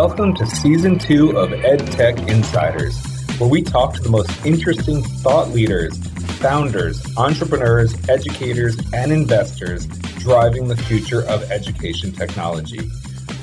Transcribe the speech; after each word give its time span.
Welcome 0.00 0.32
to 0.36 0.46
season 0.46 0.98
two 0.98 1.36
of 1.36 1.50
EdTech 1.50 2.26
Insiders, 2.26 2.98
where 3.38 3.50
we 3.50 3.60
talk 3.60 3.92
to 3.96 4.00
the 4.00 4.08
most 4.08 4.30
interesting 4.46 5.02
thought 5.02 5.50
leaders, 5.50 5.94
founders, 6.38 7.04
entrepreneurs, 7.18 7.94
educators, 8.08 8.78
and 8.94 9.12
investors 9.12 9.84
driving 10.18 10.68
the 10.68 10.76
future 10.76 11.20
of 11.28 11.42
education 11.50 12.12
technology. 12.12 12.80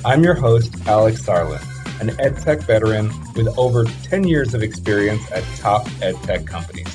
I'm 0.03 0.23
your 0.23 0.33
host, 0.33 0.73
Alex 0.87 1.21
Sarlin, 1.21 1.61
an 2.01 2.07
EdTech 2.17 2.63
veteran 2.63 3.11
with 3.35 3.55
over 3.55 3.85
10 4.05 4.27
years 4.27 4.55
of 4.55 4.63
experience 4.63 5.31
at 5.31 5.43
top 5.57 5.85
EdTech 5.99 6.47
companies. 6.47 6.91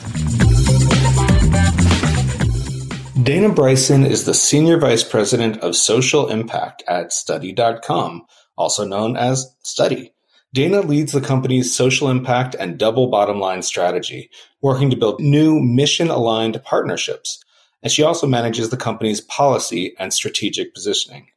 Dana 3.22 3.50
Bryson 3.50 4.04
is 4.04 4.24
the 4.24 4.34
Senior 4.34 4.78
Vice 4.78 5.04
President 5.04 5.58
of 5.58 5.76
Social 5.76 6.26
Impact 6.26 6.82
at 6.88 7.12
Study.com, 7.12 8.26
also 8.56 8.84
known 8.86 9.16
as 9.16 9.54
Study. 9.62 10.12
Dana 10.54 10.82
leads 10.82 11.12
the 11.12 11.20
company's 11.20 11.74
social 11.74 12.10
impact 12.10 12.54
and 12.58 12.78
double 12.78 13.06
bottom 13.06 13.40
line 13.40 13.62
strategy, 13.62 14.30
working 14.60 14.90
to 14.90 14.96
build 14.96 15.20
new 15.20 15.60
mission 15.60 16.08
aligned 16.08 16.62
partnerships. 16.62 17.42
And 17.82 17.90
she 17.90 18.02
also 18.02 18.26
manages 18.26 18.68
the 18.68 18.76
company's 18.76 19.20
policy 19.20 19.94
and 19.98 20.12
strategic 20.12 20.74
positioning. 20.74 21.28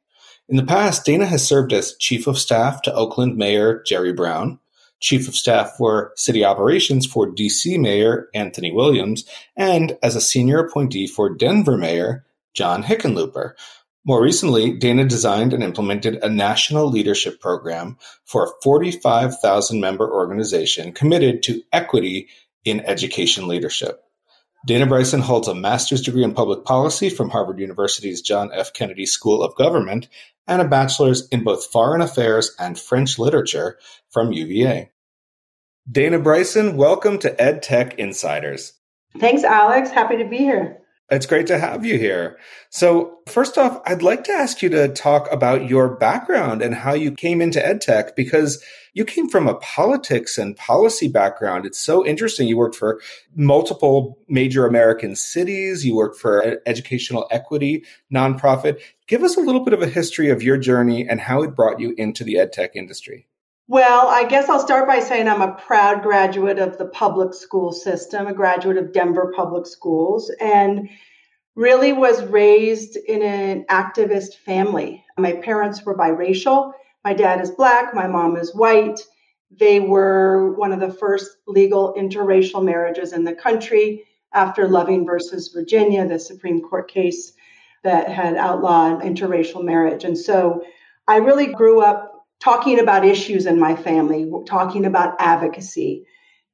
In 0.47 0.57
the 0.57 0.65
past, 0.65 1.05
Dana 1.05 1.25
has 1.25 1.47
served 1.47 1.73
as 1.73 1.95
Chief 1.97 2.27
of 2.27 2.37
Staff 2.37 2.81
to 2.83 2.93
Oakland 2.93 3.37
Mayor 3.37 3.81
Jerry 3.83 4.13
Brown, 4.13 4.59
Chief 4.99 5.27
of 5.27 5.35
Staff 5.35 5.73
for 5.77 6.11
City 6.15 6.43
Operations 6.43 7.05
for 7.05 7.31
DC 7.31 7.79
Mayor 7.79 8.29
Anthony 8.33 8.71
Williams, 8.71 9.25
and 9.55 9.97
as 10.03 10.15
a 10.15 10.21
senior 10.21 10.59
appointee 10.59 11.07
for 11.07 11.33
Denver 11.33 11.77
Mayor 11.77 12.25
John 12.53 12.83
Hickenlooper. 12.83 13.53
More 14.07 14.21
recently, 14.21 14.71
Dana 14.71 15.03
designed 15.05 15.51
and 15.51 15.63
implemented 15.63 16.19
a 16.21 16.29
national 16.29 16.91
leadership 16.91 17.41
program 17.41 17.97
for 18.25 18.45
a 18.45 18.51
45,000 18.61 19.79
member 19.79 20.07
organization 20.07 20.93
committed 20.93 21.41
to 21.43 21.63
equity 21.73 22.27
in 22.63 22.81
education 22.81 23.47
leadership. 23.47 24.03
Dana 24.67 24.85
Bryson 24.85 25.21
holds 25.21 25.47
a 25.47 25.55
master's 25.55 26.01
degree 26.01 26.23
in 26.23 26.35
public 26.35 26.65
policy 26.65 27.09
from 27.09 27.31
Harvard 27.31 27.59
University's 27.59 28.21
John 28.21 28.51
F. 28.53 28.73
Kennedy 28.73 29.07
School 29.07 29.41
of 29.43 29.55
Government 29.55 30.07
and 30.47 30.61
a 30.61 30.67
bachelor's 30.67 31.27
in 31.29 31.43
both 31.43 31.71
foreign 31.71 32.01
affairs 32.01 32.55
and 32.59 32.77
French 32.77 33.17
literature 33.17 33.79
from 34.11 34.31
UVA. 34.31 34.91
Dana 35.91 36.19
Bryson, 36.19 36.77
welcome 36.77 37.17
to 37.19 37.35
EdTech 37.35 37.95
Insiders. 37.95 38.73
Thanks, 39.19 39.43
Alex. 39.43 39.89
Happy 39.89 40.17
to 40.17 40.25
be 40.25 40.37
here. 40.37 40.79
It's 41.11 41.27
great 41.27 41.45
to 41.47 41.59
have 41.59 41.85
you 41.85 41.99
here. 41.99 42.39
So, 42.71 43.19
first 43.27 43.59
off, 43.59 43.79
I'd 43.85 44.01
like 44.01 44.23
to 44.23 44.31
ask 44.31 44.63
you 44.63 44.69
to 44.69 44.87
talk 44.87 45.31
about 45.31 45.69
your 45.69 45.95
background 45.97 46.63
and 46.63 46.73
how 46.73 46.93
you 46.93 47.11
came 47.11 47.41
into 47.41 47.59
EdTech 47.59 48.15
because 48.15 48.63
you 48.95 49.05
came 49.05 49.29
from 49.29 49.47
a 49.47 49.53
politics 49.55 50.39
and 50.39 50.57
policy 50.57 51.07
background. 51.07 51.67
It's 51.67 51.77
so 51.77 52.03
interesting. 52.03 52.47
You 52.47 52.57
worked 52.57 52.75
for 52.75 52.99
multiple 53.35 54.17
major 54.27 54.65
American 54.65 55.15
cities, 55.15 55.85
you 55.85 55.95
worked 55.95 56.17
for 56.17 56.59
educational 56.65 57.27
equity 57.29 57.85
nonprofit. 58.11 58.81
Give 59.05 59.21
us 59.21 59.37
a 59.37 59.41
little 59.41 59.63
bit 59.63 59.75
of 59.75 59.83
a 59.83 59.87
history 59.87 60.31
of 60.31 60.41
your 60.41 60.57
journey 60.57 61.07
and 61.07 61.21
how 61.21 61.43
it 61.43 61.55
brought 61.55 61.79
you 61.79 61.93
into 61.99 62.23
the 62.23 62.35
EdTech 62.35 62.69
industry. 62.73 63.27
Well, 63.67 64.07
I 64.07 64.25
guess 64.25 64.47
I'll 64.47 64.59
start 64.59 64.87
by 64.87 64.99
saying 64.99 65.27
I'm 65.27 65.41
a 65.41 65.55
proud 65.55 66.03
graduate 66.03 66.59
of 66.59 66.77
the 66.77 66.85
public 66.85 67.33
school 67.33 67.71
system, 67.71 68.27
a 68.27 68.33
graduate 68.33 68.77
of 68.77 68.93
Denver 68.93 69.33
Public 69.35 69.65
Schools, 69.65 70.31
and 70.39 70.87
really 71.55 71.91
was 71.91 72.23
raised 72.25 72.95
in 72.95 73.23
an 73.23 73.65
activist 73.65 74.35
family. 74.35 75.03
My 75.17 75.31
parents 75.31 75.83
were 75.83 75.97
biracial. 75.97 76.73
My 77.03 77.13
dad 77.13 77.41
is 77.41 77.49
black, 77.49 77.95
my 77.95 78.05
mom 78.05 78.37
is 78.37 78.53
white. 78.53 78.99
They 79.49 79.79
were 79.79 80.53
one 80.53 80.71
of 80.71 80.79
the 80.79 80.93
first 80.93 81.37
legal 81.47 81.95
interracial 81.97 82.63
marriages 82.63 83.13
in 83.13 83.23
the 83.23 83.33
country 83.33 84.03
after 84.31 84.67
Loving 84.67 85.07
versus 85.07 85.51
Virginia, 85.51 86.07
the 86.07 86.19
Supreme 86.19 86.61
Court 86.61 86.91
case 86.91 87.33
that 87.83 88.09
had 88.09 88.35
outlawed 88.35 89.01
interracial 89.01 89.63
marriage. 89.63 90.03
And 90.03 90.17
so 90.17 90.63
I 91.07 91.17
really 91.17 91.47
grew 91.47 91.81
up 91.81 92.14
talking 92.45 92.79
about 92.79 93.03
issues 93.03 93.47
in 93.47 93.59
my 93.59 93.75
family, 93.75 94.31
talking 94.45 94.85
about 94.85 95.15
advocacy. 95.17 96.05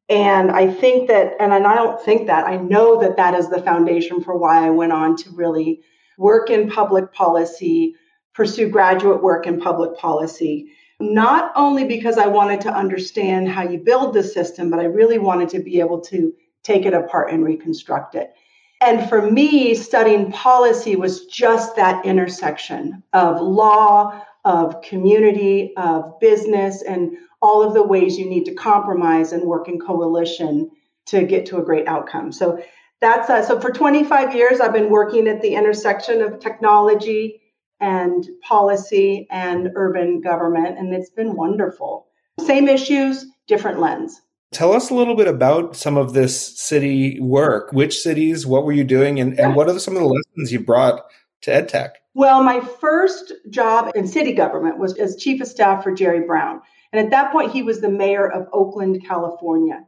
And 0.07 0.49
I 0.49 0.71
think 0.71 1.09
that, 1.09 1.33
and 1.37 1.53
I 1.53 1.75
don't 1.75 2.01
think 2.01 2.27
that, 2.27 2.47
I 2.47 2.55
know 2.55 3.01
that 3.01 3.17
that 3.17 3.33
is 3.33 3.49
the 3.49 3.61
foundation 3.61 4.23
for 4.23 4.37
why 4.37 4.65
I 4.65 4.69
went 4.69 4.93
on 4.93 5.17
to 5.17 5.29
really 5.31 5.81
work 6.17 6.49
in 6.49 6.71
public 6.71 7.11
policy, 7.11 7.95
pursue 8.33 8.69
graduate 8.69 9.21
work 9.21 9.45
in 9.45 9.59
public 9.59 9.97
policy. 9.97 10.71
Not 11.01 11.51
only 11.57 11.83
because 11.83 12.17
I 12.17 12.27
wanted 12.27 12.61
to 12.61 12.73
understand 12.73 13.49
how 13.49 13.63
you 13.63 13.77
build 13.77 14.13
the 14.13 14.23
system, 14.23 14.69
but 14.69 14.79
I 14.79 14.85
really 14.85 15.17
wanted 15.17 15.49
to 15.49 15.59
be 15.59 15.81
able 15.81 15.99
to 16.01 16.31
take 16.63 16.85
it 16.85 16.93
apart 16.93 17.33
and 17.33 17.43
reconstruct 17.43 18.15
it. 18.15 18.31
And 18.79 19.09
for 19.09 19.29
me, 19.29 19.75
studying 19.75 20.31
policy 20.31 20.95
was 20.95 21.25
just 21.25 21.75
that 21.75 22.05
intersection 22.05 23.03
of 23.13 23.41
law, 23.41 24.23
of 24.43 24.81
community, 24.81 25.73
of 25.77 26.19
business, 26.19 26.81
and 26.81 27.17
all 27.41 27.63
of 27.63 27.73
the 27.73 27.83
ways 27.83 28.17
you 28.17 28.29
need 28.29 28.45
to 28.45 28.53
compromise 28.53 29.31
and 29.31 29.43
work 29.43 29.67
in 29.67 29.79
coalition 29.79 30.69
to 31.07 31.23
get 31.23 31.45
to 31.47 31.57
a 31.57 31.63
great 31.63 31.87
outcome. 31.87 32.31
So 32.31 32.63
that's 33.01 33.29
uh, 33.29 33.43
so 33.43 33.59
for 33.59 33.71
25 33.71 34.35
years 34.35 34.59
I've 34.59 34.73
been 34.73 34.89
working 34.89 35.27
at 35.27 35.41
the 35.41 35.55
intersection 35.55 36.21
of 36.21 36.39
technology 36.39 37.41
and 37.79 38.27
policy 38.47 39.27
and 39.31 39.71
urban 39.75 40.21
government 40.21 40.77
and 40.77 40.93
it's 40.93 41.09
been 41.09 41.35
wonderful. 41.35 42.07
Same 42.39 42.69
issues, 42.69 43.25
different 43.47 43.79
lens. 43.79 44.21
Tell 44.51 44.73
us 44.73 44.89
a 44.89 44.93
little 44.93 45.15
bit 45.15 45.27
about 45.27 45.75
some 45.75 45.97
of 45.97 46.13
this 46.13 46.59
city 46.59 47.19
work. 47.19 47.71
Which 47.71 47.99
cities, 47.99 48.45
what 48.45 48.65
were 48.65 48.73
you 48.73 48.83
doing 48.83 49.19
and, 49.19 49.39
and 49.39 49.55
what 49.55 49.67
are 49.67 49.79
some 49.79 49.95
of 49.95 50.01
the 50.01 50.07
lessons 50.07 50.51
you 50.51 50.59
brought 50.59 51.05
to 51.41 51.51
EdTech? 51.51 51.91
Well, 52.13 52.43
my 52.43 52.59
first 52.59 53.33
job 53.49 53.91
in 53.95 54.07
city 54.07 54.33
government 54.33 54.77
was 54.77 54.97
as 54.97 55.15
chief 55.15 55.41
of 55.41 55.47
staff 55.47 55.83
for 55.83 55.93
Jerry 55.93 56.25
Brown. 56.25 56.61
And 56.91 57.03
at 57.03 57.11
that 57.11 57.31
point, 57.31 57.51
he 57.51 57.63
was 57.63 57.79
the 57.79 57.89
mayor 57.89 58.29
of 58.29 58.47
Oakland, 58.51 59.03
California. 59.05 59.85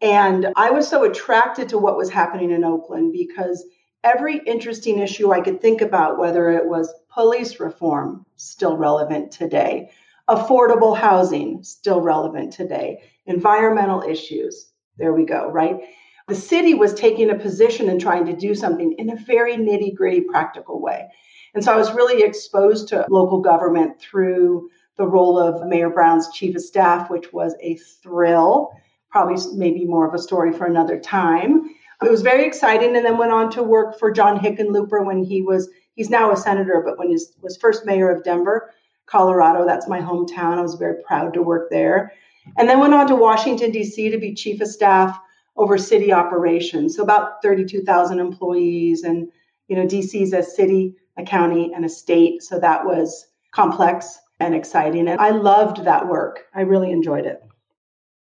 And 0.00 0.48
I 0.56 0.70
was 0.70 0.86
so 0.86 1.04
attracted 1.04 1.68
to 1.70 1.78
what 1.78 1.96
was 1.96 2.10
happening 2.10 2.50
in 2.50 2.64
Oakland 2.64 3.12
because 3.12 3.64
every 4.04 4.38
interesting 4.46 4.98
issue 4.98 5.32
I 5.32 5.40
could 5.40 5.60
think 5.60 5.80
about, 5.80 6.18
whether 6.18 6.50
it 6.50 6.66
was 6.66 6.92
police 7.12 7.58
reform, 7.58 8.24
still 8.36 8.76
relevant 8.76 9.32
today, 9.32 9.90
affordable 10.28 10.96
housing, 10.96 11.62
still 11.64 12.00
relevant 12.00 12.52
today, 12.52 13.02
environmental 13.26 14.02
issues, 14.02 14.70
there 14.98 15.12
we 15.12 15.24
go, 15.24 15.50
right? 15.50 15.80
The 16.26 16.34
city 16.34 16.72
was 16.72 16.94
taking 16.94 17.30
a 17.30 17.38
position 17.38 17.90
and 17.90 18.00
trying 18.00 18.24
to 18.26 18.36
do 18.36 18.54
something 18.54 18.94
in 18.98 19.10
a 19.10 19.16
very 19.16 19.56
nitty 19.56 19.94
gritty 19.94 20.22
practical 20.22 20.80
way. 20.80 21.08
And 21.54 21.62
so 21.62 21.72
I 21.72 21.76
was 21.76 21.92
really 21.92 22.22
exposed 22.22 22.88
to 22.88 23.06
local 23.10 23.40
government 23.40 24.00
through 24.00 24.70
the 24.96 25.06
role 25.06 25.38
of 25.38 25.66
Mayor 25.66 25.90
Brown's 25.90 26.32
chief 26.32 26.56
of 26.56 26.62
staff, 26.62 27.10
which 27.10 27.32
was 27.32 27.54
a 27.60 27.76
thrill, 27.76 28.72
probably 29.10 29.36
maybe 29.54 29.84
more 29.84 30.08
of 30.08 30.14
a 30.14 30.18
story 30.18 30.52
for 30.52 30.64
another 30.64 30.98
time. 30.98 31.74
It 32.02 32.10
was 32.10 32.22
very 32.22 32.46
exciting 32.46 32.96
and 32.96 33.04
then 33.04 33.18
went 33.18 33.32
on 33.32 33.50
to 33.52 33.62
work 33.62 33.98
for 33.98 34.10
John 34.10 34.38
Hickenlooper 34.38 35.04
when 35.04 35.22
he 35.22 35.42
was, 35.42 35.68
he's 35.94 36.10
now 36.10 36.32
a 36.32 36.36
senator, 36.36 36.82
but 36.84 36.98
when 36.98 37.08
he 37.08 37.18
was 37.42 37.56
first 37.58 37.84
mayor 37.84 38.10
of 38.10 38.24
Denver, 38.24 38.72
Colorado, 39.06 39.66
that's 39.66 39.88
my 39.88 40.00
hometown. 40.00 40.58
I 40.58 40.62
was 40.62 40.74
very 40.74 41.02
proud 41.02 41.34
to 41.34 41.42
work 41.42 41.70
there. 41.70 42.12
And 42.56 42.68
then 42.68 42.80
went 42.80 42.94
on 42.94 43.06
to 43.08 43.16
Washington, 43.16 43.70
D.C. 43.70 44.10
to 44.10 44.18
be 44.18 44.34
chief 44.34 44.60
of 44.60 44.68
staff 44.68 45.18
over 45.56 45.78
city 45.78 46.12
operations. 46.12 46.96
So 46.96 47.02
about 47.02 47.42
32,000 47.42 48.18
employees. 48.18 49.02
And, 49.02 49.28
you 49.68 49.76
know, 49.76 49.86
DC 49.86 50.20
is 50.20 50.32
a 50.32 50.42
city, 50.42 50.96
a 51.16 51.22
county, 51.22 51.72
and 51.74 51.84
a 51.84 51.88
state. 51.88 52.42
So 52.42 52.58
that 52.58 52.84
was 52.84 53.26
complex 53.52 54.18
and 54.40 54.54
exciting. 54.54 55.08
And 55.08 55.20
I 55.20 55.30
loved 55.30 55.84
that 55.84 56.08
work. 56.08 56.44
I 56.54 56.62
really 56.62 56.90
enjoyed 56.90 57.24
it. 57.24 57.40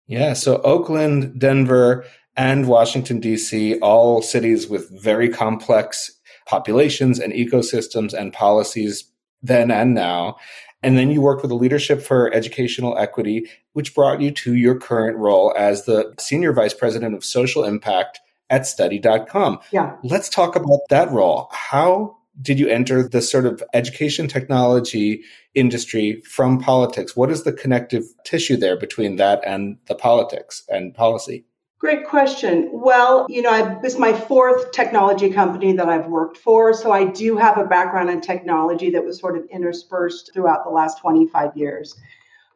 Yeah. 0.07 0.33
So 0.33 0.61
Oakland, 0.61 1.39
Denver, 1.39 2.05
and 2.35 2.67
Washington, 2.67 3.19
D.C., 3.19 3.79
all 3.79 4.21
cities 4.21 4.67
with 4.67 4.89
very 5.01 5.29
complex 5.29 6.11
populations 6.45 7.19
and 7.19 7.31
ecosystems 7.33 8.13
and 8.13 8.33
policies 8.33 9.05
then 9.41 9.71
and 9.71 9.93
now. 9.93 10.37
And 10.83 10.97
then 10.97 11.11
you 11.11 11.21
worked 11.21 11.41
with 11.41 11.49
the 11.49 11.55
Leadership 11.55 12.01
for 12.01 12.33
Educational 12.33 12.97
Equity, 12.97 13.49
which 13.73 13.95
brought 13.95 14.21
you 14.21 14.31
to 14.31 14.55
your 14.55 14.77
current 14.77 15.17
role 15.17 15.53
as 15.57 15.85
the 15.85 16.13
Senior 16.19 16.53
Vice 16.53 16.73
President 16.73 17.15
of 17.15 17.23
Social 17.23 17.63
Impact 17.63 18.19
at 18.49 18.67
study.com. 18.67 19.59
Yeah. 19.71 19.95
Let's 20.03 20.29
talk 20.29 20.55
about 20.55 20.81
that 20.89 21.09
role. 21.11 21.47
How 21.51 22.17
did 22.41 22.59
you 22.59 22.67
enter 22.67 23.07
the 23.07 23.21
sort 23.21 23.45
of 23.45 23.63
education 23.73 24.27
technology 24.27 25.23
industry 25.53 26.21
from 26.21 26.59
politics? 26.59 27.15
What 27.15 27.29
is 27.29 27.43
the 27.43 27.53
connective 27.53 28.03
tissue 28.25 28.57
there 28.57 28.77
between 28.77 29.17
that 29.17 29.41
and 29.45 29.77
the 29.87 29.95
politics 29.95 30.63
and 30.67 30.93
policy? 30.93 31.45
Great 31.83 32.07
question. 32.07 32.69
Well, 32.71 33.25
you 33.27 33.41
know, 33.41 33.49
I, 33.49 33.77
this 33.81 33.95
is 33.95 33.99
my 33.99 34.13
fourth 34.13 34.71
technology 34.71 35.29
company 35.29 35.73
that 35.73 35.89
I've 35.89 36.07
worked 36.07 36.37
for. 36.37 36.73
So 36.73 36.93
I 36.93 37.03
do 37.03 37.35
have 37.35 37.57
a 37.57 37.65
background 37.65 38.09
in 38.09 38.21
technology 38.21 38.91
that 38.91 39.03
was 39.03 39.19
sort 39.19 39.35
of 39.35 39.43
interspersed 39.51 40.31
throughout 40.33 40.63
the 40.63 40.69
last 40.69 41.01
25 41.01 41.57
years. 41.57 41.93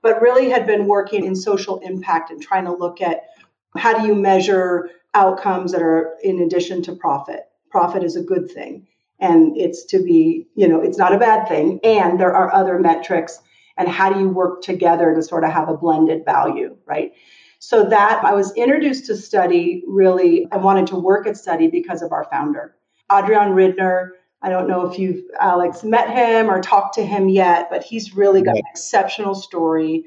but 0.01 0.21
really 0.21 0.49
had 0.49 0.65
been 0.65 0.87
working 0.87 1.25
in 1.25 1.35
social 1.35 1.79
impact 1.79 2.31
and 2.31 2.41
trying 2.41 2.63
to 2.63 2.71
look 2.71 3.01
at 3.01 3.25
how 3.75 3.99
do 3.99 4.07
you 4.07 4.15
measure 4.15 4.91
outcomes 5.13 5.73
that 5.73 5.81
are 5.81 6.15
in 6.23 6.39
addition 6.39 6.81
to 6.83 6.95
profit. 6.95 7.49
Profit 7.69 8.05
is 8.05 8.15
a 8.15 8.23
good 8.23 8.49
thing 8.49 8.87
and 9.19 9.57
it's 9.57 9.83
to 9.87 10.01
be, 10.01 10.47
you 10.55 10.69
know, 10.69 10.79
it's 10.79 10.97
not 10.97 11.13
a 11.13 11.19
bad 11.19 11.49
thing. 11.49 11.81
And 11.83 12.17
there 12.17 12.33
are 12.33 12.53
other 12.53 12.79
metrics 12.79 13.41
and 13.75 13.89
how 13.89 14.13
do 14.13 14.21
you 14.21 14.29
work 14.29 14.61
together 14.61 15.13
to 15.13 15.21
sort 15.21 15.43
of 15.43 15.51
have 15.51 15.67
a 15.67 15.75
blended 15.75 16.23
value, 16.23 16.77
right? 16.85 17.11
So 17.59 17.85
that 17.85 18.23
I 18.23 18.33
was 18.33 18.53
introduced 18.55 19.07
to 19.07 19.15
study 19.15 19.83
really, 19.87 20.47
I 20.51 20.57
wanted 20.57 20.87
to 20.87 20.95
work 20.95 21.27
at 21.27 21.37
study 21.37 21.67
because 21.67 22.01
of 22.01 22.11
our 22.11 22.25
founder, 22.31 22.75
Adrian 23.11 23.53
Ridner. 23.53 24.09
I 24.41 24.49
don't 24.49 24.67
know 24.67 24.85
if 24.85 24.99
you've, 24.99 25.23
Alex, 25.39 25.83
met 25.83 26.09
him 26.09 26.49
or 26.49 26.61
talked 26.61 26.93
to 26.95 27.05
him 27.05 27.27
yet, 27.27 27.69
but 27.71 27.83
he's 27.83 28.15
really 28.15 28.43
got 28.43 28.55
an 28.55 28.63
exceptional 28.69 29.33
story, 29.33 30.05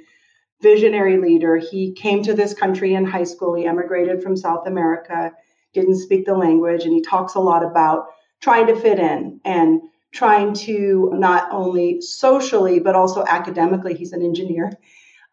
visionary 0.63 1.19
leader. 1.19 1.57
He 1.57 1.93
came 1.93 2.23
to 2.23 2.35
this 2.35 2.55
country 2.55 2.95
in 2.95 3.05
high 3.05 3.25
school. 3.25 3.55
He 3.55 3.67
emigrated 3.67 4.23
from 4.23 4.37
South 4.37 4.69
America, 4.69 5.33
didn't 5.75 5.99
speak 5.99 6.27
the 6.27 6.37
language, 6.37 6.85
and 6.85 6.93
he 6.93 7.03
talks 7.03 7.35
a 7.35 7.41
lot 7.41 7.65
about 7.65 8.07
trying 8.41 8.69
to 8.69 8.77
fit 8.77 9.01
in 9.01 9.41
and 9.45 9.81
trying 10.13 10.53
to 10.53 11.11
not 11.15 11.49
only 11.53 12.01
socially, 12.01 12.79
but 12.79 12.95
also 12.95 13.25
academically, 13.27 13.95
he's 13.95 14.13
an 14.13 14.23
engineer, 14.23 14.73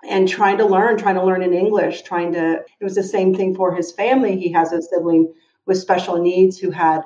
and 0.04 0.28
trying 0.28 0.58
to 0.58 0.66
learn, 0.66 0.98
trying 0.98 1.16
to 1.16 1.24
learn 1.24 1.42
in 1.42 1.54
English, 1.54 2.04
trying 2.04 2.32
to, 2.34 2.64
it 2.80 2.84
was 2.84 2.96
the 2.96 3.04
same 3.04 3.34
thing 3.34 3.56
for 3.56 3.74
his 3.74 3.92
family. 3.92 4.38
He 4.38 4.52
has 4.52 4.72
a 4.72 4.82
sibling 4.82 5.34
with 5.66 5.78
special 5.78 6.18
needs 6.18 6.58
who 6.58 6.72
had, 6.72 7.02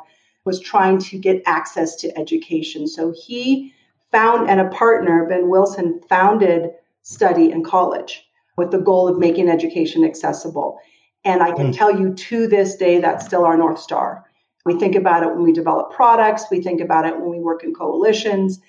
was 0.46 0.60
trying 0.60 1.00
to 1.00 1.18
get 1.18 1.42
access 1.46 1.96
to 1.98 2.18
education. 2.18 2.88
So 2.88 3.14
he 3.26 3.74
found, 4.12 4.50
and 4.50 4.60
a 4.60 4.70
partner, 4.70 5.26
Ben 5.28 5.50
Wilson, 5.50 6.02
founded 6.10 6.72
Study 7.04 7.52
in 7.52 7.64
College 7.64 8.28
with 8.58 8.72
the 8.72 8.80
goal 8.80 9.08
of 9.08 9.18
making 9.18 9.50
education 9.50 10.04
accessible. 10.04 10.80
And 11.24 11.42
I 11.42 11.52
can 11.52 11.72
mm. 11.72 11.78
tell 11.78 11.98
you 11.98 12.14
to 12.14 12.48
this 12.48 12.76
day, 12.76 13.00
that's 13.00 13.26
still 13.26 13.46
our 13.46 13.58
North 13.58 13.80
Star. 13.80 14.26
We 14.66 14.78
think 14.78 14.96
about 14.96 15.24
it 15.24 15.30
when 15.30 15.44
we 15.44 15.54
develop 15.54 15.92
products, 15.92 16.46
we 16.52 16.62
think 16.62 16.82
about 16.82 17.06
it 17.06 17.20
when 17.20 17.30
we 17.30 17.40
work 17.40 17.64
in 17.64 17.74
coalitions. 17.74 18.60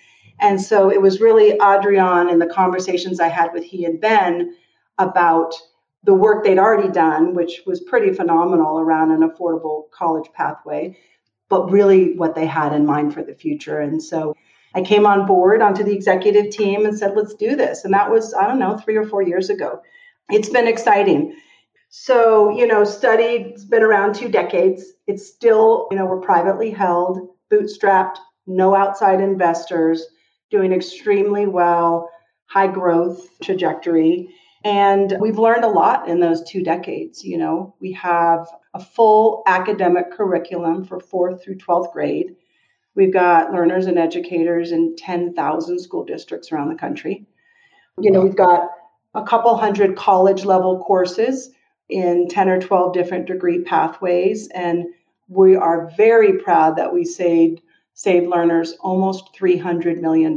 And 0.42 0.60
so 0.60 0.90
it 0.90 1.00
was 1.00 1.20
really 1.20 1.52
Adrian 1.52 2.28
and 2.28 2.42
the 2.42 2.46
conversations 2.46 3.20
I 3.20 3.28
had 3.28 3.52
with 3.52 3.62
he 3.62 3.84
and 3.84 4.00
Ben 4.00 4.54
about 4.98 5.54
the 6.02 6.14
work 6.14 6.42
they'd 6.42 6.58
already 6.58 6.90
done, 6.90 7.32
which 7.32 7.62
was 7.64 7.80
pretty 7.80 8.12
phenomenal 8.12 8.80
around 8.80 9.12
an 9.12 9.28
affordable 9.28 9.88
college 9.92 10.28
pathway, 10.34 10.98
but 11.48 11.70
really 11.70 12.16
what 12.16 12.34
they 12.34 12.44
had 12.44 12.72
in 12.72 12.84
mind 12.84 13.14
for 13.14 13.22
the 13.22 13.34
future. 13.34 13.78
And 13.78 14.02
so 14.02 14.34
I 14.74 14.82
came 14.82 15.06
on 15.06 15.26
board 15.26 15.62
onto 15.62 15.84
the 15.84 15.94
executive 15.94 16.50
team 16.50 16.86
and 16.86 16.98
said, 16.98 17.14
let's 17.14 17.34
do 17.34 17.54
this. 17.54 17.84
And 17.84 17.94
that 17.94 18.10
was, 18.10 18.34
I 18.34 18.48
don't 18.48 18.58
know, 18.58 18.76
three 18.76 18.96
or 18.96 19.06
four 19.06 19.22
years 19.22 19.48
ago. 19.48 19.80
It's 20.30 20.48
been 20.48 20.66
exciting. 20.66 21.36
So, 21.90 22.50
you 22.50 22.66
know, 22.66 22.82
studied, 22.82 23.46
it's 23.48 23.64
been 23.64 23.82
around 23.82 24.14
two 24.16 24.28
decades. 24.28 24.82
It's 25.06 25.26
still, 25.26 25.86
you 25.90 25.96
know, 25.96 26.06
we're 26.06 26.20
privately 26.20 26.70
held, 26.70 27.28
bootstrapped, 27.52 28.16
no 28.46 28.74
outside 28.74 29.20
investors, 29.20 30.06
doing 30.52 30.72
extremely 30.72 31.46
well, 31.46 32.08
high 32.46 32.68
growth 32.68 33.26
trajectory. 33.42 34.28
And 34.64 35.16
we've 35.18 35.38
learned 35.38 35.64
a 35.64 35.68
lot 35.68 36.08
in 36.08 36.20
those 36.20 36.44
two 36.44 36.62
decades. 36.62 37.24
You 37.24 37.38
know, 37.38 37.74
we 37.80 37.92
have 37.94 38.46
a 38.74 38.80
full 38.80 39.42
academic 39.46 40.12
curriculum 40.12 40.84
for 40.84 41.00
fourth 41.00 41.42
through 41.42 41.56
12th 41.56 41.92
grade. 41.92 42.36
We've 42.94 43.12
got 43.12 43.52
learners 43.52 43.86
and 43.86 43.98
educators 43.98 44.70
in 44.70 44.94
10,000 44.96 45.78
school 45.80 46.04
districts 46.04 46.52
around 46.52 46.68
the 46.68 46.76
country. 46.76 47.26
You 47.98 48.10
know, 48.10 48.20
we've 48.20 48.36
got 48.36 48.70
a 49.14 49.22
couple 49.22 49.56
hundred 49.56 49.96
college 49.96 50.44
level 50.44 50.82
courses 50.84 51.50
in 51.88 52.28
10 52.28 52.48
or 52.48 52.60
12 52.60 52.92
different 52.92 53.26
degree 53.26 53.62
pathways. 53.62 54.48
And 54.48 54.86
we 55.28 55.56
are 55.56 55.90
very 55.96 56.38
proud 56.38 56.76
that 56.76 56.92
we 56.92 57.04
saved, 57.04 57.62
saved 57.94 58.28
learners 58.28 58.74
almost 58.80 59.34
$300 59.38 60.00
million 60.00 60.36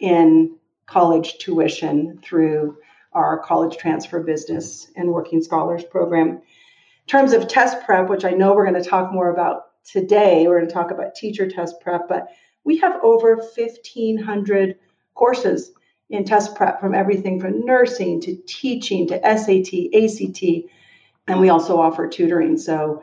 in 0.00 0.56
college 0.86 1.38
tuition 1.38 2.18
through 2.22 2.76
our 3.12 3.38
college 3.38 3.76
transfer 3.76 4.20
business 4.20 4.90
and 4.96 5.08
working 5.10 5.42
scholars 5.42 5.84
program. 5.84 6.28
In 6.28 6.42
terms 7.06 7.32
of 7.32 7.48
test 7.48 7.84
prep, 7.84 8.08
which 8.08 8.24
I 8.24 8.30
know 8.30 8.54
we're 8.54 8.68
going 8.68 8.82
to 8.82 8.88
talk 8.88 9.12
more 9.12 9.30
about 9.30 9.66
today, 9.84 10.46
we're 10.46 10.58
going 10.58 10.68
to 10.68 10.74
talk 10.74 10.90
about 10.90 11.14
teacher 11.14 11.48
test 11.48 11.80
prep, 11.80 12.08
but 12.08 12.28
we 12.64 12.78
have 12.78 12.98
over 13.02 13.36
1,500 13.36 14.76
courses 15.14 15.72
in 16.10 16.24
test 16.24 16.54
prep 16.54 16.80
from 16.80 16.94
everything 16.94 17.40
from 17.40 17.64
nursing 17.64 18.20
to 18.22 18.36
teaching 18.46 19.06
to 19.08 19.20
SAT, 19.22 19.94
ACT, 19.94 20.70
and 21.26 21.40
we 21.40 21.48
also 21.48 21.80
offer 21.80 22.08
tutoring. 22.08 22.58
So 22.58 23.02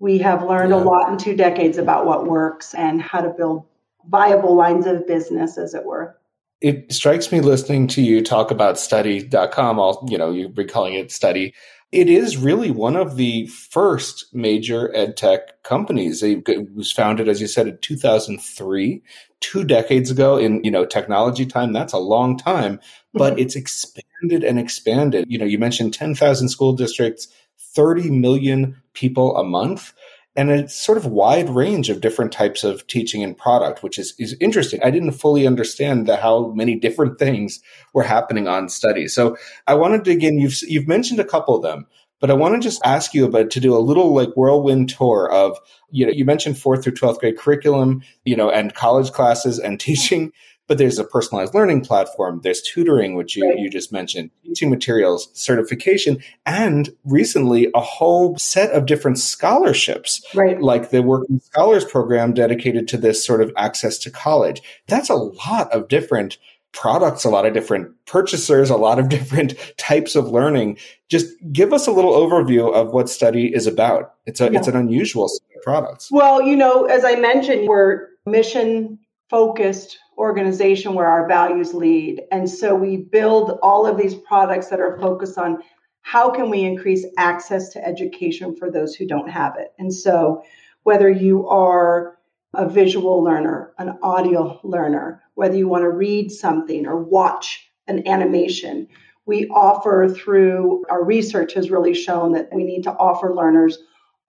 we 0.00 0.18
have 0.18 0.42
learned 0.42 0.70
yeah. 0.70 0.76
a 0.76 0.82
lot 0.82 1.10
in 1.10 1.18
two 1.18 1.36
decades 1.36 1.78
about 1.78 2.06
what 2.06 2.26
works 2.26 2.74
and 2.74 3.00
how 3.00 3.20
to 3.20 3.28
build 3.30 3.64
viable 4.08 4.56
lines 4.56 4.86
of 4.86 5.06
business, 5.06 5.56
as 5.56 5.74
it 5.74 5.84
were. 5.84 6.16
It 6.60 6.92
strikes 6.92 7.30
me 7.30 7.40
listening 7.40 7.86
to 7.88 8.02
you 8.02 8.22
talk 8.22 8.50
about 8.50 8.78
study.com, 8.78 9.78
all 9.78 10.06
you 10.10 10.18
know, 10.18 10.30
you've 10.30 10.54
been 10.54 10.68
calling 10.68 10.94
it 10.94 11.12
study 11.12 11.54
it 11.92 12.08
is 12.08 12.36
really 12.36 12.70
one 12.70 12.96
of 12.96 13.16
the 13.16 13.46
first 13.46 14.32
major 14.32 14.94
ed 14.94 15.16
tech 15.16 15.62
companies. 15.64 16.22
It 16.22 16.46
was 16.74 16.92
founded, 16.92 17.28
as 17.28 17.40
you 17.40 17.48
said, 17.48 17.66
in 17.66 17.78
2003, 17.78 19.02
two 19.40 19.64
decades 19.64 20.10
ago 20.10 20.36
in, 20.36 20.62
you 20.62 20.70
know, 20.70 20.84
technology 20.84 21.44
time. 21.44 21.72
That's 21.72 21.92
a 21.92 21.98
long 21.98 22.38
time, 22.38 22.78
but 23.12 23.32
mm-hmm. 23.32 23.42
it's 23.42 23.56
expanded 23.56 24.44
and 24.44 24.58
expanded. 24.58 25.26
You 25.28 25.38
know, 25.38 25.44
you 25.44 25.58
mentioned 25.58 25.92
10,000 25.92 26.48
school 26.48 26.74
districts, 26.74 27.26
30 27.74 28.10
million 28.10 28.80
people 28.94 29.36
a 29.36 29.44
month 29.44 29.92
and 30.36 30.50
a 30.50 30.68
sort 30.68 30.96
of 30.96 31.06
wide 31.06 31.50
range 31.50 31.90
of 31.90 32.00
different 32.00 32.32
types 32.32 32.62
of 32.62 32.86
teaching 32.86 33.22
and 33.22 33.36
product, 33.36 33.82
which 33.82 33.98
is, 33.98 34.14
is 34.18 34.36
interesting. 34.40 34.80
I 34.82 34.90
didn't 34.90 35.12
fully 35.12 35.46
understand 35.46 36.06
the, 36.06 36.16
how 36.16 36.52
many 36.52 36.76
different 36.76 37.18
things 37.18 37.60
were 37.92 38.04
happening 38.04 38.46
on 38.46 38.68
studies. 38.68 39.12
So 39.12 39.36
I 39.66 39.74
wanted 39.74 40.04
to 40.04 40.12
again, 40.12 40.38
you've, 40.38 40.56
you've 40.62 40.86
mentioned 40.86 41.18
a 41.18 41.24
couple 41.24 41.56
of 41.56 41.62
them, 41.62 41.86
but 42.20 42.30
I 42.30 42.34
want 42.34 42.54
to 42.54 42.60
just 42.60 42.80
ask 42.84 43.12
you 43.12 43.24
about 43.24 43.50
to 43.50 43.60
do 43.60 43.74
a 43.74 43.78
little 43.78 44.14
like 44.14 44.36
whirlwind 44.36 44.90
tour 44.90 45.28
of, 45.30 45.58
you 45.90 46.06
know, 46.06 46.12
you 46.12 46.24
mentioned 46.24 46.58
fourth 46.58 46.84
through 46.84 46.94
12th 46.94 47.18
grade 47.18 47.38
curriculum, 47.38 48.02
you 48.24 48.36
know, 48.36 48.50
and 48.50 48.74
college 48.74 49.10
classes 49.10 49.58
and 49.58 49.80
teaching 49.80 50.32
but 50.70 50.78
there's 50.78 51.00
a 51.00 51.04
personalized 51.04 51.52
learning 51.52 51.80
platform. 51.80 52.40
There's 52.44 52.62
tutoring, 52.62 53.16
which 53.16 53.34
you, 53.34 53.44
right. 53.44 53.58
you 53.58 53.68
just 53.68 53.90
mentioned, 53.90 54.30
teaching 54.44 54.70
materials, 54.70 55.28
certification, 55.32 56.22
and 56.46 56.90
recently 57.04 57.66
a 57.74 57.80
whole 57.80 58.38
set 58.38 58.70
of 58.70 58.86
different 58.86 59.18
scholarships, 59.18 60.24
right. 60.32 60.62
like 60.62 60.90
the 60.90 61.02
Working 61.02 61.40
Scholars 61.40 61.84
Program 61.84 62.32
dedicated 62.32 62.86
to 62.86 62.96
this 62.96 63.24
sort 63.24 63.42
of 63.42 63.52
access 63.56 63.98
to 63.98 64.12
college. 64.12 64.62
That's 64.86 65.10
a 65.10 65.16
lot 65.16 65.72
of 65.72 65.88
different 65.88 66.38
products, 66.70 67.24
a 67.24 67.30
lot 67.30 67.46
of 67.46 67.52
different 67.52 67.92
purchasers, 68.06 68.70
a 68.70 68.76
lot 68.76 69.00
of 69.00 69.08
different 69.16 69.56
types 69.76 70.14
of 70.14 70.28
learning. 70.28 70.78
Just 71.08 71.34
give 71.50 71.72
us 71.72 71.88
a 71.88 71.90
little 71.90 72.12
overview 72.12 72.72
of 72.72 72.92
what 72.92 73.08
study 73.08 73.52
is 73.52 73.66
about. 73.66 74.14
It's 74.24 74.40
a 74.40 74.44
yeah. 74.44 74.60
it's 74.60 74.68
an 74.68 74.76
unusual 74.76 75.26
set 75.26 75.42
of 75.56 75.62
products. 75.64 76.12
Well, 76.12 76.42
you 76.42 76.54
know, 76.54 76.84
as 76.84 77.04
I 77.04 77.16
mentioned, 77.16 77.66
we're 77.66 78.06
mission 78.24 78.99
focused 79.30 79.98
organization 80.18 80.94
where 80.94 81.06
our 81.06 81.26
values 81.26 81.72
lead. 81.72 82.22
And 82.30 82.50
so 82.50 82.74
we 82.74 82.96
build 82.98 83.58
all 83.62 83.86
of 83.86 83.96
these 83.96 84.14
products 84.14 84.66
that 84.66 84.80
are 84.80 84.98
focused 84.98 85.38
on 85.38 85.62
how 86.02 86.30
can 86.30 86.50
we 86.50 86.64
increase 86.64 87.06
access 87.16 87.68
to 87.70 87.86
education 87.86 88.56
for 88.56 88.70
those 88.70 88.94
who 88.94 89.06
don't 89.06 89.30
have 89.30 89.56
it. 89.56 89.72
And 89.78 89.94
so 89.94 90.42
whether 90.82 91.08
you 91.08 91.48
are 91.48 92.18
a 92.54 92.68
visual 92.68 93.22
learner, 93.22 93.72
an 93.78 93.96
audio 94.02 94.60
learner, 94.64 95.22
whether 95.34 95.56
you 95.56 95.68
want 95.68 95.82
to 95.82 95.90
read 95.90 96.32
something 96.32 96.86
or 96.86 96.96
watch 96.96 97.70
an 97.86 98.06
animation, 98.08 98.88
we 99.26 99.46
offer 99.48 100.08
through 100.08 100.84
our 100.90 101.04
research 101.04 101.54
has 101.54 101.70
really 101.70 101.94
shown 101.94 102.32
that 102.32 102.48
we 102.52 102.64
need 102.64 102.82
to 102.82 102.92
offer 102.92 103.34
learners 103.34 103.78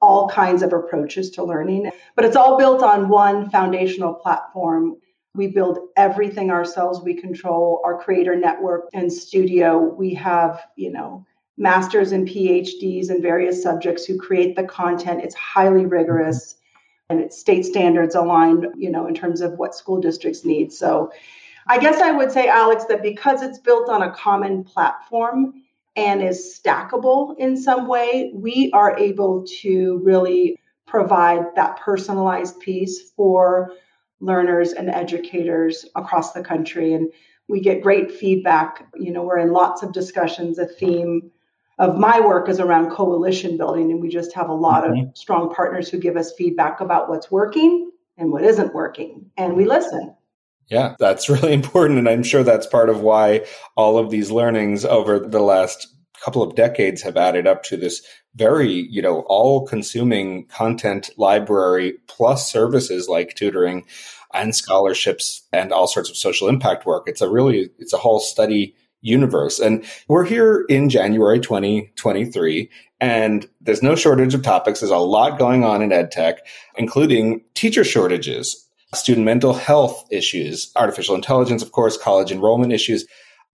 all 0.01 0.29
kinds 0.29 0.63
of 0.63 0.73
approaches 0.73 1.29
to 1.31 1.43
learning, 1.43 1.91
but 2.15 2.25
it's 2.25 2.35
all 2.35 2.57
built 2.57 2.81
on 2.81 3.09
one 3.09 3.49
foundational 3.49 4.13
platform 4.13 4.97
we 5.33 5.47
build 5.47 5.79
everything 5.95 6.51
ourselves. 6.51 7.01
We 7.01 7.13
control 7.13 7.81
our 7.85 7.97
creator 7.97 8.35
network 8.35 8.89
and 8.93 9.11
studio. 9.11 9.79
We 9.79 10.13
have, 10.15 10.61
you 10.75 10.91
know, 10.91 11.25
masters 11.57 12.11
and 12.11 12.27
PhDs 12.27 13.09
in 13.09 13.21
various 13.21 13.63
subjects 13.63 14.05
who 14.05 14.17
create 14.17 14.55
the 14.55 14.63
content. 14.63 15.23
It's 15.23 15.35
highly 15.35 15.85
rigorous 15.85 16.57
and 17.09 17.19
it's 17.19 17.37
state 17.37 17.65
standards 17.65 18.15
aligned, 18.15 18.67
you 18.77 18.89
know, 18.89 19.07
in 19.07 19.13
terms 19.13 19.41
of 19.41 19.53
what 19.53 19.75
school 19.75 19.99
districts 19.99 20.43
need. 20.43 20.71
So 20.73 21.11
I 21.67 21.77
guess 21.77 22.01
I 22.01 22.11
would 22.11 22.31
say, 22.31 22.47
Alex, 22.47 22.85
that 22.85 23.01
because 23.01 23.41
it's 23.41 23.59
built 23.59 23.89
on 23.89 24.01
a 24.01 24.11
common 24.11 24.63
platform 24.63 25.60
and 25.95 26.21
is 26.21 26.59
stackable 26.63 27.35
in 27.37 27.57
some 27.57 27.87
way, 27.87 28.31
we 28.33 28.71
are 28.73 28.97
able 28.97 29.45
to 29.61 29.99
really 30.03 30.57
provide 30.87 31.43
that 31.55 31.79
personalized 31.79 32.59
piece 32.59 33.11
for 33.11 33.73
learners 34.19 34.73
and 34.73 34.89
educators 34.89 35.85
across 35.95 36.33
the 36.33 36.43
country. 36.43 36.93
And 36.93 37.11
we 37.47 37.59
get 37.59 37.81
great 37.81 38.11
feedback. 38.11 38.87
You 38.95 39.11
know, 39.11 39.23
we're 39.23 39.39
in 39.39 39.51
lots 39.51 39.83
of 39.83 39.93
discussions. 39.93 40.59
A 40.59 40.65
theme 40.65 41.31
of 41.79 41.97
my 41.97 42.19
work 42.19 42.47
is 42.47 42.59
around 42.59 42.91
coalition 42.91 43.57
building, 43.57 43.91
and 43.91 44.01
we 44.01 44.07
just 44.07 44.33
have 44.33 44.49
a 44.49 44.53
lot 44.53 44.83
mm-hmm. 44.83 45.09
of 45.09 45.17
strong 45.17 45.53
partners 45.53 45.89
who 45.89 45.97
give 45.97 46.15
us 46.15 46.33
feedback 46.33 46.79
about 46.79 47.09
what's 47.09 47.31
working 47.31 47.91
and 48.17 48.31
what 48.31 48.43
isn't 48.43 48.73
working, 48.73 49.31
and 49.35 49.55
we 49.55 49.65
listen. 49.65 50.15
Yeah, 50.69 50.95
that's 50.99 51.29
really 51.29 51.53
important. 51.53 51.99
And 51.99 52.09
I'm 52.09 52.23
sure 52.23 52.43
that's 52.43 52.67
part 52.67 52.89
of 52.89 53.01
why 53.01 53.45
all 53.75 53.97
of 53.97 54.09
these 54.09 54.31
learnings 54.31 54.85
over 54.85 55.19
the 55.19 55.41
last 55.41 55.87
couple 56.23 56.43
of 56.43 56.55
decades 56.55 57.01
have 57.01 57.17
added 57.17 57.47
up 57.47 57.63
to 57.63 57.77
this 57.77 58.01
very, 58.35 58.87
you 58.89 59.01
know, 59.01 59.21
all 59.27 59.65
consuming 59.65 60.45
content 60.47 61.09
library 61.17 61.95
plus 62.07 62.49
services 62.49 63.09
like 63.09 63.35
tutoring 63.35 63.85
and 64.33 64.55
scholarships 64.55 65.45
and 65.51 65.73
all 65.73 65.87
sorts 65.87 66.09
of 66.09 66.15
social 66.15 66.47
impact 66.47 66.85
work. 66.85 67.03
It's 67.07 67.21
a 67.21 67.29
really, 67.29 67.69
it's 67.79 67.93
a 67.93 67.97
whole 67.97 68.19
study 68.19 68.75
universe. 69.01 69.59
And 69.59 69.83
we're 70.07 70.25
here 70.25 70.65
in 70.69 70.89
January 70.89 71.39
2023, 71.39 72.69
and 72.99 73.49
there's 73.59 73.83
no 73.83 73.95
shortage 73.95 74.33
of 74.33 74.43
topics. 74.43 74.79
There's 74.79 74.91
a 74.91 74.97
lot 74.97 75.39
going 75.39 75.63
on 75.63 75.81
in 75.81 75.91
ed 75.91 76.11
tech, 76.11 76.37
including 76.75 77.43
teacher 77.55 77.83
shortages, 77.83 78.67
student 78.93 79.25
mental 79.25 79.53
health 79.53 80.05
issues, 80.11 80.71
artificial 80.75 81.15
intelligence, 81.15 81.63
of 81.63 81.71
course, 81.71 81.97
college 81.97 82.31
enrollment 82.31 82.73
issues. 82.73 83.05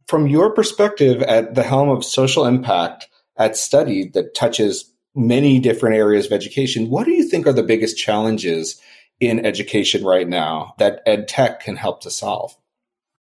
From 0.08 0.28
your 0.28 0.52
perspective 0.52 1.22
at 1.24 1.56
the 1.56 1.64
helm 1.64 1.90
of 1.90 2.04
social 2.04 2.46
impact 2.46 3.08
at 3.38 3.56
study 3.56 4.10
that 4.14 4.34
touches 4.36 4.92
many 5.14 5.60
different 5.60 5.96
areas 5.96 6.26
of 6.26 6.32
education, 6.32 6.90
what 6.90 7.06
do 7.06 7.12
you 7.12 7.28
think 7.28 7.46
are 7.46 7.54
the 7.54 7.64
biggest 7.64 7.98
challenges 7.98 8.82
in 9.20 9.46
education 9.46 10.04
right 10.04 10.28
now 10.28 10.74
that 10.78 11.02
ed 11.06 11.28
tech 11.28 11.60
can 11.60 11.76
help 11.76 12.02
to 12.02 12.12
solve? 12.12 12.56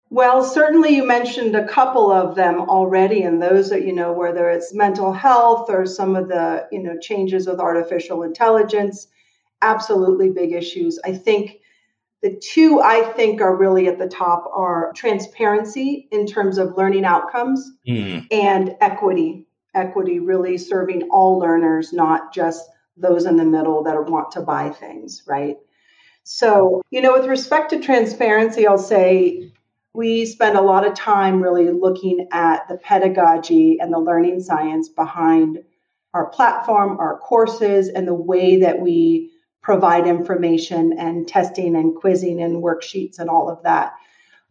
Well, 0.09 0.43
certainly 0.43 0.95
you 0.95 1.05
mentioned 1.05 1.55
a 1.55 1.67
couple 1.67 2.11
of 2.11 2.35
them 2.35 2.61
already, 2.69 3.23
and 3.23 3.41
those 3.41 3.69
that 3.71 3.85
you 3.85 3.91
know, 3.91 4.13
whether 4.13 4.49
it's 4.49 4.73
mental 4.73 5.11
health 5.11 5.69
or 5.69 5.85
some 5.85 6.15
of 6.15 6.27
the, 6.27 6.67
you 6.71 6.81
know, 6.81 6.97
changes 6.99 7.47
with 7.47 7.59
artificial 7.59 8.23
intelligence, 8.23 9.07
absolutely 9.61 10.29
big 10.29 10.53
issues. 10.53 10.99
I 11.03 11.13
think 11.13 11.59
the 12.25 12.35
two 12.41 12.81
I 12.81 13.03
think 13.03 13.39
are 13.39 13.55
really 13.55 13.87
at 13.87 13.99
the 13.99 14.07
top 14.07 14.49
are 14.51 14.91
transparency 14.95 16.07
in 16.09 16.25
terms 16.25 16.57
of 16.57 16.75
learning 16.75 17.05
outcomes 17.05 17.71
mm. 17.87 18.25
and 18.31 18.75
equity. 18.81 19.45
Equity 19.75 20.17
really 20.17 20.57
serving 20.57 21.03
all 21.11 21.37
learners, 21.37 21.93
not 21.93 22.33
just 22.33 22.67
those 22.97 23.25
in 23.25 23.37
the 23.37 23.45
middle 23.45 23.83
that 23.83 24.09
want 24.09 24.31
to 24.31 24.41
buy 24.41 24.71
things, 24.71 25.21
right? 25.27 25.57
So, 26.23 26.81
you 26.89 26.99
know, 26.99 27.13
with 27.13 27.27
respect 27.27 27.69
to 27.69 27.79
transparency, 27.79 28.65
I'll 28.65 28.79
say 28.79 29.51
we 29.93 30.25
spend 30.25 30.57
a 30.57 30.61
lot 30.61 30.83
of 30.83 30.95
time 30.95 31.43
really 31.43 31.69
looking 31.69 32.27
at 32.31 32.67
the 32.67 32.77
pedagogy 32.77 33.77
and 33.79 33.93
the 33.93 33.99
learning 33.99 34.41
science 34.41 34.89
behind 34.89 35.59
our 36.15 36.25
platform, 36.31 36.97
our 36.97 37.19
courses, 37.19 37.87
and 37.87 38.07
the 38.07 38.15
way 38.15 38.61
that 38.61 38.79
we 38.79 39.29
provide 39.65 40.05
information 40.05 40.93
and 40.99 41.27
testing 41.27 41.75
and 41.75 41.95
quizzing 41.95 42.39
and 42.39 42.63
worksheets 42.63 43.17
and 43.17 43.31
all 43.31 43.49
of 43.49 43.61
that. 43.63 43.95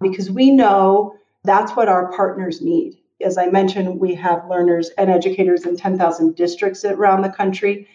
Because 0.00 0.28
we 0.28 0.50
know 0.50 1.14
that's 1.44 1.76
what 1.76 1.88
our 1.88 2.11
partners 2.12 2.61
need. 2.61 2.99
As 3.21 3.38
I 3.38 3.47
mentioned, 3.47 4.00
we 4.00 4.12
have 4.16 4.50
learners 4.50 4.90
and 4.99 5.09
educators 5.09 5.66
in 5.66 5.76
10,000 5.76 6.35
districts 6.35 6.85
around 6.85 7.23
the 7.23 7.28
country, 7.28 7.87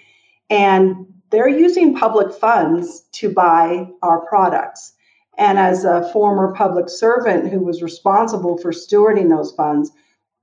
and 0.50 1.06
they're 1.30 1.50
using 1.50 1.94
public 1.94 2.34
funds 2.34 3.02
to 3.12 3.30
buy 3.30 3.90
our 4.02 4.26
products. 4.26 4.94
And 5.38 5.60
as 5.60 5.84
a 5.84 6.10
former 6.14 6.54
public 6.54 6.88
servant 6.88 7.52
who 7.52 7.60
was 7.60 7.84
responsible 7.84 8.58
for 8.58 8.72
stewarding 8.72 9.30
those 9.30 9.52
funds, 9.52 9.92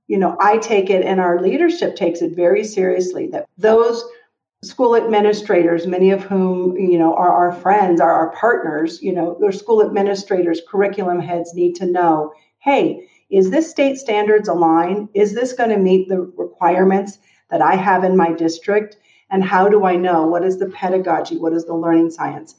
you 0.05 0.19
know, 0.19 0.37
I 0.39 0.59
take 0.59 0.91
it 0.91 1.03
and 1.03 1.19
our 1.19 1.41
leadership 1.41 1.95
takes 1.95 2.21
it 2.21 2.35
very 2.35 2.63
seriously 2.63 3.27
that 3.27 3.47
those 3.57 4.03
school 4.63 4.95
administrators, 4.95 5.85
many 5.85 6.09
of 6.09 6.23
whom, 6.23 6.75
you 6.77 6.97
know, 6.97 7.13
are 7.13 7.31
our 7.31 7.51
friends, 7.51 8.01
are 8.01 8.11
our 8.11 8.31
partners, 8.31 9.01
you 9.01 9.13
know, 9.13 9.37
their 9.39 9.51
school 9.51 9.85
administrators, 9.85 10.61
curriculum 10.67 11.19
heads 11.19 11.53
need 11.53 11.75
to 11.75 11.85
know, 11.85 12.33
hey, 12.59 13.07
is 13.29 13.51
this 13.51 13.69
state 13.69 13.97
standards 13.97 14.49
align? 14.49 15.09
Is 15.13 15.35
this 15.35 15.53
going 15.53 15.69
to 15.69 15.77
meet 15.77 16.09
the 16.09 16.21
requirements 16.37 17.19
that 17.51 17.61
I 17.61 17.75
have 17.75 18.03
in 18.03 18.17
my 18.17 18.33
district? 18.33 18.97
And 19.29 19.43
how 19.43 19.69
do 19.69 19.85
I 19.85 19.95
know? 19.95 20.25
What 20.25 20.43
is 20.43 20.57
the 20.57 20.69
pedagogy? 20.69 21.37
What 21.37 21.53
is 21.53 21.65
the 21.65 21.75
learning 21.75 22.09
science? 22.09 22.55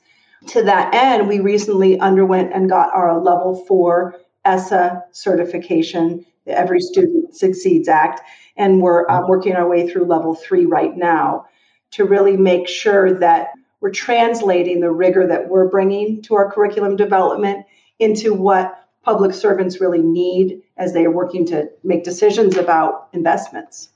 To 0.49 0.63
that 0.63 0.95
end, 0.95 1.27
we 1.27 1.41
recently 1.41 1.99
underwent 1.99 2.53
and 2.53 2.69
got 2.69 2.95
our 2.95 3.21
level 3.21 3.65
four 3.67 4.17
ESSA 4.45 5.03
certification, 5.11 6.25
the 6.45 6.57
Every 6.57 6.81
Student 6.81 7.35
Succeeds 7.35 7.89
Act, 7.89 8.21
and 8.57 8.81
we're 8.81 9.09
uh, 9.11 9.27
working 9.27 9.55
our 9.55 9.69
way 9.69 9.89
through 9.89 10.05
level 10.05 10.35
three 10.35 10.65
right 10.65 10.97
now 10.97 11.47
to 11.93 12.05
really 12.05 12.37
make 12.37 12.69
sure 12.69 13.19
that 13.19 13.49
we're 13.81 13.91
translating 13.91 14.81
the 14.81 14.91
rigor 14.91 15.27
that 15.27 15.49
we're 15.49 15.69
bringing 15.69 16.23
to 16.23 16.35
our 16.35 16.51
curriculum 16.51 16.97
development 16.97 17.65
into 17.99 18.35
what 18.35 18.89
public 19.03 19.33
servants 19.35 19.81
really 19.81 20.03
need 20.03 20.63
as 20.77 20.93
they 20.93 21.05
are 21.05 21.11
working 21.11 21.47
to 21.47 21.69
make 21.83 22.05
decisions 22.05 22.57
about 22.57 23.09
investments. 23.13 23.89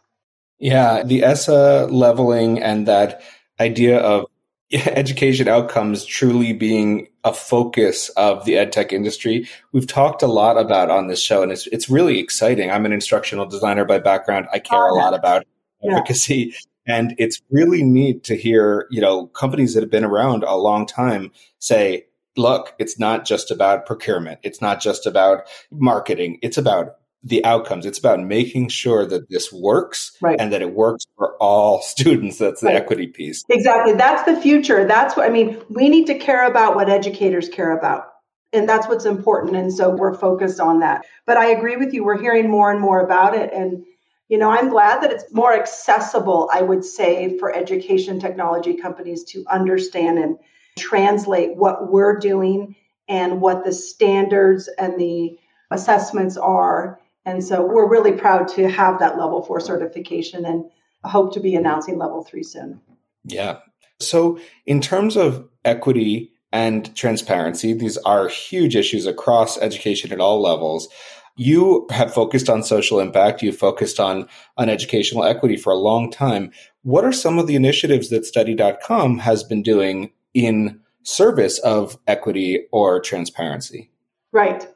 Yeah, 0.59 1.03
the 1.03 1.25
ESSA 1.25 1.89
leveling 1.91 2.63
and 2.63 2.87
that 2.87 3.23
idea 3.59 3.99
of 3.99 4.27
education 4.73 5.49
outcomes 5.49 6.05
truly 6.05 6.53
being 6.53 7.09
a 7.25 7.33
focus 7.33 8.09
of 8.11 8.45
the 8.45 8.57
ed 8.57 8.73
tech 8.73 8.93
industry. 8.93 9.49
We've 9.73 9.87
talked 9.87 10.23
a 10.23 10.27
lot 10.27 10.59
about 10.59 10.91
on 10.91 11.09
this 11.09 11.23
show, 11.23 11.43
and 11.43 11.53
it's 11.53 11.67
it's 11.69 11.91
really 11.91 12.19
exciting. 12.19 12.71
I'm 12.71 12.87
an 12.87 12.93
instructional 12.93 13.47
designer 13.47 13.85
by 13.85 13.99
background. 13.99 14.47
I 14.53 14.59
care 14.59 14.79
oh, 14.79 14.95
a 14.95 14.97
lot 14.97 15.15
about 15.15 15.45
advocacy, 15.85 16.53
yeah. 16.53 16.59
And 16.87 17.15
it's 17.19 17.41
really 17.51 17.83
neat 17.83 18.25
to 18.25 18.37
hear 18.37 18.87
you 18.91 19.01
know 19.01 19.27
companies 19.29 19.75
that 19.75 19.83
have 19.83 19.91
been 19.91 20.05
around 20.05 20.45
a 20.45 20.57
long 20.57 20.87
time 20.87 21.31
say, 21.59 22.07
"Look, 22.37 22.75
it's 22.79 22.99
not 22.99 23.25
just 23.25 23.51
about 23.51 23.87
procurement. 23.87 24.41
It's 24.43 24.61
not 24.61 24.81
just 24.81 25.07
about 25.07 25.45
marketing. 25.71 26.39
It's 26.43 26.59
about 26.59 26.97
the 27.25 27.45
outcomes. 27.45 27.87
It's 27.87 27.99
about 27.99 28.21
making 28.21 28.69
sure 28.69 29.07
that 29.07 29.31
this 29.31 29.53
works 29.53 30.17
right. 30.21 30.41
and 30.41 30.53
that 30.53 30.63
it 30.63 30.75
works 30.75 31.07
for 31.17 31.37
all 31.37 31.81
students. 31.83 32.39
That's 32.39 32.61
the 32.61 32.69
right. 32.69 32.77
equity 32.77 33.07
piece. 33.07 33.45
Exactly. 33.49 33.95
That's 33.95 34.25
the 34.25 34.41
future. 34.41 34.85
That's 34.87 35.17
what 35.17 35.27
I 35.27 35.31
mean. 35.31 35.61
We 35.69 35.89
need 35.89 36.07
to 36.07 36.19
care 36.19 36.47
about 36.47 36.75
what 36.75 36.89
educators 36.89 37.49
care 37.49 37.77
about. 37.77 38.09
And 38.53 38.69
that's 38.69 38.87
what's 38.87 39.07
important. 39.07 39.57
And 39.57 39.73
so 39.73 39.89
we're 39.89 40.15
focused 40.15 40.61
on 40.61 40.81
that. 40.81 41.07
But 41.27 41.39
I 41.39 41.47
agree 41.47 41.77
with 41.77 41.95
you. 41.95 42.05
We're 42.05 42.21
hearing 42.21 42.51
more 42.51 42.71
and 42.71 42.81
more 42.81 43.01
about 43.01 43.35
it. 43.35 43.51
And, 43.53 43.85
you 44.29 44.39
know, 44.39 44.51
I'm 44.51 44.71
glad 44.71 45.03
that 45.03 45.13
it's 45.13 45.33
more 45.33 45.53
accessible, 45.53 46.51
I 46.53 46.63
would 46.63 46.85
say, 46.85 47.37
for 47.39 47.55
education 47.55 48.19
technology 48.19 48.75
companies 48.75 49.25
to 49.25 49.45
understand 49.51 50.19
and 50.19 50.39
translate 50.79 51.57
what 51.57 51.93
we're 51.93 52.19
doing 52.19 52.75
and 53.09 53.41
what 53.41 53.65
the 53.65 53.73
standards 53.73 54.69
and 54.79 54.99
the 54.99 55.39
assessments 55.71 56.37
are 56.37 56.99
and 57.25 57.45
so 57.45 57.65
we're 57.65 57.89
really 57.89 58.13
proud 58.13 58.49
to 58.49 58.69
have 58.69 58.99
that 58.99 59.17
level 59.19 59.43
four 59.43 59.61
certification 59.61 60.45
and 60.45 60.65
hope 61.05 61.33
to 61.35 61.41
be 61.41 61.55
announcing 61.55 61.99
level 61.99 62.25
three 62.25 62.43
soon. 62.43 62.81
Yeah. 63.25 63.59
So, 64.01 64.39
in 64.67 64.81
terms 64.81 65.17
of 65.17 65.49
equity 65.65 66.33
and 66.53 66.95
transparency, 66.97 67.73
these 67.73 67.97
are 67.99 68.29
huge 68.29 68.75
issues 68.75 69.07
across 69.07 69.59
education 69.59 70.13
at 70.13 70.21
all 70.21 70.43
levels. 70.43 70.89
You 71.37 71.87
have 71.91 72.13
focused 72.13 72.51
on 72.51 72.63
social 72.63 73.01
impact. 73.01 73.43
You've 73.43 73.57
focused 73.57 73.99
on, 73.99 74.29
on 74.57 74.69
educational 74.69 75.25
equity 75.25 75.57
for 75.57 75.73
a 75.73 75.79
long 75.79 76.11
time. 76.11 76.53
What 76.83 77.05
are 77.05 77.13
some 77.13 77.39
of 77.39 77.47
the 77.47 77.57
initiatives 77.57 78.11
that 78.11 78.27
study.com 78.27 79.19
has 79.19 79.43
been 79.43 79.63
doing 79.63 80.13
in 80.35 80.81
service 81.05 81.59
of 81.61 81.99
equity 82.07 82.67
or 82.71 83.01
transparency? 83.01 83.91
Right. 84.31 84.67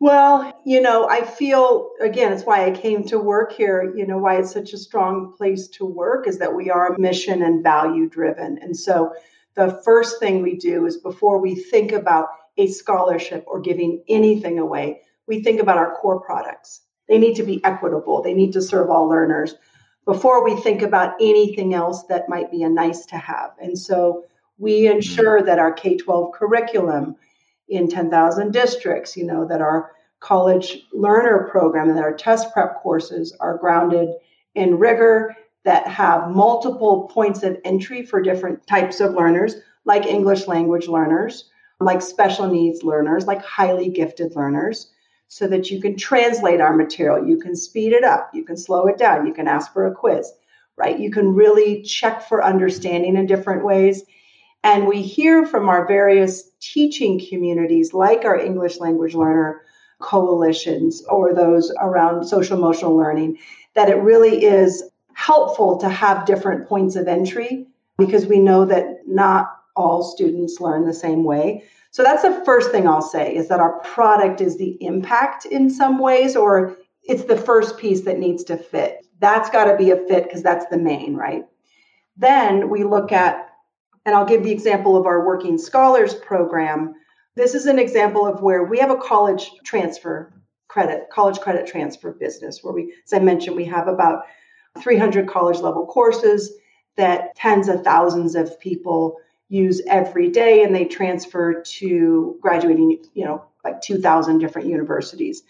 Well, 0.00 0.58
you 0.64 0.80
know, 0.80 1.06
I 1.08 1.24
feel 1.24 1.90
again, 2.00 2.32
it's 2.32 2.44
why 2.44 2.64
I 2.64 2.70
came 2.70 3.04
to 3.08 3.18
work 3.18 3.52
here. 3.52 3.92
You 3.94 4.06
know, 4.06 4.16
why 4.16 4.38
it's 4.38 4.52
such 4.52 4.72
a 4.72 4.78
strong 4.78 5.34
place 5.36 5.68
to 5.68 5.84
work 5.84 6.26
is 6.26 6.38
that 6.38 6.54
we 6.54 6.70
are 6.70 6.96
mission 6.96 7.42
and 7.42 7.62
value 7.62 8.08
driven. 8.08 8.58
And 8.62 8.74
so 8.74 9.12
the 9.56 9.78
first 9.84 10.18
thing 10.18 10.42
we 10.42 10.56
do 10.56 10.86
is 10.86 10.96
before 10.96 11.38
we 11.38 11.54
think 11.54 11.92
about 11.92 12.28
a 12.56 12.68
scholarship 12.68 13.44
or 13.46 13.60
giving 13.60 14.02
anything 14.08 14.58
away, 14.58 15.02
we 15.30 15.42
think 15.42 15.60
about 15.60 15.78
our 15.78 15.94
core 15.94 16.20
products. 16.20 16.82
They 17.08 17.16
need 17.16 17.36
to 17.36 17.44
be 17.44 17.64
equitable, 17.64 18.20
they 18.20 18.34
need 18.34 18.52
to 18.52 18.60
serve 18.60 18.90
all 18.90 19.08
learners 19.08 19.54
before 20.04 20.44
we 20.44 20.60
think 20.60 20.82
about 20.82 21.14
anything 21.20 21.72
else 21.72 22.02
that 22.08 22.28
might 22.28 22.50
be 22.50 22.64
a 22.64 22.68
nice 22.68 23.06
to 23.06 23.16
have. 23.16 23.52
And 23.60 23.78
so 23.78 24.24
we 24.58 24.82
mm-hmm. 24.82 24.96
ensure 24.96 25.42
that 25.42 25.60
our 25.60 25.72
K 25.72 25.96
12 25.96 26.32
curriculum 26.32 27.14
in 27.68 27.88
10,000 27.88 28.52
districts, 28.52 29.16
you 29.16 29.24
know, 29.24 29.46
that 29.46 29.60
our 29.60 29.92
college 30.18 30.86
learner 30.92 31.48
program 31.48 31.88
and 31.88 31.96
that 31.96 32.04
our 32.04 32.12
test 32.12 32.52
prep 32.52 32.82
courses 32.82 33.34
are 33.38 33.56
grounded 33.56 34.08
in 34.56 34.78
rigor 34.78 35.36
that 35.64 35.86
have 35.86 36.30
multiple 36.30 37.08
points 37.12 37.44
of 37.44 37.56
entry 37.64 38.04
for 38.04 38.20
different 38.20 38.66
types 38.66 38.98
of 38.98 39.14
learners, 39.14 39.54
like 39.84 40.06
English 40.06 40.48
language 40.48 40.88
learners, 40.88 41.50
like 41.78 42.02
special 42.02 42.48
needs 42.48 42.82
learners, 42.82 43.26
like 43.26 43.42
highly 43.44 43.88
gifted 43.88 44.34
learners. 44.34 44.90
So 45.32 45.46
that 45.46 45.70
you 45.70 45.80
can 45.80 45.96
translate 45.96 46.60
our 46.60 46.74
material. 46.74 47.24
You 47.24 47.38
can 47.38 47.54
speed 47.54 47.92
it 47.92 48.02
up, 48.02 48.30
you 48.34 48.44
can 48.44 48.56
slow 48.56 48.88
it 48.88 48.98
down, 48.98 49.28
you 49.28 49.32
can 49.32 49.46
ask 49.46 49.72
for 49.72 49.86
a 49.86 49.94
quiz, 49.94 50.28
right? 50.76 50.98
You 50.98 51.12
can 51.12 51.34
really 51.34 51.82
check 51.82 52.28
for 52.28 52.44
understanding 52.44 53.16
in 53.16 53.26
different 53.26 53.64
ways. 53.64 54.02
And 54.64 54.88
we 54.88 55.02
hear 55.02 55.46
from 55.46 55.68
our 55.68 55.86
various 55.86 56.50
teaching 56.60 57.24
communities, 57.30 57.94
like 57.94 58.24
our 58.24 58.36
English 58.36 58.80
language 58.80 59.14
learner 59.14 59.62
coalitions 60.00 61.04
or 61.08 61.32
those 61.32 61.72
around 61.78 62.26
social 62.26 62.58
emotional 62.58 62.96
learning, 62.96 63.38
that 63.74 63.88
it 63.88 64.02
really 64.02 64.44
is 64.44 64.82
helpful 65.12 65.78
to 65.78 65.88
have 65.88 66.26
different 66.26 66.68
points 66.68 66.96
of 66.96 67.06
entry 67.06 67.68
because 67.98 68.26
we 68.26 68.40
know 68.40 68.64
that 68.64 69.06
not 69.06 69.56
all 69.76 70.02
students 70.02 70.60
learn 70.60 70.86
the 70.86 70.92
same 70.92 71.22
way. 71.22 71.62
So 71.92 72.02
that's 72.02 72.22
the 72.22 72.42
first 72.44 72.70
thing 72.70 72.86
I'll 72.86 73.02
say 73.02 73.34
is 73.34 73.48
that 73.48 73.60
our 73.60 73.80
product 73.80 74.40
is 74.40 74.56
the 74.56 74.76
impact 74.80 75.44
in 75.44 75.68
some 75.68 75.98
ways, 75.98 76.36
or 76.36 76.76
it's 77.02 77.24
the 77.24 77.36
first 77.36 77.78
piece 77.78 78.02
that 78.02 78.18
needs 78.18 78.44
to 78.44 78.56
fit. 78.56 79.06
That's 79.18 79.50
got 79.50 79.64
to 79.64 79.76
be 79.76 79.90
a 79.90 79.96
fit 79.96 80.24
because 80.24 80.42
that's 80.42 80.66
the 80.66 80.78
main, 80.78 81.14
right? 81.14 81.44
Then 82.16 82.70
we 82.70 82.84
look 82.84 83.12
at, 83.12 83.50
and 84.06 84.14
I'll 84.14 84.24
give 84.24 84.44
the 84.44 84.52
example 84.52 84.96
of 84.96 85.06
our 85.06 85.26
Working 85.26 85.58
Scholars 85.58 86.14
program. 86.14 86.94
This 87.34 87.54
is 87.54 87.66
an 87.66 87.78
example 87.78 88.26
of 88.26 88.40
where 88.40 88.64
we 88.64 88.78
have 88.78 88.90
a 88.90 88.96
college 88.96 89.50
transfer 89.64 90.32
credit, 90.68 91.10
college 91.10 91.40
credit 91.40 91.66
transfer 91.66 92.12
business, 92.12 92.60
where 92.62 92.72
we, 92.72 92.94
as 93.04 93.12
I 93.12 93.18
mentioned, 93.18 93.56
we 93.56 93.64
have 93.64 93.88
about 93.88 94.22
300 94.80 95.28
college 95.28 95.58
level 95.58 95.86
courses 95.86 96.52
that 96.96 97.34
tens 97.34 97.68
of 97.68 97.82
thousands 97.82 98.36
of 98.36 98.58
people 98.60 99.16
use 99.50 99.82
every 99.86 100.30
day 100.30 100.62
and 100.62 100.74
they 100.74 100.86
transfer 100.86 101.60
to 101.60 102.38
graduating, 102.40 103.04
you 103.14 103.24
know, 103.24 103.44
like 103.64 103.82
2,000 103.82 104.38
different 104.38 104.68
universities. 104.68 105.42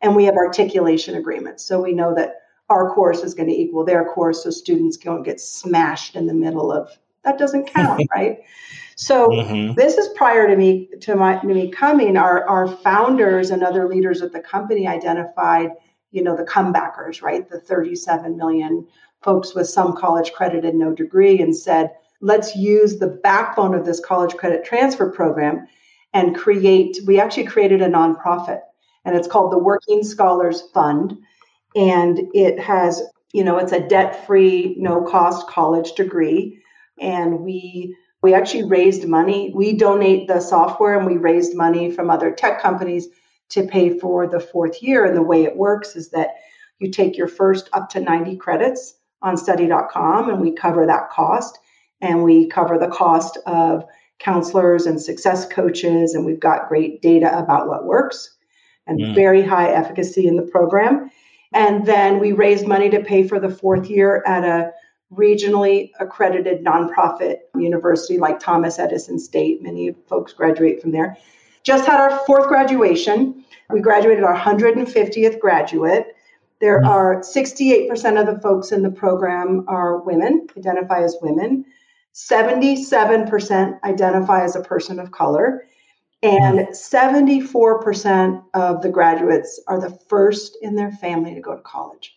And 0.00 0.16
we 0.16 0.24
have 0.24 0.36
articulation 0.36 1.16
agreements. 1.16 1.64
So 1.64 1.82
we 1.82 1.92
know 1.92 2.14
that 2.14 2.36
our 2.70 2.94
course 2.94 3.22
is 3.22 3.34
going 3.34 3.48
to 3.48 3.54
equal 3.54 3.84
their 3.84 4.04
course 4.04 4.44
so 4.44 4.50
students 4.50 4.96
don't 4.96 5.24
get 5.24 5.40
smashed 5.40 6.14
in 6.14 6.26
the 6.26 6.34
middle 6.34 6.72
of 6.72 6.96
that 7.24 7.38
doesn't 7.38 7.66
count, 7.66 8.06
right? 8.14 8.38
So 8.96 9.28
mm-hmm. 9.28 9.74
this 9.74 9.96
is 9.96 10.08
prior 10.16 10.48
to 10.48 10.56
me 10.56 10.88
to 11.00 11.14
my 11.14 11.38
to 11.38 11.46
me 11.46 11.70
coming. 11.70 12.16
Our 12.16 12.46
our 12.48 12.68
founders 12.68 13.50
and 13.50 13.62
other 13.62 13.88
leaders 13.88 14.22
at 14.22 14.32
the 14.32 14.40
company 14.40 14.86
identified, 14.86 15.70
you 16.10 16.22
know, 16.22 16.36
the 16.36 16.44
comebackers, 16.44 17.22
right? 17.22 17.48
The 17.48 17.60
37 17.60 18.36
million 18.36 18.86
folks 19.22 19.54
with 19.54 19.68
some 19.68 19.96
college 19.96 20.32
credit 20.32 20.64
and 20.64 20.78
no 20.78 20.92
degree, 20.92 21.40
and 21.40 21.56
said, 21.56 21.90
let's 22.20 22.56
use 22.56 22.98
the 22.98 23.06
backbone 23.06 23.74
of 23.74 23.84
this 23.84 24.00
college 24.00 24.34
credit 24.36 24.64
transfer 24.64 25.10
program 25.10 25.66
and 26.12 26.36
create, 26.36 26.98
we 27.06 27.20
actually 27.20 27.44
created 27.44 27.82
a 27.82 27.88
nonprofit 27.88 28.60
and 29.04 29.16
it's 29.16 29.28
called 29.28 29.52
the 29.52 29.58
Working 29.58 30.02
Scholars 30.02 30.62
Fund. 30.74 31.16
And 31.76 32.20
it 32.34 32.58
has, 32.58 33.02
you 33.32 33.44
know, 33.44 33.58
it's 33.58 33.72
a 33.72 33.86
debt 33.86 34.26
free, 34.26 34.74
no 34.78 35.02
cost 35.02 35.46
college 35.48 35.92
degree. 35.92 36.60
And 37.00 37.40
we, 37.40 37.96
we 38.22 38.34
actually 38.34 38.64
raised 38.64 39.06
money. 39.06 39.52
We 39.54 39.76
donate 39.76 40.26
the 40.26 40.40
software 40.40 40.98
and 40.98 41.06
we 41.06 41.16
raised 41.16 41.54
money 41.54 41.90
from 41.90 42.10
other 42.10 42.32
tech 42.32 42.60
companies 42.60 43.08
to 43.50 43.66
pay 43.66 43.98
for 43.98 44.26
the 44.26 44.40
fourth 44.40 44.82
year. 44.82 45.04
And 45.04 45.16
the 45.16 45.22
way 45.22 45.44
it 45.44 45.56
works 45.56 45.94
is 45.94 46.10
that 46.10 46.34
you 46.78 46.90
take 46.90 47.16
your 47.16 47.28
first 47.28 47.68
up 47.72 47.88
to 47.90 48.00
90 48.00 48.36
credits 48.36 48.94
on 49.22 49.36
study.com 49.36 50.28
and 50.28 50.40
we 50.40 50.52
cover 50.52 50.86
that 50.86 51.10
cost 51.10 51.58
and 52.00 52.22
we 52.22 52.46
cover 52.46 52.78
the 52.78 52.88
cost 52.88 53.38
of 53.46 53.84
counselors 54.18 54.86
and 54.86 55.00
success 55.00 55.46
coaches 55.46 56.14
and 56.14 56.24
we've 56.24 56.40
got 56.40 56.68
great 56.68 57.00
data 57.00 57.36
about 57.38 57.68
what 57.68 57.84
works 57.84 58.36
and 58.86 58.98
mm. 58.98 59.14
very 59.14 59.42
high 59.42 59.70
efficacy 59.70 60.26
in 60.26 60.36
the 60.36 60.42
program. 60.42 61.10
And 61.54 61.86
then 61.86 62.18
we 62.18 62.32
raised 62.32 62.66
money 62.66 62.90
to 62.90 63.00
pay 63.00 63.26
for 63.26 63.38
the 63.38 63.48
fourth 63.48 63.88
year 63.88 64.22
at 64.26 64.44
a 64.44 64.72
regionally 65.12 65.90
accredited 66.00 66.64
nonprofit 66.64 67.38
university 67.54 68.18
like 68.18 68.38
thomas 68.38 68.78
edison 68.78 69.18
state. 69.18 69.62
Many 69.62 69.94
folks 70.06 70.32
graduate 70.32 70.82
from 70.82 70.90
there. 70.90 71.16
Just 71.62 71.86
had 71.86 72.00
our 72.00 72.18
fourth 72.26 72.48
graduation. 72.48 73.44
We 73.70 73.80
graduated 73.80 74.24
our 74.24 74.36
150th 74.36 75.38
graduate. 75.38 76.14
There 76.60 76.82
mm. 76.82 76.88
are 76.88 77.20
68% 77.20 78.20
of 78.20 78.26
the 78.26 78.40
folks 78.40 78.72
in 78.72 78.82
the 78.82 78.90
program 78.90 79.64
are 79.68 79.98
women 79.98 80.46
identify 80.56 81.02
as 81.02 81.16
women 81.22 81.64
77% 82.14 83.82
identify 83.84 84.42
as 84.42 84.56
a 84.56 84.62
person 84.62 84.98
of 84.98 85.10
color, 85.10 85.64
and 86.22 86.60
hmm. 86.60 86.72
74% 86.72 88.42
of 88.54 88.82
the 88.82 88.88
graduates 88.88 89.60
are 89.68 89.80
the 89.80 89.96
first 90.08 90.58
in 90.62 90.74
their 90.74 90.90
family 90.92 91.34
to 91.34 91.40
go 91.40 91.54
to 91.54 91.62
college. 91.62 92.16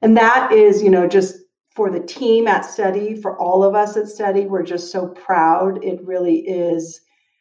And 0.00 0.16
that 0.16 0.52
is, 0.52 0.82
you 0.82 0.90
know, 0.90 1.06
just 1.06 1.36
for 1.74 1.90
the 1.90 2.00
team 2.00 2.48
at 2.48 2.64
Study, 2.64 3.20
for 3.20 3.38
all 3.38 3.62
of 3.62 3.74
us 3.74 3.96
at 3.96 4.08
Study, 4.08 4.46
we're 4.46 4.62
just 4.62 4.90
so 4.90 5.08
proud. 5.08 5.84
It 5.84 6.04
really 6.04 6.38
is. 6.38 7.00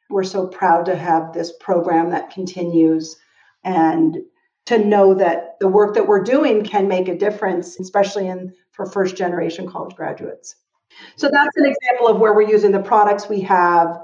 We're 0.10 0.24
so 0.24 0.48
proud 0.48 0.86
to 0.86 0.96
have 0.96 1.34
this 1.34 1.54
program 1.60 2.12
that 2.12 2.32
continues 2.32 3.16
and 3.64 4.18
to 4.66 4.78
know 4.78 5.14
that 5.14 5.58
the 5.60 5.68
work 5.68 5.96
that 5.96 6.08
we're 6.08 6.24
doing 6.24 6.64
can 6.64 6.88
make 6.88 7.08
a 7.08 7.18
difference, 7.18 7.80
especially 7.80 8.28
in 8.28 8.54
for 8.72 8.86
first 8.86 9.16
generation 9.16 9.70
college 9.70 9.96
graduates. 9.96 10.56
So 11.16 11.30
that's 11.32 11.56
an 11.58 11.66
example 11.66 12.08
of 12.08 12.20
where 12.20 12.34
we're 12.34 12.50
using 12.50 12.72
the 12.72 12.82
products 12.82 13.28
we 13.28 13.42
have 13.42 14.00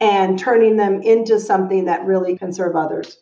and 0.00 0.38
turning 0.38 0.76
them 0.76 1.02
into 1.02 1.40
something 1.40 1.86
that 1.86 2.04
really 2.04 2.36
can 2.36 2.52
serve 2.52 2.76
others. 2.76 3.18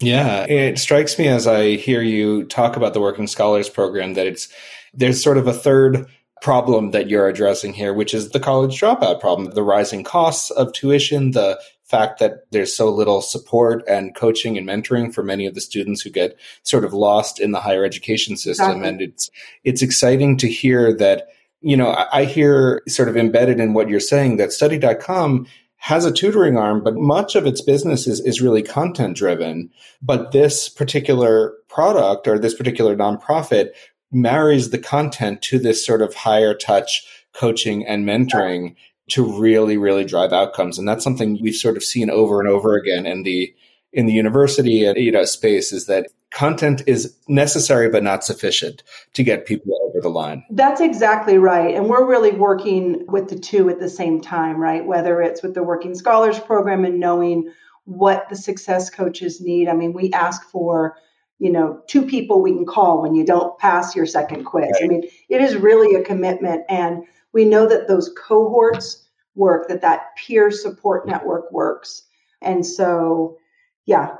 Yeah, 0.00 0.44
it 0.44 0.78
strikes 0.78 1.18
me 1.18 1.28
as 1.28 1.46
I 1.46 1.76
hear 1.76 2.02
you 2.02 2.44
talk 2.44 2.76
about 2.76 2.94
the 2.94 3.00
Working 3.00 3.26
Scholars 3.26 3.68
program 3.68 4.14
that 4.14 4.26
it's 4.26 4.48
there's 4.92 5.22
sort 5.22 5.38
of 5.38 5.46
a 5.46 5.52
third 5.52 6.06
problem 6.42 6.90
that 6.90 7.08
you're 7.08 7.28
addressing 7.28 7.72
here, 7.72 7.94
which 7.94 8.12
is 8.12 8.30
the 8.30 8.40
college 8.40 8.78
dropout 8.78 9.20
problem, 9.20 9.50
the 9.54 9.62
rising 9.62 10.04
costs 10.04 10.50
of 10.50 10.72
tuition, 10.72 11.30
the 11.30 11.58
fact 11.84 12.18
that 12.18 12.44
there's 12.50 12.74
so 12.74 12.90
little 12.90 13.22
support 13.22 13.84
and 13.88 14.14
coaching 14.14 14.58
and 14.58 14.66
mentoring 14.66 15.14
for 15.14 15.22
many 15.22 15.46
of 15.46 15.54
the 15.54 15.60
students 15.60 16.02
who 16.02 16.10
get 16.10 16.36
sort 16.62 16.84
of 16.84 16.92
lost 16.92 17.38
in 17.38 17.52
the 17.52 17.60
higher 17.60 17.84
education 17.84 18.36
system. 18.36 18.66
Exactly. 18.66 18.88
And 18.88 19.00
it's 19.00 19.30
it's 19.62 19.82
exciting 19.82 20.36
to 20.38 20.48
hear 20.48 20.92
that 20.96 21.28
you 21.64 21.76
know, 21.76 22.06
I 22.12 22.24
hear 22.26 22.82
sort 22.86 23.08
of 23.08 23.16
embedded 23.16 23.58
in 23.58 23.72
what 23.72 23.88
you're 23.88 23.98
saying 23.98 24.36
that 24.36 24.52
study.com 24.52 25.46
has 25.78 26.04
a 26.04 26.12
tutoring 26.12 26.56
arm, 26.58 26.82
but 26.82 26.94
much 26.96 27.34
of 27.34 27.46
its 27.46 27.62
business 27.62 28.06
is, 28.06 28.20
is 28.20 28.42
really 28.42 28.62
content 28.62 29.16
driven. 29.16 29.70
But 30.02 30.32
this 30.32 30.68
particular 30.68 31.54
product 31.68 32.28
or 32.28 32.38
this 32.38 32.54
particular 32.54 32.94
nonprofit 32.94 33.70
marries 34.12 34.70
the 34.70 34.78
content 34.78 35.40
to 35.42 35.58
this 35.58 35.84
sort 35.84 36.02
of 36.02 36.14
higher 36.14 36.54
touch 36.54 37.06
coaching 37.32 37.86
and 37.86 38.06
mentoring 38.06 38.76
to 39.08 39.24
really, 39.40 39.76
really 39.76 40.04
drive 40.04 40.32
outcomes. 40.32 40.78
And 40.78 40.86
that's 40.86 41.04
something 41.04 41.38
we've 41.40 41.54
sort 41.54 41.76
of 41.76 41.84
seen 41.84 42.10
over 42.10 42.40
and 42.40 42.48
over 42.48 42.74
again 42.76 43.06
in 43.06 43.22
the 43.22 43.54
in 43.94 44.06
the 44.06 44.12
university 44.12 44.84
and 44.84 44.98
you 44.98 45.12
know 45.12 45.24
space 45.24 45.72
is 45.72 45.86
that 45.86 46.08
content 46.32 46.82
is 46.86 47.16
necessary 47.28 47.88
but 47.88 48.02
not 48.02 48.24
sufficient 48.24 48.82
to 49.12 49.22
get 49.22 49.46
people 49.46 49.83
over 49.94 50.02
the 50.02 50.08
line. 50.08 50.44
That's 50.50 50.80
exactly 50.80 51.38
right. 51.38 51.74
And 51.74 51.88
we're 51.88 52.06
really 52.06 52.32
working 52.32 53.04
with 53.06 53.28
the 53.28 53.38
two 53.38 53.68
at 53.68 53.78
the 53.78 53.88
same 53.88 54.20
time, 54.20 54.58
right? 54.58 54.84
Whether 54.84 55.22
it's 55.22 55.42
with 55.42 55.54
the 55.54 55.62
Working 55.62 55.94
Scholars 55.94 56.38
Program 56.38 56.84
and 56.84 56.98
knowing 56.98 57.50
what 57.84 58.28
the 58.28 58.36
success 58.36 58.90
coaches 58.90 59.40
need. 59.40 59.68
I 59.68 59.74
mean, 59.74 59.92
we 59.92 60.12
ask 60.12 60.42
for, 60.50 60.96
you 61.38 61.50
know, 61.50 61.82
two 61.86 62.02
people 62.04 62.42
we 62.42 62.52
can 62.52 62.66
call 62.66 63.02
when 63.02 63.14
you 63.14 63.24
don't 63.24 63.58
pass 63.58 63.94
your 63.94 64.06
second 64.06 64.44
quiz. 64.44 64.70
Right. 64.74 64.84
I 64.84 64.88
mean, 64.88 65.08
it 65.28 65.40
is 65.40 65.56
really 65.56 65.94
a 65.94 66.02
commitment. 66.02 66.64
And 66.68 67.04
we 67.32 67.44
know 67.44 67.68
that 67.68 67.86
those 67.86 68.10
cohorts 68.16 69.06
work, 69.34 69.68
that 69.68 69.82
that 69.82 70.16
peer 70.16 70.50
support 70.50 71.06
network 71.06 71.50
works. 71.52 72.02
And 72.40 72.64
so, 72.64 73.38
yeah, 73.86 74.16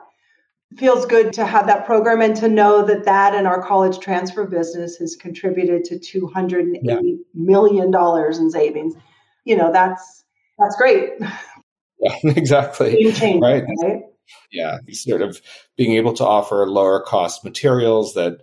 feels 0.77 1.07
good 1.07 1.33
to 1.35 1.47
have 1.47 1.67
that 1.67 1.87
program 1.87 2.21
and 2.21 2.37
to 2.37 2.49
know 2.49 2.85
that 2.85 3.05
that 3.05 3.35
and 3.35 3.47
our 3.47 3.63
college 3.63 3.99
transfer 3.99 4.45
business 4.45 4.97
has 4.97 5.17
contributed 5.17 5.85
to 5.85 5.99
two 5.99 6.27
hundred 6.27 6.67
and 6.67 6.77
eighty 6.77 7.11
yeah. 7.11 7.25
million 7.35 7.91
dollars 7.91 8.39
in 8.39 8.51
savings. 8.51 8.95
You 9.45 9.57
know, 9.57 9.73
that's 9.73 10.25
that's 10.59 10.77
great. 10.77 11.15
Yeah, 12.01 12.17
exactly. 12.25 13.07
right. 13.41 13.65
right? 13.83 14.03
Yeah, 14.51 14.79
sort 14.93 15.23
of 15.23 15.41
being 15.77 15.93
able 15.93 16.15
to 16.15 16.25
offer 16.25 16.67
lower 16.67 17.01
cost 17.01 17.45
materials 17.45 18.15
that 18.15 18.39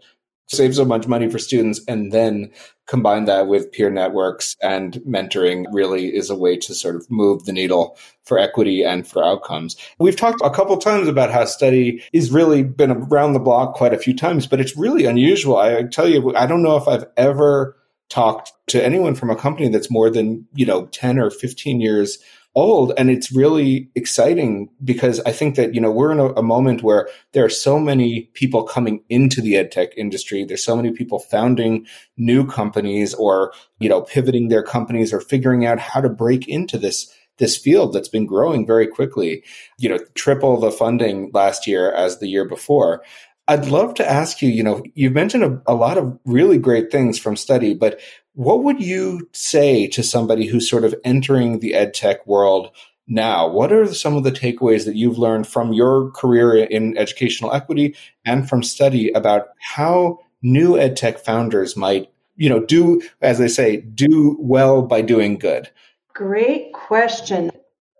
save 0.51 0.75
so 0.75 0.85
much 0.85 1.07
money 1.07 1.29
for 1.29 1.39
students 1.39 1.81
and 1.87 2.11
then 2.11 2.51
combine 2.87 3.25
that 3.25 3.47
with 3.47 3.71
peer 3.71 3.89
networks 3.89 4.57
and 4.61 4.95
mentoring 5.07 5.65
really 5.71 6.13
is 6.15 6.29
a 6.29 6.35
way 6.35 6.57
to 6.57 6.75
sort 6.75 6.95
of 6.95 7.09
move 7.09 7.45
the 7.45 7.53
needle 7.53 7.97
for 8.23 8.37
equity 8.37 8.83
and 8.83 9.07
for 9.07 9.23
outcomes. 9.23 9.77
We've 9.97 10.15
talked 10.15 10.41
a 10.43 10.49
couple 10.49 10.75
times 10.77 11.07
about 11.07 11.31
how 11.31 11.45
study 11.45 12.03
is 12.11 12.31
really 12.31 12.63
been 12.63 12.91
around 12.91 13.33
the 13.33 13.39
block 13.39 13.75
quite 13.75 13.93
a 13.93 13.97
few 13.97 14.13
times, 14.13 14.45
but 14.45 14.59
it's 14.59 14.75
really 14.75 15.05
unusual. 15.05 15.57
I 15.57 15.83
tell 15.83 16.07
you, 16.07 16.35
I 16.35 16.45
don't 16.47 16.63
know 16.63 16.75
if 16.75 16.87
I've 16.87 17.05
ever 17.15 17.77
talked 18.09 18.51
to 18.67 18.83
anyone 18.83 19.15
from 19.15 19.29
a 19.29 19.37
company 19.37 19.69
that's 19.69 19.89
more 19.89 20.09
than, 20.09 20.45
you 20.53 20.65
know, 20.65 20.87
10 20.87 21.17
or 21.17 21.29
15 21.29 21.79
years 21.79 22.19
old. 22.55 22.93
And 22.97 23.09
it's 23.09 23.31
really 23.31 23.89
exciting 23.95 24.69
because 24.83 25.19
I 25.21 25.31
think 25.31 25.55
that, 25.55 25.73
you 25.73 25.81
know, 25.81 25.91
we're 25.91 26.11
in 26.11 26.19
a, 26.19 26.27
a 26.33 26.43
moment 26.43 26.83
where 26.83 27.07
there 27.31 27.45
are 27.45 27.49
so 27.49 27.79
many 27.79 28.29
people 28.33 28.63
coming 28.63 29.03
into 29.09 29.41
the 29.41 29.55
ed 29.55 29.71
tech 29.71 29.89
industry. 29.97 30.43
There's 30.43 30.63
so 30.63 30.75
many 30.75 30.91
people 30.91 31.19
founding 31.19 31.85
new 32.17 32.45
companies 32.45 33.13
or, 33.13 33.53
you 33.79 33.87
know, 33.87 34.01
pivoting 34.01 34.49
their 34.49 34.63
companies 34.63 35.13
or 35.13 35.21
figuring 35.21 35.65
out 35.65 35.79
how 35.79 36.01
to 36.01 36.09
break 36.09 36.47
into 36.47 36.77
this 36.77 37.13
this 37.37 37.57
field 37.57 37.91
that's 37.91 38.09
been 38.09 38.27
growing 38.27 38.67
very 38.67 38.85
quickly, 38.85 39.43
you 39.79 39.89
know, 39.89 39.97
triple 40.13 40.59
the 40.59 40.71
funding 40.71 41.31
last 41.33 41.65
year 41.65 41.91
as 41.91 42.19
the 42.19 42.27
year 42.27 42.47
before. 42.47 43.01
I'd 43.47 43.67
love 43.67 43.95
to 43.95 44.09
ask 44.09 44.41
you, 44.41 44.49
you 44.49 44.63
know, 44.63 44.83
you've 44.93 45.13
mentioned 45.13 45.43
a, 45.43 45.61
a, 45.67 45.73
lot 45.73 45.97
of 45.97 46.17
really 46.25 46.57
great 46.57 46.91
things 46.91 47.17
from 47.17 47.35
study, 47.35 47.73
but 47.73 47.99
what 48.33 48.63
would 48.63 48.81
you 48.81 49.29
say 49.33 49.87
to 49.87 50.03
somebody 50.03 50.45
who's 50.45 50.69
sort 50.69 50.85
of 50.85 50.95
entering 51.03 51.59
the 51.59 51.73
ed 51.73 51.93
tech 51.93 52.25
world 52.25 52.71
now? 53.07 53.49
What 53.49 53.73
are 53.73 53.93
some 53.93 54.15
of 54.15 54.23
the 54.23 54.31
takeaways 54.31 54.85
that 54.85 54.95
you've 54.95 55.17
learned 55.17 55.47
from 55.47 55.73
your 55.73 56.11
career 56.11 56.55
in 56.63 56.97
educational 56.97 57.51
equity 57.51 57.95
and 58.25 58.47
from 58.47 58.63
study 58.63 59.11
about 59.11 59.49
how 59.59 60.19
new 60.41 60.77
ed 60.77 60.95
tech 60.95 61.19
founders 61.19 61.75
might, 61.75 62.09
you 62.35 62.49
know, 62.49 62.59
do, 62.59 63.01
as 63.21 63.37
they 63.37 63.47
say, 63.47 63.77
do 63.77 64.37
well 64.39 64.81
by 64.81 65.01
doing 65.01 65.37
good? 65.37 65.69
Great 66.13 66.73
question. 66.73 67.51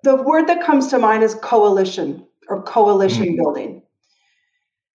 The 0.03 0.15
word 0.15 0.47
that 0.47 0.63
comes 0.63 0.87
to 0.87 0.99
mind 0.99 1.23
is 1.23 1.35
coalition 1.35 2.25
or 2.47 2.63
coalition 2.63 3.25
mm-hmm. 3.25 3.35
building. 3.35 3.83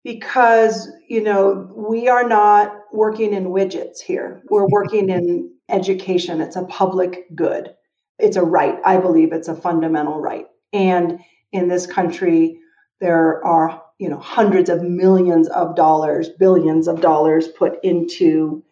Because, 0.06 0.88
you 1.08 1.22
know, 1.22 1.68
we 1.74 2.08
are 2.08 2.28
not 2.28 2.72
working 2.92 3.34
in 3.34 3.46
widgets 3.46 4.00
here. 4.00 4.42
We're 4.48 4.68
working 4.68 5.10
in 5.10 5.52
education. 5.68 6.40
It's 6.40 6.56
a 6.56 6.64
public 6.64 7.26
good. 7.34 7.74
It's 8.18 8.36
a 8.36 8.42
right. 8.42 8.78
I 8.84 8.98
believe 8.98 9.32
it's 9.32 9.48
a 9.48 9.56
fundamental 9.56 10.20
right. 10.20 10.46
And 10.72 11.18
in 11.52 11.68
this 11.68 11.86
country, 11.86 12.60
there 13.00 13.44
are, 13.44 13.82
you 13.98 14.08
know, 14.08 14.18
hundreds 14.18 14.70
of 14.70 14.82
millions 14.82 15.48
of 15.48 15.74
dollars, 15.74 16.28
billions 16.28 16.88
of 16.88 17.00
dollars 17.00 17.48
put 17.48 17.82
into 17.82 18.64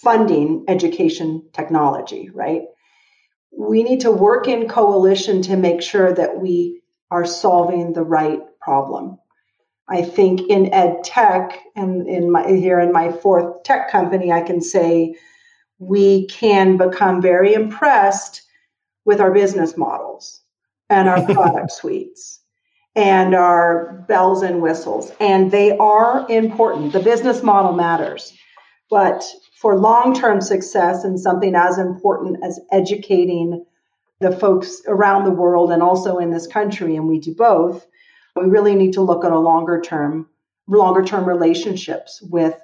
funding 0.00 0.64
education 0.68 1.42
technology, 1.52 2.30
right? 2.32 2.62
we 3.58 3.82
need 3.82 4.00
to 4.00 4.12
work 4.12 4.46
in 4.46 4.68
coalition 4.68 5.42
to 5.42 5.56
make 5.56 5.82
sure 5.82 6.12
that 6.12 6.40
we 6.40 6.80
are 7.10 7.26
solving 7.26 7.92
the 7.92 8.02
right 8.02 8.40
problem. 8.60 9.18
I 9.88 10.02
think 10.02 10.42
in 10.48 10.72
ed 10.72 11.02
tech 11.02 11.58
and 11.74 12.06
in 12.06 12.30
my 12.30 12.46
here 12.46 12.78
in 12.78 12.92
my 12.92 13.10
fourth 13.10 13.62
tech 13.62 13.90
company, 13.90 14.30
I 14.30 14.42
can 14.42 14.60
say 14.60 15.14
we 15.78 16.26
can 16.26 16.76
become 16.76 17.22
very 17.22 17.54
impressed 17.54 18.42
with 19.04 19.20
our 19.20 19.32
business 19.32 19.76
models 19.76 20.42
and 20.90 21.08
our 21.08 21.24
product 21.34 21.72
suites 21.72 22.40
and 22.94 23.34
our 23.34 24.04
bells 24.08 24.42
and 24.42 24.60
whistles. 24.60 25.12
And 25.20 25.50
they 25.50 25.76
are 25.78 26.26
important. 26.28 26.92
The 26.92 27.00
business 27.00 27.42
model 27.42 27.72
matters. 27.72 28.34
But 28.90 29.24
for 29.60 29.78
long 29.78 30.14
term 30.14 30.40
success 30.40 31.04
and 31.04 31.18
something 31.18 31.54
as 31.54 31.78
important 31.78 32.38
as 32.44 32.60
educating 32.72 33.64
the 34.20 34.32
folks 34.32 34.82
around 34.88 35.24
the 35.24 35.30
world 35.30 35.70
and 35.70 35.82
also 35.82 36.18
in 36.18 36.30
this 36.30 36.46
country, 36.46 36.96
and 36.96 37.06
we 37.06 37.20
do 37.20 37.34
both, 37.34 37.86
we 38.42 38.48
really 38.48 38.74
need 38.74 38.92
to 38.94 39.02
look 39.02 39.24
at 39.24 39.32
a 39.32 39.38
longer 39.38 39.80
term, 39.80 40.28
longer 40.66 41.04
term 41.04 41.24
relationships 41.24 42.22
with 42.22 42.54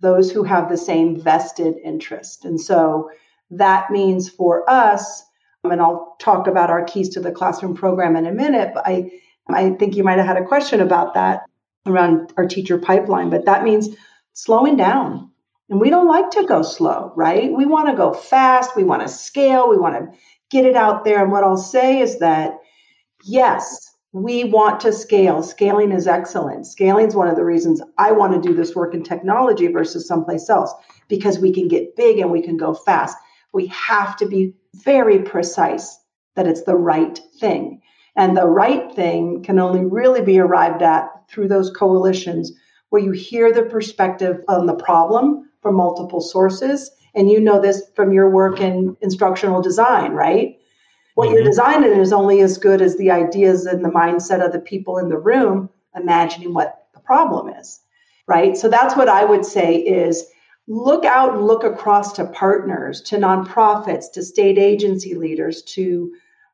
those 0.00 0.30
who 0.30 0.42
have 0.42 0.68
the 0.68 0.76
same 0.76 1.20
vested 1.20 1.76
interest. 1.82 2.44
And 2.44 2.60
so 2.60 3.10
that 3.50 3.90
means 3.90 4.28
for 4.28 4.68
us, 4.68 5.24
and 5.62 5.80
I'll 5.80 6.16
talk 6.18 6.46
about 6.46 6.70
our 6.70 6.84
keys 6.84 7.10
to 7.10 7.20
the 7.20 7.32
classroom 7.32 7.74
program 7.74 8.16
in 8.16 8.26
a 8.26 8.32
minute, 8.32 8.72
but 8.74 8.86
I, 8.86 9.10
I 9.48 9.70
think 9.70 9.96
you 9.96 10.04
might 10.04 10.18
have 10.18 10.26
had 10.26 10.36
a 10.36 10.44
question 10.44 10.80
about 10.80 11.14
that 11.14 11.44
around 11.86 12.32
our 12.36 12.46
teacher 12.46 12.78
pipeline, 12.78 13.30
but 13.30 13.44
that 13.46 13.64
means 13.64 13.88
slowing 14.32 14.76
down 14.76 15.30
and 15.70 15.80
we 15.80 15.90
don't 15.90 16.08
like 16.08 16.30
to 16.32 16.44
go 16.44 16.62
slow, 16.62 17.12
right? 17.16 17.50
We 17.50 17.64
want 17.64 17.88
to 17.88 17.96
go 17.96 18.12
fast. 18.12 18.76
We 18.76 18.84
want 18.84 19.02
to 19.02 19.08
scale. 19.08 19.68
We 19.68 19.78
want 19.78 19.94
to 19.94 20.18
get 20.50 20.66
it 20.66 20.76
out 20.76 21.04
there. 21.04 21.22
And 21.22 21.32
what 21.32 21.44
I'll 21.44 21.56
say 21.56 22.00
is 22.00 22.18
that, 22.18 22.58
yes, 23.24 23.93
we 24.14 24.44
want 24.44 24.78
to 24.78 24.92
scale. 24.92 25.42
Scaling 25.42 25.90
is 25.90 26.06
excellent. 26.06 26.66
Scaling 26.66 27.08
is 27.08 27.16
one 27.16 27.26
of 27.26 27.34
the 27.34 27.44
reasons 27.44 27.82
I 27.98 28.12
want 28.12 28.32
to 28.32 28.48
do 28.48 28.54
this 28.54 28.72
work 28.72 28.94
in 28.94 29.02
technology 29.02 29.66
versus 29.66 30.06
someplace 30.06 30.48
else 30.48 30.72
because 31.08 31.40
we 31.40 31.52
can 31.52 31.66
get 31.66 31.96
big 31.96 32.20
and 32.20 32.30
we 32.30 32.40
can 32.40 32.56
go 32.56 32.74
fast. 32.74 33.16
We 33.52 33.66
have 33.66 34.16
to 34.18 34.26
be 34.26 34.54
very 34.72 35.18
precise 35.18 35.98
that 36.36 36.46
it's 36.46 36.62
the 36.62 36.76
right 36.76 37.18
thing. 37.40 37.82
And 38.14 38.36
the 38.36 38.46
right 38.46 38.94
thing 38.94 39.42
can 39.42 39.58
only 39.58 39.84
really 39.84 40.22
be 40.22 40.38
arrived 40.38 40.82
at 40.82 41.08
through 41.28 41.48
those 41.48 41.72
coalitions 41.72 42.52
where 42.90 43.02
you 43.02 43.10
hear 43.10 43.52
the 43.52 43.64
perspective 43.64 44.36
on 44.46 44.66
the 44.66 44.76
problem 44.76 45.50
from 45.60 45.74
multiple 45.74 46.20
sources. 46.20 46.88
And 47.16 47.28
you 47.28 47.40
know 47.40 47.60
this 47.60 47.82
from 47.96 48.12
your 48.12 48.30
work 48.30 48.60
in 48.60 48.96
instructional 49.00 49.60
design, 49.60 50.12
right? 50.12 50.56
What 51.14 51.26
mm-hmm. 51.26 51.36
you're 51.36 51.44
designing 51.44 51.92
is 51.92 52.12
only 52.12 52.40
as 52.40 52.58
good 52.58 52.82
as 52.82 52.96
the 52.96 53.10
ideas 53.10 53.66
and 53.66 53.84
the 53.84 53.90
mindset 53.90 54.44
of 54.44 54.52
the 54.52 54.60
people 54.60 54.98
in 54.98 55.08
the 55.08 55.18
room 55.18 55.70
imagining 55.94 56.54
what 56.54 56.86
the 56.92 57.00
problem 57.00 57.48
is, 57.48 57.80
right? 58.26 58.56
So 58.56 58.68
that's 58.68 58.96
what 58.96 59.08
I 59.08 59.24
would 59.24 59.44
say 59.44 59.76
is 59.76 60.26
look 60.66 61.04
out 61.04 61.34
and 61.34 61.46
look 61.46 61.62
across 61.64 62.12
to 62.14 62.26
partners, 62.26 63.00
to 63.02 63.16
nonprofits, 63.16 64.10
to 64.12 64.22
state 64.22 64.58
agency 64.58 65.14
leaders, 65.14 65.62
to 65.62 66.12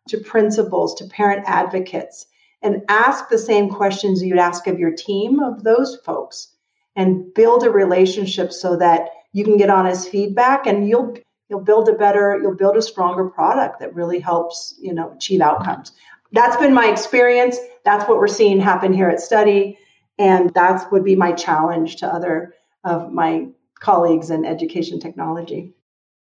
to 0.09 0.19
principals, 0.19 0.95
to 0.97 1.05
parent 1.05 1.45
advocates, 1.47 2.27
and 2.63 2.83
ask 2.89 3.29
the 3.29 3.39
same 3.39 3.69
questions 3.69 4.23
you'd 4.23 4.39
ask 4.39 4.67
of 4.67 4.79
your 4.79 4.91
team 4.91 5.41
of 5.41 5.63
those 5.63 5.97
folks 6.05 6.49
and 6.97 7.33
build 7.35 7.65
a 7.65 7.71
relationship 7.71 8.53
so 8.53 8.77
that 8.77 9.11
you 9.33 9.45
can 9.45 9.57
get 9.57 9.71
honest 9.71 10.11
feedback 10.11 10.67
and 10.67 10.89
you'll 10.89 11.17
you'll 11.51 11.61
build 11.61 11.89
a 11.89 11.93
better 11.93 12.39
you'll 12.41 12.55
build 12.55 12.77
a 12.77 12.83
stronger 12.83 13.29
product 13.29 13.81
that 13.81 13.95
really 13.95 14.21
helps 14.21 14.75
you 14.81 14.95
know 14.95 15.13
achieve 15.13 15.41
outcomes. 15.41 15.93
That's 16.33 16.57
been 16.57 16.73
my 16.73 16.87
experience. 16.87 17.59
That's 17.85 18.09
what 18.09 18.19
we're 18.19 18.29
seeing 18.29 18.61
happen 18.61 18.93
here 18.93 19.09
at 19.09 19.21
study. 19.21 19.77
And 20.19 20.55
that 20.55 20.93
would 20.93 21.05
be 21.05 21.17
my 21.17 21.33
challenge 21.33 21.97
to 21.97 22.07
other 22.07 22.55
of 22.85 23.13
my 23.13 23.49
colleagues 23.81 24.31
in 24.31 24.45
education 24.45 25.01
technology. 25.01 25.75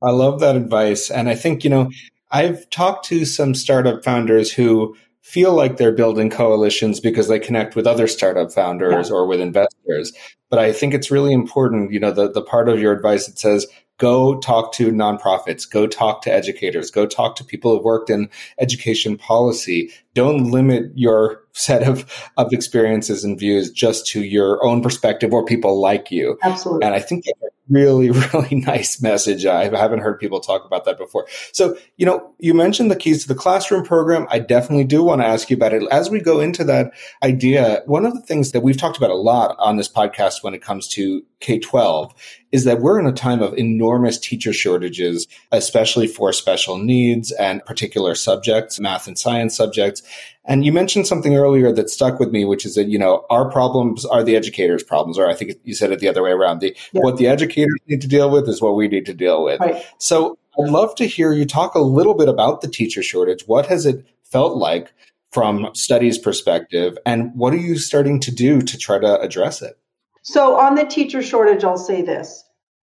I 0.01 0.11
love 0.11 0.41
that 0.41 0.57
advice. 0.57 1.11
And 1.11 1.29
i 1.29 1.35
think 1.35 1.65
you 1.65 1.71
know 1.71 1.91
i've 2.31 2.69
talked 2.71 3.07
to 3.07 3.25
some 3.25 3.55
startup 3.55 4.05
founders 4.05 4.53
who 4.53 4.97
feel 5.27 5.55
like 5.55 5.77
they're 5.77 5.91
building 5.91 6.31
coalitions 6.31 7.01
because 7.01 7.27
they 7.27 7.41
connect 7.41 7.75
with 7.75 7.85
other 7.85 8.07
startup 8.07 8.53
founders 8.53 9.09
yeah. 9.09 9.15
or 9.17 9.27
with 9.27 9.41
investors. 9.41 10.13
But 10.51 10.61
I 10.61 10.73
think 10.73 10.95
it's 10.95 11.11
really 11.11 11.33
important, 11.33 11.91
you 11.91 11.99
know, 11.99 12.13
the, 12.13 12.31
the 12.31 12.43
part 12.43 12.69
of 12.69 12.79
your 12.79 12.93
advice 12.93 13.27
that 13.27 13.37
says, 13.37 13.67
go 13.99 14.39
talk 14.41 14.73
to 14.75 14.93
nonprofits, 14.93 15.69
go 15.69 15.87
talk 15.87 16.23
to 16.23 16.33
educators, 16.33 16.91
go 16.91 17.07
talk 17.07 17.37
to 17.37 17.45
people 17.45 17.75
who've 17.75 17.85
worked 17.85 18.11
in 18.11 18.29
education 18.59 19.17
policy. 19.17 19.91
Don't 20.15 20.51
limit 20.51 20.93
your 20.95 21.43
set 21.53 21.83
of, 21.83 22.31
of 22.37 22.53
experiences 22.53 23.25
and 23.25 23.39
views 23.39 23.71
just 23.71 24.07
to 24.07 24.23
your 24.23 24.63
own 24.65 24.83
perspective 24.83 25.33
or 25.33 25.45
people 25.45 25.81
like 25.81 26.11
you. 26.11 26.39
Absolutely. 26.43 26.85
And 26.85 26.95
I 26.95 27.01
think 27.01 27.25
that's 27.25 27.41
a 27.43 27.57
really, 27.71 28.11
really 28.35 28.57
nice 28.57 29.01
message. 29.01 29.47
I 29.47 29.65
haven't 29.65 30.01
heard 30.01 30.21
people 30.21 30.41
talk 30.41 30.67
about 30.67 30.85
that 30.85 30.99
before. 30.99 31.27
So, 31.53 31.79
you 31.97 32.05
know, 32.05 32.35
you 32.39 32.53
mentioned 32.53 32.91
the 32.91 32.97
keys 32.97 33.23
to 33.23 33.29
the 33.29 33.35
classroom 33.35 33.85
program. 33.85 34.27
I 34.31 34.39
definitely 34.39 34.85
do 34.85 35.03
want 35.03 35.23
to 35.23 35.27
ask 35.27 35.49
you 35.49 35.57
about 35.57 35.73
it. 35.73 35.83
As 35.91 36.11
we 36.11 36.21
go 36.21 36.41
into 36.41 36.63
that 36.65 36.93
idea, 37.23 37.83
one 37.87 38.05
of 38.05 38.13
the 38.13 38.21
things 38.21 38.53
that 38.53 38.61
we've 38.61 38.77
talked 38.77 38.99
about 38.99 39.11
a 39.11 39.15
lot 39.15 39.57
on 39.59 39.77
this 39.77 39.89
podcast 39.89 40.43
when 40.43 40.53
it 40.53 40.61
comes 40.61 40.87
to 40.89 41.25
K 41.41 41.59
12 41.59 42.15
is 42.57 42.65
that 42.65 42.81
we're 42.81 42.99
in 42.99 43.07
a 43.07 43.13
time 43.13 43.43
of 43.43 43.53
enormous 43.59 44.17
teacher 44.17 44.51
shortages, 44.51 45.29
especially 45.53 46.07
for 46.07 46.33
special 46.33 46.79
needs 46.79 47.31
and 47.33 47.63
particular 47.67 48.15
subjects, 48.15 48.81
math 48.81 49.07
and 49.07 49.19
science 49.19 49.55
subjects. 49.55 50.01
And 50.47 50.65
you 50.65 50.73
mentioned 50.73 51.07
something 51.07 51.37
earlier 51.37 51.71
that 51.73 51.91
stuck 51.91 52.19
with 52.19 52.31
me, 52.31 52.47
which 52.47 52.65
is 52.65 52.75
that, 52.77 52.89
you 52.89 52.99
know, 52.99 53.27
our 53.29 53.51
problems 53.51 54.07
are 54.07 54.25
the 54.25 54.37
educators' 54.37 54.83
problems, 54.83 55.19
or 55.19 55.29
I 55.29 55.35
think 55.35 55.53
you 55.65 55.75
said 55.75 55.93
it 55.93 55.99
the 55.99 56.09
other 56.09 56.23
way 56.23 56.31
around. 56.31 56.61
The, 56.61 56.75
yeah. 56.93 57.03
What 57.03 57.19
the 57.19 57.27
educators 57.27 57.79
need 57.89 58.01
to 58.01 58.09
deal 58.09 58.31
with 58.31 58.49
is 58.49 58.63
what 58.63 58.75
we 58.75 58.89
need 58.89 59.05
to 59.05 59.13
deal 59.13 59.45
with. 59.45 59.61
Right. 59.61 59.85
So 59.99 60.39
I'd 60.59 60.71
love 60.71 60.95
to 60.95 61.05
hear 61.05 61.35
you 61.35 61.45
talk 61.45 61.75
a 61.75 61.81
little 61.81 62.15
bit 62.15 62.31
about 62.31 62.63
the 62.63 62.69
teacher 62.69 63.03
shortage. 63.03 63.47
What 63.47 63.67
has 63.67 63.85
it 63.85 64.07
felt 64.25 64.57
like 64.57 64.95
from 65.31 65.69
studies 65.75 66.17
perspective? 66.17 66.97
And 67.05 67.35
what 67.35 67.53
are 67.53 67.59
you 67.59 67.77
starting 67.77 68.19
to 68.21 68.35
do 68.35 68.63
to 68.63 68.79
try 68.79 68.99
to 68.99 69.21
address 69.21 69.61
it? 69.61 69.79
So 70.23 70.57
on 70.57 70.75
the 70.75 70.85
teacher 70.85 71.23
shortage, 71.23 71.63
I'll 71.63 71.77
say 71.77 72.01
this. 72.01 72.46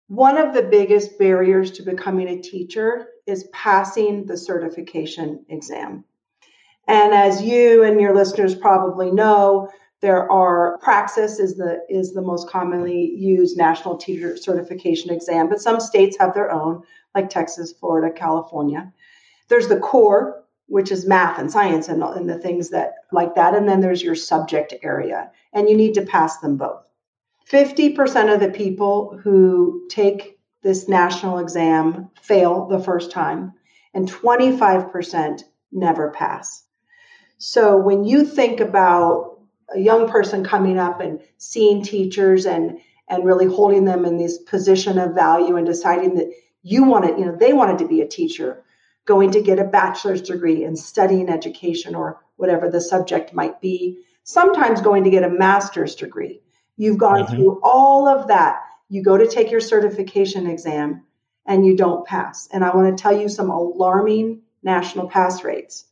One 0.09 0.39
of 0.39 0.55
the 0.55 0.63
biggest 0.63 1.19
barriers 1.19 1.71
to 1.73 1.83
becoming 1.83 2.29
a 2.29 2.41
teacher 2.41 3.09
is 3.27 3.49
passing 3.53 4.25
the 4.25 4.39
certification 4.39 5.45
exam. 5.51 6.05
And 6.87 7.13
as 7.13 7.43
you 7.43 7.85
and 7.85 8.01
your 8.01 8.15
listeners 8.15 8.55
probably 8.55 9.11
know, 9.11 9.71
there 10.01 10.31
are 10.33 10.79
Praxis 10.79 11.39
is 11.39 11.57
the 11.57 11.85
is 11.91 12.15
the 12.15 12.23
most 12.23 12.49
commonly 12.49 13.13
used 13.17 13.59
national 13.59 13.99
teacher 13.99 14.35
certification 14.39 15.13
exam, 15.13 15.51
but 15.51 15.61
some 15.61 15.79
states 15.79 16.17
have 16.19 16.33
their 16.33 16.51
own, 16.51 16.83
like 17.15 17.29
Texas, 17.29 17.75
Florida, 17.79 18.11
California. 18.11 18.91
There's 19.49 19.69
the 19.69 19.79
core, 19.79 20.43
which 20.69 20.91
is 20.91 21.07
math 21.07 21.39
and 21.39 21.53
science 21.53 21.89
and, 21.89 22.03
and 22.03 22.31
the 22.31 22.39
things 22.39 22.71
that 22.71 22.95
like 23.13 23.35
that. 23.35 23.55
And 23.55 23.69
then 23.69 23.83
there's 23.83 24.03
your 24.03 24.15
subject 24.15 24.73
area, 24.83 25.31
and 25.53 25.69
you 25.69 25.77
need 25.77 25.93
to 25.95 26.03
pass 26.03 26.39
them 26.39 26.57
both. 26.57 26.88
50% 27.51 28.33
of 28.33 28.41
the 28.41 28.51
people 28.51 29.19
who 29.23 29.87
take 29.89 30.39
this 30.63 30.89
national 30.89 31.39
exam 31.39 32.11
fail 32.21 32.67
the 32.67 32.81
first 32.81 33.11
time, 33.11 33.55
and 33.95 34.11
25% 34.11 35.43
never 35.73 36.11
pass. 36.11 36.65
So 37.39 37.77
when 37.77 38.05
you 38.05 38.25
think 38.25 38.61
about 38.61 39.41
a 39.75 39.79
young 39.79 40.09
person 40.09 40.45
coming 40.45 40.79
up 40.79 41.01
and 41.01 41.21
seeing 41.39 41.83
teachers 41.83 42.47
and 42.47 42.79
and 43.09 43.25
really 43.25 43.47
holding 43.47 43.85
them 43.85 44.05
in 44.05 44.19
this 44.19 44.39
position 44.39 44.99
of 44.99 45.15
value 45.15 45.57
and 45.57 45.67
deciding 45.67 46.15
that 46.17 46.31
you 46.63 46.85
wanted, 46.85 47.19
you 47.19 47.25
know, 47.25 47.35
they 47.35 47.53
wanted 47.53 47.79
to 47.79 47.89
be 47.89 48.03
a 48.03 48.09
teacher, 48.09 48.63
going 49.07 49.31
to 49.31 49.41
get 49.41 49.59
a 49.59 49.65
bachelor's 49.65 50.21
degree 50.21 50.65
and 50.65 50.79
studying 50.79 51.31
education 51.31 51.95
or 51.95 52.21
whatever 52.37 52.69
the 52.69 52.81
subject 52.81 53.33
might 53.33 53.61
be, 53.61 53.99
sometimes 54.25 54.83
going 54.83 55.05
to 55.05 55.11
get 55.11 55.25
a 55.25 55.31
master's 55.31 55.95
degree. 55.95 56.43
You've 56.79 56.97
gone 56.97 57.25
mm-hmm. 57.25 57.35
through 57.35 57.61
all 57.63 58.09
of 58.09 58.29
that. 58.29 58.61
You 58.89 59.03
go 59.03 59.19
to 59.19 59.27
take 59.27 59.51
your 59.51 59.61
certification 59.61 60.47
exam 60.47 61.05
and 61.45 61.67
you 61.67 61.77
don't 61.77 62.07
pass. 62.07 62.49
And 62.53 62.65
I 62.65 62.75
want 62.75 62.97
to 62.97 63.03
tell 63.03 63.19
you 63.19 63.29
some 63.29 63.51
alarming 63.51 64.43
national 64.63 65.09
pass 65.09 65.45
rates. 65.45 65.85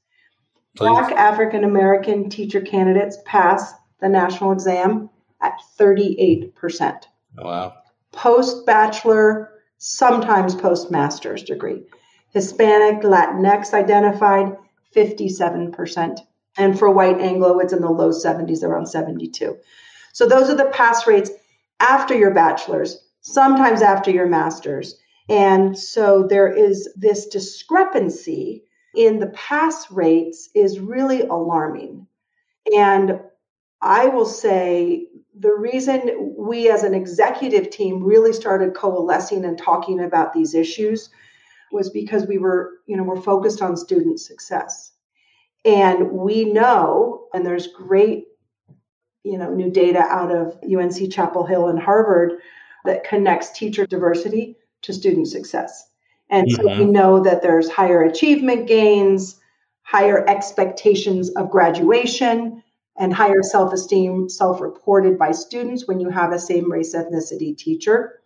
Please. 0.77 0.89
Black 0.89 1.13
African 1.13 1.65
American 1.65 2.31
teacher 2.31 2.61
candidates 2.61 3.19
pass 3.25 3.75
the 4.01 4.09
national 4.09 4.53
exam 4.53 5.11
at 5.43 5.59
38%. 5.79 7.03
wow. 7.37 7.75
Post 8.13 8.65
bachelor, 8.65 9.51
sometimes 9.79 10.55
post 10.55 10.91
master's 10.91 11.43
degree. 11.43 11.83
Hispanic, 12.31 13.03
Latinx 13.03 13.75
identified, 13.75 14.57
57%. 14.95 16.19
And 16.59 16.79
for 16.79 16.91
white 16.91 17.21
Anglo, 17.21 17.59
it's 17.59 17.73
in 17.73 17.83
the 17.83 17.91
low 17.91 18.11
70s, 18.11 18.63
around 18.63 18.87
72. 18.87 19.57
So 20.17 20.27
those 20.27 20.49
are 20.49 20.57
the 20.57 20.71
pass 20.73 21.07
rates 21.07 21.31
after 21.79 22.15
your 22.15 22.31
bachelor's, 22.31 23.07
sometimes 23.21 23.83
after 23.83 24.11
your 24.11 24.25
master's. 24.25 24.99
And 25.29 25.79
so 25.79 26.27
there 26.27 26.51
is 26.51 26.89
this 26.97 27.27
discrepancy 27.27 28.65
in 28.95 29.19
the 29.19 29.27
pass 29.27 29.91
rates 29.91 30.49
is 30.55 30.81
really 30.81 31.25
alarming. 31.25 32.07
And 32.75 33.21
I 33.83 34.07
will 34.07 34.25
say 34.25 35.07
the 35.39 35.53
reason 35.53 36.35
we 36.39 36.71
as 36.71 36.83
an 36.83 36.95
executive 36.95 37.69
team 37.69 38.03
really 38.03 38.33
started 38.33 38.73
coalescing 38.73 39.45
and 39.45 39.59
talking 39.59 40.01
about 40.01 40.33
these 40.33 40.55
issues 40.55 41.11
was 41.73 41.91
because 41.91 42.27
we 42.27 42.39
were, 42.39 42.71
you 42.87 42.97
know, 42.97 43.03
we're 43.03 43.21
focused 43.21 43.61
on 43.61 43.77
student 43.77 44.19
success. 44.19 44.93
And 45.67 46.11
we 46.11 46.47
know, 46.47 47.27
and 47.35 47.45
there's 47.45 47.67
great, 47.67 48.29
you 49.27 49.39
know, 49.39 49.53
new 49.53 49.71
data 49.71 49.99
out 49.99 50.31
of 50.31 50.57
UNC 50.63 51.13
Chapel 51.13 51.45
Hill 51.45 51.67
and 51.67 51.81
Harvard 51.81 52.35
that 52.85 53.03
connects 53.03 53.51
teacher 53.51 53.85
diversity 53.85 54.57
to 54.83 54.93
student 54.93 55.27
success. 55.27 55.91
And 56.31 56.47
mm-hmm. 56.47 56.63
so 56.63 56.69
we 56.69 56.85
mm-hmm. 56.85 56.93
know 56.93 57.25
that 57.25 57.43
there's 57.43 57.69
higher 57.69 58.05
achievement 58.05 58.69
gains, 58.69 59.41
higher 59.83 60.25
expectations 60.29 61.31
of 61.31 61.51
graduation, 61.51 62.63
and 62.97 63.13
higher 63.13 63.43
self 63.43 63.73
esteem 63.73 64.29
self 64.29 64.61
reported 64.61 65.19
by 65.19 65.33
students 65.33 65.89
when 65.89 65.99
you 65.99 66.09
have 66.09 66.33
a 66.33 66.39
same 66.39 66.71
race 66.71 66.95
ethnicity 66.95 67.59
teacher, 67.59 68.21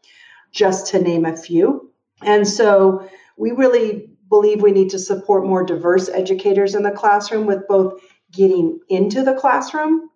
just 0.52 0.88
to 0.88 1.00
name 1.00 1.24
a 1.24 1.34
few. 1.34 1.90
And 2.20 2.46
so 2.46 3.08
we 3.38 3.52
really 3.52 4.10
believe 4.28 4.60
we 4.60 4.72
need 4.72 4.90
to 4.90 4.98
support 4.98 5.46
more 5.46 5.64
diverse 5.64 6.10
educators 6.10 6.74
in 6.74 6.82
the 6.82 6.90
classroom 6.90 7.46
with 7.46 7.66
both 7.66 8.02
getting 8.30 8.78
into 8.90 9.24
the 9.24 9.34
classroom 9.34 10.09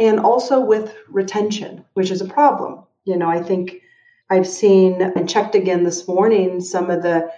and 0.00 0.18
also 0.18 0.60
with 0.60 0.96
retention, 1.08 1.84
which 1.94 2.10
is 2.10 2.20
a 2.20 2.26
problem. 2.26 2.82
You 3.04 3.16
know, 3.16 3.28
I 3.28 3.42
think 3.42 3.82
I've 4.30 4.48
seen 4.48 5.00
and 5.02 5.28
checked 5.28 5.54
again 5.54 5.84
this 5.84 6.08
morning 6.08 6.60
some 6.60 6.90
of 6.90 7.02
the 7.02 7.30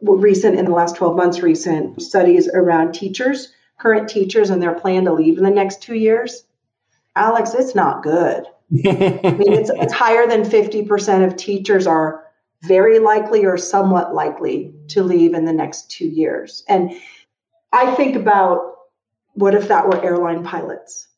recent, 0.00 0.58
in 0.58 0.66
the 0.66 0.72
last 0.72 0.96
12 0.96 1.16
months, 1.16 1.40
recent 1.40 2.02
studies 2.02 2.48
around 2.48 2.92
teachers 2.92 3.52
current 3.82 4.08
teachers 4.08 4.48
and 4.48 4.62
their 4.62 4.74
plan 4.74 5.04
to 5.04 5.12
leave 5.12 5.38
in 5.38 5.44
the 5.44 5.50
next 5.50 5.82
two 5.82 5.96
years, 5.96 6.44
Alex, 7.16 7.52
it's 7.52 7.74
not 7.74 8.02
good. 8.02 8.44
I 8.72 9.34
mean, 9.38 9.52
it's, 9.52 9.70
it's 9.70 9.92
higher 9.92 10.26
than 10.26 10.44
50% 10.44 11.26
of 11.26 11.36
teachers 11.36 11.86
are 11.86 12.24
very 12.62 13.00
likely 13.00 13.44
or 13.44 13.56
somewhat 13.58 14.14
likely 14.14 14.72
to 14.88 15.02
leave 15.02 15.34
in 15.34 15.44
the 15.44 15.52
next 15.52 15.90
two 15.90 16.06
years. 16.06 16.62
And 16.68 16.92
I 17.72 17.92
think 17.96 18.14
about 18.14 18.60
what 19.34 19.54
if 19.54 19.66
that 19.66 19.86
were 19.86 20.02
airline 20.02 20.44
pilots? 20.44 21.08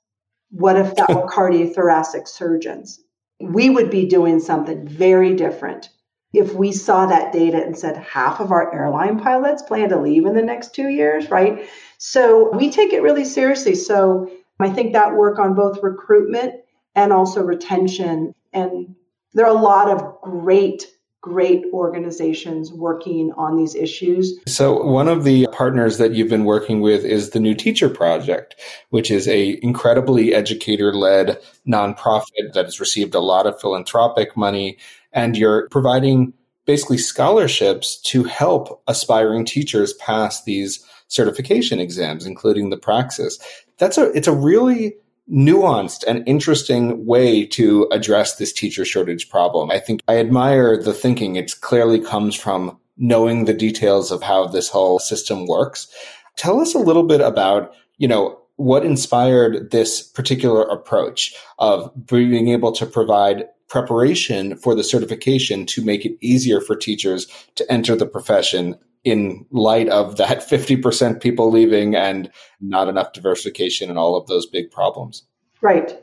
What 0.55 0.77
if 0.77 0.95
that 0.95 1.09
were 1.09 1.27
cardiothoracic 1.29 2.29
surgeons? 2.29 3.01
We 3.40 3.71
would 3.71 3.90
be 3.90 4.07
doing 4.07 4.38
something 4.38 4.87
very 4.87 5.35
different 5.35 5.90
if 6.33 6.55
we 6.55 6.73
saw 6.73 7.07
that 7.07 7.33
data 7.33 7.62
and 7.62 7.77
said 7.77 7.97
half 7.97 8.40
of 8.40 8.53
our 8.53 8.75
airline 8.75 9.21
pilots 9.21 9.62
plan 9.62 9.88
to 9.88 10.01
leave 10.01 10.27
in 10.27 10.35
the 10.35 10.43
next 10.43 10.75
two 10.75 10.88
years, 10.88 11.31
right? 11.31 11.69
So 11.99 12.51
we 12.57 12.71
take 12.71 12.93
it 12.93 13.03
really 13.03 13.25
seriously. 13.25 13.75
So 13.75 14.31
I 14.61 14.71
think 14.71 14.93
that 14.93 15.14
work 15.14 15.38
on 15.38 15.55
both 15.55 15.83
recruitment 15.83 16.55
and 16.95 17.12
also 17.12 17.43
retention. 17.43 18.35
And 18.53 18.95
there 19.33 19.47
are 19.47 19.57
a 19.57 19.61
lot 19.61 19.90
of 19.90 20.21
great 20.23 20.87
great 21.25 21.65
organizations 21.73 22.71
working 22.71 23.33
on 23.39 23.57
these 23.57 23.75
issues. 23.75 24.39
So 24.47 24.85
one 24.85 25.09
of 25.09 25.25
the 25.25 25.47
partners 25.53 25.97
that 25.97 26.13
you've 26.13 26.29
been 26.29 26.45
working 26.45 26.83
with 26.83 27.03
is 27.03 27.31
the 27.31 27.41
New 27.41 27.55
Teacher 27.55 27.89
Project, 27.89 28.57
which 28.91 29.11
is 29.11 29.27
a 29.27 29.59
incredibly 29.63 30.35
educator-led 30.35 31.39
nonprofit 31.67 32.53
that 32.53 32.67
has 32.67 32.79
received 32.79 33.15
a 33.15 33.21
lot 33.21 33.47
of 33.47 33.59
philanthropic 33.59 34.37
money 34.37 34.77
and 35.15 35.35
you're 35.35 35.67
providing 35.71 36.35
basically 36.67 36.99
scholarships 36.99 37.97
to 38.03 38.25
help 38.25 38.83
aspiring 38.87 39.47
teachers 39.47 39.95
pass 39.95 40.45
these 40.45 40.85
certification 41.09 41.81
exams, 41.81 42.27
including 42.27 42.69
the 42.69 42.77
praxis. 42.77 43.39
That's 43.79 43.97
a, 43.97 44.13
it's 44.13 44.29
a 44.29 44.35
really 44.35 44.95
nuanced 45.31 46.05
and 46.07 46.27
interesting 46.29 47.07
way 47.07 47.47
to 47.47 47.89
address 47.91 48.37
this 48.37 48.53
teacher 48.53 48.85
shortage 48.85 49.29
problem. 49.31 49.71
I 49.71 49.79
think 49.79 50.01
I 50.07 50.19
admire 50.19 50.81
the 50.81 50.93
thinking. 50.93 51.37
It 51.37 51.61
clearly 51.61 52.01
comes 52.01 52.35
from 52.35 52.79
knowing 52.97 53.45
the 53.45 53.55
details 53.55 54.11
of 54.11 54.23
how 54.23 54.47
this 54.47 54.69
whole 54.69 54.99
system 54.99 55.47
works. 55.47 55.89
Tell 56.37 56.61
us 56.61 56.75
a 56.75 56.79
little 56.79 57.05
bit 57.05 57.21
about, 57.21 57.75
you 57.99 58.07
know, 58.07 58.39
what 58.57 58.85
inspired 58.85 59.71
this 59.73 60.03
particular 60.03 60.63
approach 60.63 61.35
of 61.59 61.91
being 62.07 62.49
able 62.49 62.71
to 62.73 62.87
provide 62.87 63.47
preparation 63.69 64.57
for 64.57 64.75
the 64.75 64.85
certification 64.85 65.67
to 65.67 65.85
make 65.85 66.05
it 66.05 66.17
easier 66.21 66.61
for 66.61 66.77
teachers 66.77 67.27
to 67.57 67.71
enter 67.73 67.97
the 67.97 68.07
profession 68.07 68.77
in 69.05 69.47
light 69.51 69.88
of 69.88 70.17
that 70.17 70.38
50% 70.49 71.21
people 71.21 71.51
leaving 71.51 71.95
and 71.95 72.31
not 72.61 72.88
enough 72.88 73.12
diversification 73.12 73.90
and 73.90 73.99
all 73.99 74.17
of 74.17 74.27
those 74.27 74.47
big 74.47 74.71
problems. 74.71 75.25
Right. 75.61 75.99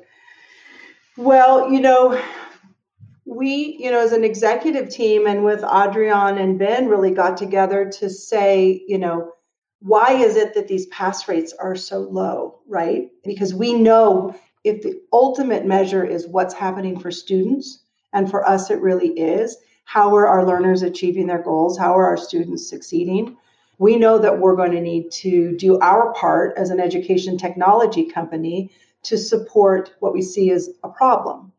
Well, 1.17 1.71
you 1.71 1.81
know, 1.81 2.21
we, 3.25 3.77
you 3.79 3.91
know, 3.91 3.99
as 3.99 4.11
an 4.11 4.23
executive 4.23 4.89
team 4.89 5.27
and 5.27 5.43
with 5.43 5.63
Adrian 5.63 6.37
and 6.37 6.57
Ben 6.57 6.87
really 6.87 7.11
got 7.11 7.37
together 7.37 7.89
to 7.99 8.09
say, 8.09 8.83
you 8.87 8.97
know, 8.97 9.31
why 9.79 10.13
is 10.13 10.35
it 10.35 10.53
that 10.53 10.67
these 10.67 10.85
pass 10.87 11.27
rates 11.27 11.53
are 11.59 11.75
so 11.75 11.99
low, 11.99 12.59
right? 12.67 13.09
Because 13.23 13.53
we 13.53 13.73
know 13.73 14.35
if 14.63 14.83
the 14.83 15.01
ultimate 15.11 15.65
measure 15.65 16.03
is 16.05 16.27
what's 16.27 16.53
happening 16.53 16.99
for 16.99 17.09
students, 17.09 17.83
and 18.13 18.29
for 18.29 18.47
us 18.47 18.69
it 18.69 18.79
really 18.79 19.09
is, 19.09 19.57
how 19.83 20.15
are 20.15 20.27
our 20.27 20.45
learners 20.45 20.83
achieving 20.83 21.27
their 21.27 21.41
goals? 21.41 21.77
How 21.77 21.97
are 21.97 22.07
our 22.07 22.17
students 22.17 22.69
succeeding? 22.69 23.37
We 23.77 23.97
know 23.97 24.19
that 24.19 24.39
we're 24.39 24.55
going 24.55 24.71
to 24.71 24.81
need 24.81 25.11
to 25.23 25.57
do 25.57 25.79
our 25.79 26.13
part 26.13 26.53
as 26.57 26.69
an 26.69 26.79
education 26.79 27.37
technology 27.37 28.05
company 28.05 28.71
to 29.03 29.17
support 29.17 29.93
what 29.99 30.13
we 30.13 30.21
see 30.21 30.51
as 30.51 30.69
a 30.83 30.89
problem. 30.89 31.51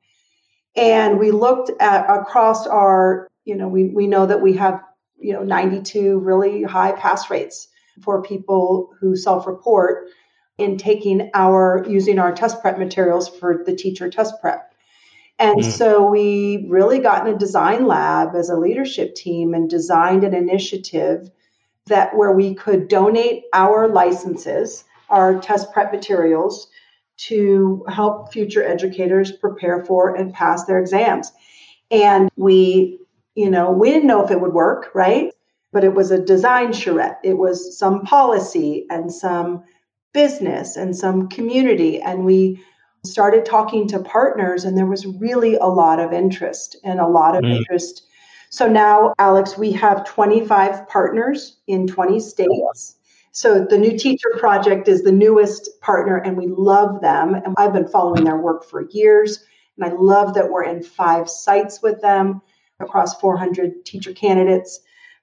And 0.77 1.19
we 1.19 1.31
looked 1.31 1.71
at 1.81 2.09
across 2.09 2.67
our, 2.67 3.29
you 3.45 3.57
know, 3.57 3.69
we, 3.69 3.89
we 3.89 4.07
know 4.07 4.27
that 4.27 4.41
we 4.41 4.55
have, 4.55 4.83
you 5.19 5.33
know, 5.33 5.43
92 5.43 6.19
really 6.19 6.63
high 6.63 6.93
pass 6.93 7.29
rates 7.29 7.69
for 8.01 8.23
people 8.23 8.95
who 9.01 9.17
self 9.17 9.47
report 9.47 10.09
in 10.59 10.79
taking 10.79 11.31
our 11.35 11.85
using 11.89 12.19
our 12.19 12.33
test 12.33 12.61
prep 12.61 12.79
materials 12.79 13.29
for 13.29 13.63
the 13.65 13.75
teacher 13.75 14.09
test 14.09 14.41
prep. 14.41 14.72
And 15.43 15.61
mm. 15.61 15.65
so 15.65 16.09
we 16.09 16.67
really 16.69 16.99
got 16.99 17.27
in 17.27 17.35
a 17.35 17.39
design 17.39 17.87
lab 17.87 18.35
as 18.35 18.49
a 18.49 18.57
leadership 18.57 19.15
team 19.15 19.55
and 19.55 19.69
designed 19.69 20.25
an 20.25 20.35
initiative 20.35 21.31
that 21.87 22.17
where 22.17 22.33
we 22.33 22.55
could 22.55 22.89
donate 22.89 23.45
our 23.53 23.89
licenses, 23.89 24.85
our 25.09 25.41
test 25.41 25.73
prep 25.73 25.93
materials 25.93 26.69
to 27.17 27.85
help 27.89 28.33
future 28.33 28.63
educators 28.63 29.33
prepare 29.33 29.85
for 29.85 30.15
and 30.15 30.33
pass 30.33 30.65
their 30.65 30.79
exams. 30.79 31.33
And 31.91 32.31
we, 32.37 33.01
you 33.35 33.51
know, 33.51 33.71
we 33.73 33.91
didn't 33.91 34.07
know 34.07 34.25
if 34.25 34.31
it 34.31 34.41
would 34.41 34.55
work, 34.55 34.91
right? 34.95 35.33
but 35.73 35.85
it 35.85 35.95
was 35.95 36.11
a 36.11 36.23
design 36.23 36.73
charrette. 36.73 37.19
It 37.25 37.39
was 37.39 37.77
some 37.77 38.03
policy 38.03 38.87
and 38.91 39.13
some 39.13 39.65
business 40.13 40.77
and 40.77 40.95
some 40.95 41.29
community. 41.29 42.01
And 42.01 42.25
we 42.25 42.63
started 43.05 43.45
talking 43.45 43.89
to 43.89 43.99
partners, 43.99 44.65
and 44.65 44.79
there 44.79 44.87
was 44.87 45.07
really 45.07 45.57
a 45.57 45.67
lot 45.67 45.99
of 45.99 46.13
interest 46.13 46.77
and 46.85 47.01
a 47.01 47.07
lot 47.07 47.37
of 47.37 47.43
mm. 47.43 47.57
interest. 47.57 48.07
So 48.51 48.69
now, 48.69 49.13
Alex, 49.19 49.59
we 49.59 49.73
have 49.73 50.05
25 50.05 50.89
partners 50.89 51.57
in 51.67 51.87
20 51.87 52.21
states. 52.21 52.97
So 53.33 53.65
the 53.65 53.79
New 53.79 53.99
Teacher 53.99 54.29
Project 54.39 54.87
is 54.89 55.03
the 55.03 55.11
newest 55.11 55.81
partner, 55.81 56.19
and 56.19 56.37
we 56.37 56.47
love 56.47 57.01
them. 57.01 57.35
And 57.35 57.55
I've 57.57 57.73
been 57.73 57.89
following 57.89 58.25
their 58.25 58.37
work 58.37 58.65
for 58.65 58.87
years. 58.91 59.43
And 59.77 59.91
I 59.91 59.95
love 59.97 60.35
that 60.35 60.51
we're 60.51 60.65
in 60.65 60.83
five 60.83 61.29
sites 61.29 61.83
with 61.83 62.01
them 62.03 62.43
across 62.79 63.19
400 63.21 63.85
teacher 63.85 64.13
candidates. 64.13 64.81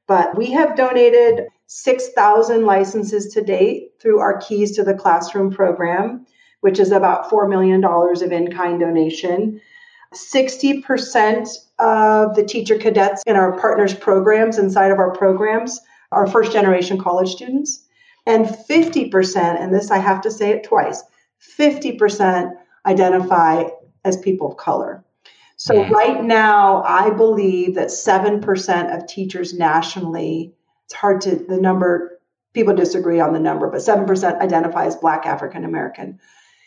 But 0.08 0.36
we 0.36 0.52
have 0.52 0.76
donated 0.76 1.48
6,000 1.68 2.66
licenses 2.66 3.32
to 3.34 3.42
date 3.42 3.92
through 4.02 4.20
our 4.20 4.38
Keys 4.40 4.76
to 4.76 4.84
the 4.84 4.96
Classroom 4.96 5.52
program, 5.52 6.26
which 6.62 6.80
is 6.80 6.92
about 6.92 7.30
$4 7.30 7.50
million 7.50 7.84
of 7.84 8.32
in 8.32 8.52
kind 8.52 8.80
donation. 8.80 9.62
60% 10.14 11.48
of 11.80 12.36
the 12.36 12.44
teacher 12.44 12.78
cadets 12.78 13.24
in 13.26 13.36
our 13.36 13.58
partners 13.60 13.94
programs 13.94 14.58
inside 14.58 14.92
of 14.92 15.00
our 15.00 15.12
programs 15.12 15.80
are 16.12 16.28
first 16.28 16.52
generation 16.52 16.98
college 16.98 17.30
students. 17.30 17.86
And 18.26 18.46
50%, 18.46 19.38
and 19.38 19.74
this 19.74 19.92
I 19.92 19.98
have 19.98 20.22
to 20.22 20.32
say 20.32 20.52
it 20.52 20.64
twice 20.64 21.04
50% 21.58 22.52
identify 22.86 23.64
as 24.04 24.18
people 24.18 24.52
of 24.52 24.58
color. 24.58 25.04
So, 25.56 25.74
yeah. 25.74 25.90
right 25.90 26.24
now, 26.24 26.84
I 26.84 27.10
believe 27.10 27.76
that 27.76 27.90
7% 27.90 28.96
of 28.96 29.08
teachers 29.08 29.54
nationally, 29.54 30.54
it's 30.86 30.94
hard 30.94 31.22
to, 31.22 31.36
the 31.36 31.60
number, 31.60 32.20
people 32.54 32.74
disagree 32.74 33.20
on 33.20 33.34
the 33.34 33.40
number, 33.40 33.70
but 33.70 33.82
7% 33.82 34.40
identify 34.40 34.86
as 34.86 34.96
Black 34.96 35.26
African 35.26 35.66
American. 35.66 36.20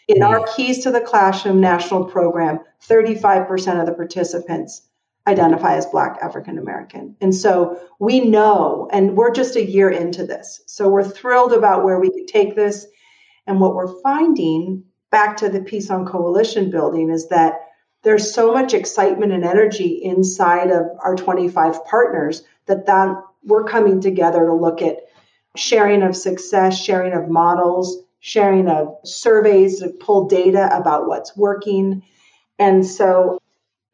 In 0.08 0.18
yeah. 0.18 0.26
our 0.26 0.40
mm. 0.40 0.54
Keys 0.54 0.82
to 0.84 0.90
the 0.90 1.00
Classroom 1.00 1.60
national 1.60 2.04
program, 2.04 2.60
35% 2.86 3.80
of 3.80 3.86
the 3.86 3.92
participants 3.92 4.82
identify 5.26 5.76
as 5.76 5.86
Black 5.86 6.18
African 6.20 6.58
American. 6.58 7.16
And 7.20 7.34
so 7.34 7.80
we 8.00 8.20
know, 8.20 8.88
and 8.92 9.16
we're 9.16 9.32
just 9.32 9.56
a 9.56 9.64
year 9.64 9.90
into 9.90 10.26
this. 10.26 10.62
So 10.66 10.88
we're 10.88 11.04
thrilled 11.04 11.52
about 11.52 11.84
where 11.84 12.00
we 12.00 12.10
could 12.10 12.26
take 12.26 12.56
this. 12.56 12.86
And 13.46 13.60
what 13.60 13.74
we're 13.74 14.00
finding 14.02 14.84
back 15.10 15.36
to 15.38 15.48
the 15.48 15.60
piece 15.60 15.90
on 15.90 16.06
Coalition 16.06 16.70
building 16.70 17.10
is 17.10 17.28
that 17.28 17.60
there's 18.02 18.34
so 18.34 18.52
much 18.52 18.74
excitement 18.74 19.32
and 19.32 19.44
energy 19.44 20.00
inside 20.02 20.70
of 20.70 20.86
our 21.04 21.14
25 21.14 21.84
partners 21.84 22.42
that 22.66 22.86
that 22.86 23.22
we're 23.44 23.64
coming 23.64 24.00
together 24.00 24.46
to 24.46 24.54
look 24.54 24.82
at 24.82 24.98
sharing 25.56 26.02
of 26.02 26.16
success, 26.16 26.82
sharing 26.82 27.12
of 27.12 27.28
models, 27.28 28.02
sharing 28.22 28.68
of 28.68 28.96
surveys 29.04 29.80
to 29.80 29.88
pull 29.88 30.28
data 30.28 30.70
about 30.74 31.08
what's 31.08 31.36
working. 31.36 32.02
And 32.58 32.86
so 32.86 33.40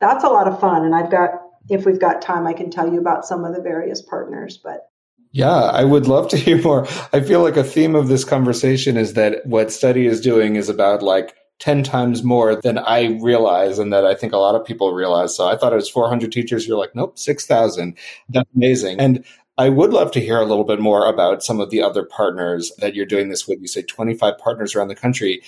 that's 0.01 0.23
a 0.23 0.29
lot 0.29 0.47
of 0.47 0.61
fun. 0.61 0.85
And 0.85 0.95
I've 0.95 1.11
got, 1.11 1.31
if 1.71 1.87
we've 1.87 1.99
got 1.99 2.21
time, 2.21 2.47
I 2.47 2.53
can 2.53 2.71
tell 2.71 2.93
you 2.93 3.01
about 3.01 3.25
some 3.25 3.45
of 3.47 3.55
the 3.55 3.63
various 3.63 4.03
partners, 4.03 4.59
but 4.63 4.91
yeah, 5.33 5.55
I 5.55 5.85
would 5.85 6.07
love 6.07 6.29
to 6.29 6.37
hear 6.37 6.61
more. 6.61 6.87
I 7.13 7.21
feel 7.21 7.43
like 7.43 7.57
a 7.57 7.65
theme 7.65 7.95
of 7.95 8.09
this 8.09 8.25
conversation 8.25 8.99
is 8.99 9.15
that 9.15 9.47
what 9.47 9.73
study 9.73 10.07
is 10.07 10.21
doing 10.21 10.57
is 10.57 10.69
about 10.69 11.03
like 11.03 11.35
10 11.61 11.83
times 11.83 12.23
more 12.23 12.55
than 12.55 12.79
I 12.79 13.19
realize 13.21 13.79
and 13.79 13.93
that 13.93 14.05
I 14.05 14.15
think 14.15 14.33
a 14.33 14.39
lot 14.39 14.55
of 14.55 14.65
people 14.65 14.93
realize. 14.93 15.37
So 15.37 15.49
I 15.49 15.57
thought 15.57 15.73
it 15.73 15.77
was 15.77 15.89
400 15.89 16.31
teachers. 16.31 16.69
You're 16.69 16.79
like, 16.79 16.95
nope, 16.95 17.19
6,000. 17.19 17.97
That's 18.29 18.49
amazing. 18.55 19.01
And 19.01 19.25
I 19.59 19.69
would 19.69 19.93
love 19.93 20.13
to 20.13 20.21
hear 20.21 20.39
a 20.39 20.47
little 20.47 20.65
bit 20.65 20.81
more 20.81 21.07
about 21.07 21.43
some 21.43 21.61
of 21.61 21.71
the 21.71 21.83
other 21.83 22.05
partners 22.05 22.73
that 22.79 22.95
you're 22.95 23.07
doing 23.07 23.29
this 23.29 23.47
with. 23.47 23.61
You 23.61 23.67
say 23.67 23.83
25 23.83 24.39
partners 24.39 24.75
around 24.75 24.89
the 24.89 24.95
country 24.95 25.43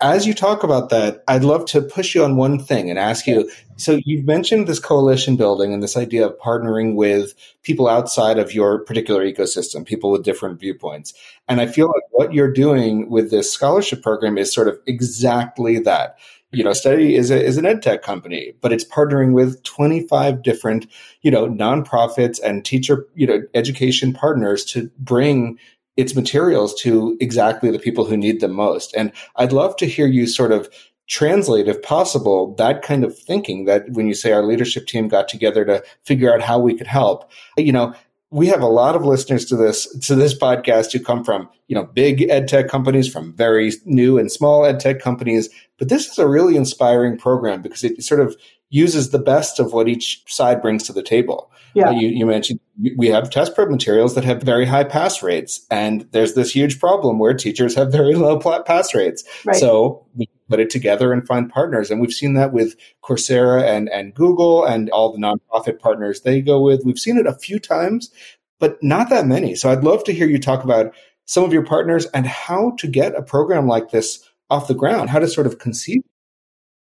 as 0.00 0.26
you 0.26 0.34
talk 0.34 0.62
about 0.62 0.90
that, 0.90 1.24
I'd 1.26 1.42
love 1.42 1.64
to 1.66 1.80
push 1.80 2.14
you 2.14 2.22
on 2.22 2.36
one 2.36 2.60
thing 2.60 2.88
and 2.88 2.98
ask 2.98 3.26
you. 3.26 3.50
So 3.76 3.98
you've 4.04 4.24
mentioned 4.24 4.68
this 4.68 4.78
coalition 4.78 5.36
building 5.36 5.74
and 5.74 5.82
this 5.82 5.96
idea 5.96 6.24
of 6.24 6.38
partnering 6.38 6.94
with 6.94 7.34
people 7.62 7.88
outside 7.88 8.38
of 8.38 8.54
your 8.54 8.78
particular 8.84 9.24
ecosystem, 9.24 9.84
people 9.84 10.12
with 10.12 10.22
different 10.22 10.60
viewpoints. 10.60 11.14
And 11.48 11.60
I 11.60 11.66
feel 11.66 11.88
like 11.88 12.04
what 12.10 12.32
you're 12.32 12.52
doing 12.52 13.10
with 13.10 13.30
this 13.30 13.52
scholarship 13.52 14.02
program 14.02 14.38
is 14.38 14.52
sort 14.52 14.68
of 14.68 14.78
exactly 14.86 15.80
that. 15.80 16.16
You 16.50 16.64
know, 16.64 16.72
Study 16.72 17.14
is 17.14 17.30
a, 17.30 17.44
is 17.44 17.58
an 17.58 17.66
ed 17.66 17.82
tech 17.82 18.02
company, 18.02 18.54
but 18.62 18.72
it's 18.72 18.84
partnering 18.84 19.32
with 19.32 19.62
25 19.64 20.42
different, 20.42 20.86
you 21.20 21.30
know, 21.30 21.46
nonprofits 21.46 22.40
and 22.42 22.64
teacher, 22.64 23.06
you 23.14 23.26
know, 23.26 23.42
education 23.54 24.14
partners 24.14 24.64
to 24.66 24.90
bring 24.98 25.58
its 25.98 26.14
materials 26.14 26.74
to 26.80 27.16
exactly 27.20 27.70
the 27.70 27.78
people 27.78 28.06
who 28.06 28.16
need 28.16 28.40
them 28.40 28.54
most. 28.54 28.94
And 28.94 29.12
I'd 29.36 29.52
love 29.52 29.76
to 29.76 29.86
hear 29.86 30.06
you 30.06 30.26
sort 30.26 30.52
of 30.52 30.68
translate, 31.08 31.68
if 31.68 31.82
possible, 31.82 32.54
that 32.54 32.82
kind 32.82 33.02
of 33.02 33.18
thinking 33.18 33.64
that 33.64 33.90
when 33.90 34.06
you 34.06 34.14
say 34.14 34.32
our 34.32 34.44
leadership 34.44 34.86
team 34.86 35.08
got 35.08 35.26
together 35.26 35.64
to 35.64 35.82
figure 36.04 36.32
out 36.32 36.42
how 36.42 36.58
we 36.58 36.74
could 36.74 36.86
help, 36.86 37.30
you 37.56 37.72
know, 37.72 37.94
we 38.30 38.46
have 38.46 38.60
a 38.60 38.66
lot 38.66 38.94
of 38.94 39.04
listeners 39.04 39.44
to 39.46 39.56
this 39.56 39.86
to 40.00 40.14
this 40.14 40.38
podcast 40.38 40.92
who 40.92 41.00
come 41.00 41.24
from 41.24 41.48
you 41.66 41.74
know 41.74 41.84
big 41.84 42.22
ed 42.28 42.48
tech 42.48 42.68
companies 42.68 43.10
from 43.10 43.34
very 43.34 43.72
new 43.84 44.18
and 44.18 44.30
small 44.30 44.64
ed 44.64 44.80
tech 44.80 45.00
companies 45.00 45.48
but 45.78 45.88
this 45.88 46.08
is 46.08 46.18
a 46.18 46.28
really 46.28 46.56
inspiring 46.56 47.16
program 47.16 47.62
because 47.62 47.84
it 47.84 48.02
sort 48.02 48.20
of 48.20 48.36
uses 48.70 49.10
the 49.10 49.18
best 49.18 49.58
of 49.58 49.72
what 49.72 49.88
each 49.88 50.22
side 50.26 50.60
brings 50.60 50.82
to 50.82 50.92
the 50.92 51.02
table 51.02 51.50
yeah. 51.74 51.88
Uh, 51.88 51.92
you, 51.92 52.08
you 52.08 52.26
mentioned 52.26 52.60
we 52.96 53.08
have 53.08 53.30
test 53.30 53.54
prep 53.54 53.68
materials 53.68 54.14
that 54.14 54.24
have 54.24 54.42
very 54.42 54.64
high 54.64 54.84
pass 54.84 55.22
rates, 55.22 55.66
and 55.70 56.08
there's 56.12 56.34
this 56.34 56.50
huge 56.50 56.80
problem 56.80 57.18
where 57.18 57.34
teachers 57.34 57.74
have 57.74 57.92
very 57.92 58.14
low 58.14 58.38
pass 58.38 58.94
rates. 58.94 59.24
Right. 59.44 59.56
So 59.56 60.06
we 60.14 60.28
put 60.48 60.60
it 60.60 60.70
together 60.70 61.12
and 61.12 61.26
find 61.26 61.50
partners, 61.50 61.90
and 61.90 62.00
we've 62.00 62.12
seen 62.12 62.34
that 62.34 62.52
with 62.52 62.76
Coursera 63.02 63.62
and 63.62 63.88
and 63.88 64.14
Google 64.14 64.64
and 64.64 64.90
all 64.90 65.12
the 65.12 65.18
nonprofit 65.18 65.78
partners 65.80 66.22
they 66.22 66.40
go 66.40 66.60
with. 66.60 66.84
We've 66.84 66.98
seen 66.98 67.18
it 67.18 67.26
a 67.26 67.34
few 67.34 67.58
times, 67.58 68.10
but 68.58 68.82
not 68.82 69.10
that 69.10 69.26
many. 69.26 69.54
So 69.54 69.70
I'd 69.70 69.84
love 69.84 70.04
to 70.04 70.12
hear 70.12 70.26
you 70.26 70.38
talk 70.38 70.64
about 70.64 70.94
some 71.26 71.44
of 71.44 71.52
your 71.52 71.64
partners 71.64 72.06
and 72.14 72.26
how 72.26 72.72
to 72.78 72.86
get 72.86 73.14
a 73.14 73.22
program 73.22 73.66
like 73.66 73.90
this 73.90 74.28
off 74.50 74.68
the 74.68 74.74
ground, 74.74 75.10
how 75.10 75.18
to 75.18 75.28
sort 75.28 75.46
of 75.46 75.58
conceive. 75.58 76.00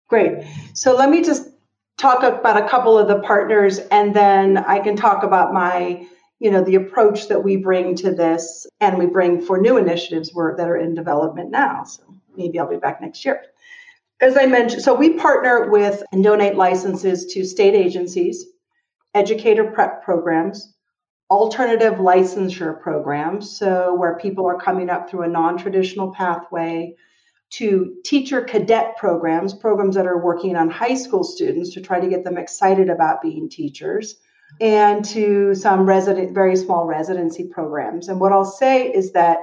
Great. 0.10 0.46
So 0.74 0.96
let 0.96 1.10
me 1.10 1.24
just 1.24 1.50
talk 1.98 2.24
about 2.24 2.62
a 2.62 2.68
couple 2.68 2.98
of 2.98 3.08
the 3.08 3.20
partners 3.20 3.80
and 3.80 4.14
then 4.14 4.58
I 4.58 4.80
can 4.80 4.96
talk 4.96 5.24
about 5.24 5.54
my 5.54 6.06
you 6.40 6.52
know 6.52 6.62
the 6.62 6.76
approach 6.76 7.30
that 7.30 7.44
we 7.44 7.56
bring 7.56 7.96
to 7.96 8.14
this 8.14 8.68
and 8.82 8.98
we 8.98 9.06
bring 9.06 9.42
for 9.42 9.60
new 9.60 9.78
initiatives 9.78 10.32
that 10.34 10.68
are 10.68 10.76
in 10.76 10.94
development 10.94 11.52
now 11.52 11.84
so 11.84 12.04
maybe 12.38 12.60
I'll 12.60 12.70
be 12.70 12.78
back 12.78 13.02
next 13.02 13.26
year 13.26 13.42
as 14.22 14.38
I 14.38 14.46
mentioned 14.46 14.84
so 14.84 14.94
we 14.94 15.14
partner 15.14 15.70
with 15.70 16.04
and 16.12 16.24
donate 16.24 16.56
licenses 16.56 17.26
to 17.34 17.46
state 17.46 17.74
agencies 17.74 18.46
educator 19.14 19.72
prep 19.72 20.04
programs 20.04 20.74
alternative 21.30 21.96
licensure 21.96 22.80
programs 22.82 23.58
so 23.58 23.96
where 23.96 24.18
people 24.18 24.46
are 24.46 24.60
coming 24.60 24.90
up 24.90 25.10
through 25.10 25.24
a 25.24 25.28
non-traditional 25.28 26.14
pathway 26.14 26.96
to 27.52 27.96
teacher 28.04 28.42
cadet 28.42 28.98
programs, 28.98 29.54
programs 29.54 29.96
that 29.96 30.08
are 30.08 30.18
working 30.18 30.56
on 30.56 30.70
high 30.70 30.96
school 30.96 31.24
students 31.24 31.74
to 31.74 31.82
try 31.82 32.00
to 32.00 32.08
get 32.08 32.24
them 32.24 32.38
excited 32.38 32.90
about 32.90 33.22
being 33.22 33.50
teachers, 33.50 34.16
and 34.60 35.06
to 35.06 35.56
some 35.56 35.86
resident, 35.86 36.34
very 36.34 36.56
small 36.56 36.86
residency 36.86 37.46
programs. 37.46 38.10
And 38.10 38.20
what 38.20 38.32
I'll 38.32 38.46
say 38.46 38.88
is 38.88 39.12
that 39.14 39.40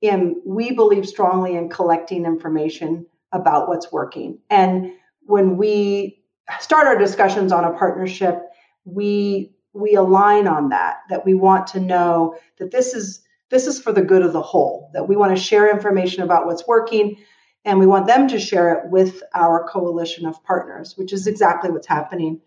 in, 0.00 0.40
we 0.46 0.72
believe 0.72 1.06
strongly 1.06 1.56
in 1.56 1.68
collecting 1.68 2.24
information 2.24 3.06
about 3.32 3.68
what's 3.68 3.92
working. 3.92 4.38
And 4.48 4.92
when 5.22 5.56
we 5.56 6.22
start 6.60 6.86
our 6.86 6.98
discussions 6.98 7.52
on 7.52 7.64
a 7.64 7.76
partnership, 7.76 8.42
we 8.84 9.54
we 9.72 9.94
align 9.94 10.48
on 10.48 10.70
that 10.70 10.96
that 11.10 11.24
we 11.24 11.32
want 11.32 11.68
to 11.68 11.80
know 11.80 12.36
that 12.58 12.72
this 12.72 12.92
is 12.92 13.20
this 13.50 13.66
is 13.68 13.80
for 13.80 13.92
the 13.92 14.02
good 14.02 14.22
of 14.22 14.32
the 14.32 14.42
whole 14.42 14.90
that 14.94 15.08
we 15.08 15.14
want 15.14 15.36
to 15.36 15.40
share 15.40 15.70
information 15.70 16.22
about 16.22 16.46
what's 16.46 16.66
working 16.66 17.16
and 17.64 17.78
we 17.78 17.86
want 17.86 18.06
them 18.06 18.26
to 18.28 18.38
share 18.38 18.72
it 18.74 18.90
with 18.90 19.22
our 19.34 19.66
coalition 19.68 20.26
of 20.26 20.42
partners, 20.44 20.96
which 20.96 21.12
is 21.12 21.26
exactly 21.26 21.70
what's 21.70 21.86
happening. 21.86 22.40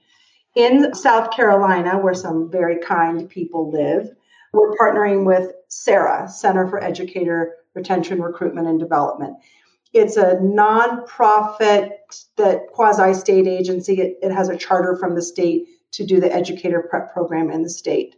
In 0.55 0.93
South 0.93 1.31
Carolina, 1.31 1.99
where 1.99 2.13
some 2.13 2.49
very 2.51 2.79
kind 2.79 3.29
people 3.29 3.71
live, 3.71 4.09
we're 4.53 4.75
partnering 4.75 5.25
with 5.25 5.51
CERRA, 5.69 6.29
Center 6.29 6.67
for 6.67 6.81
Educator 6.81 7.55
Retention, 7.73 8.21
Recruitment, 8.21 8.67
and 8.67 8.79
Development. 8.79 9.35
It's 9.93 10.15
a 10.15 10.35
nonprofit 10.35 11.91
that 12.37 12.67
quasi 12.71 13.13
state 13.13 13.47
agency. 13.47 13.99
It, 13.99 14.17
it 14.21 14.31
has 14.31 14.49
a 14.49 14.57
charter 14.57 14.95
from 14.95 15.15
the 15.15 15.21
state 15.21 15.67
to 15.91 16.05
do 16.05 16.19
the 16.19 16.33
educator 16.33 16.85
prep 16.89 17.13
program 17.13 17.51
in 17.51 17.63
the 17.63 17.69
state. 17.69 18.15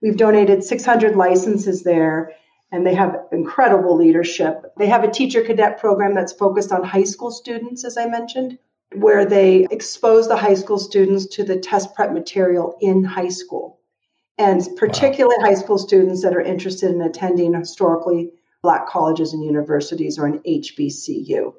We've 0.00 0.16
donated 0.16 0.64
600 0.64 1.14
licenses 1.14 1.82
there 1.82 2.32
and 2.72 2.86
they 2.86 2.94
have 2.94 3.16
incredible 3.30 3.96
leadership. 3.96 4.72
They 4.78 4.86
have 4.86 5.04
a 5.04 5.10
teacher 5.10 5.42
cadet 5.42 5.78
program 5.78 6.14
that's 6.14 6.32
focused 6.32 6.72
on 6.72 6.82
high 6.82 7.04
school 7.04 7.30
students, 7.30 7.84
as 7.84 7.96
I 7.96 8.06
mentioned, 8.06 8.58
where 8.94 9.24
they 9.24 9.66
expose 9.70 10.26
the 10.26 10.36
high 10.36 10.54
school 10.54 10.78
students 10.78 11.26
to 11.26 11.44
the 11.44 11.58
test 11.58 11.94
prep 11.94 12.12
material 12.12 12.76
in 12.80 13.04
high 13.04 13.28
school. 13.28 13.78
And 14.42 14.76
particularly 14.76 15.36
wow. 15.38 15.46
high 15.46 15.54
school 15.54 15.78
students 15.78 16.22
that 16.22 16.34
are 16.34 16.40
interested 16.40 16.90
in 16.90 17.00
attending 17.00 17.54
historically 17.54 18.30
black 18.62 18.88
colleges 18.88 19.32
and 19.32 19.44
universities 19.44 20.18
or 20.18 20.26
an 20.26 20.40
HBCU 20.40 21.54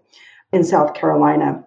in 0.52 0.64
South 0.64 0.94
Carolina. 0.94 1.66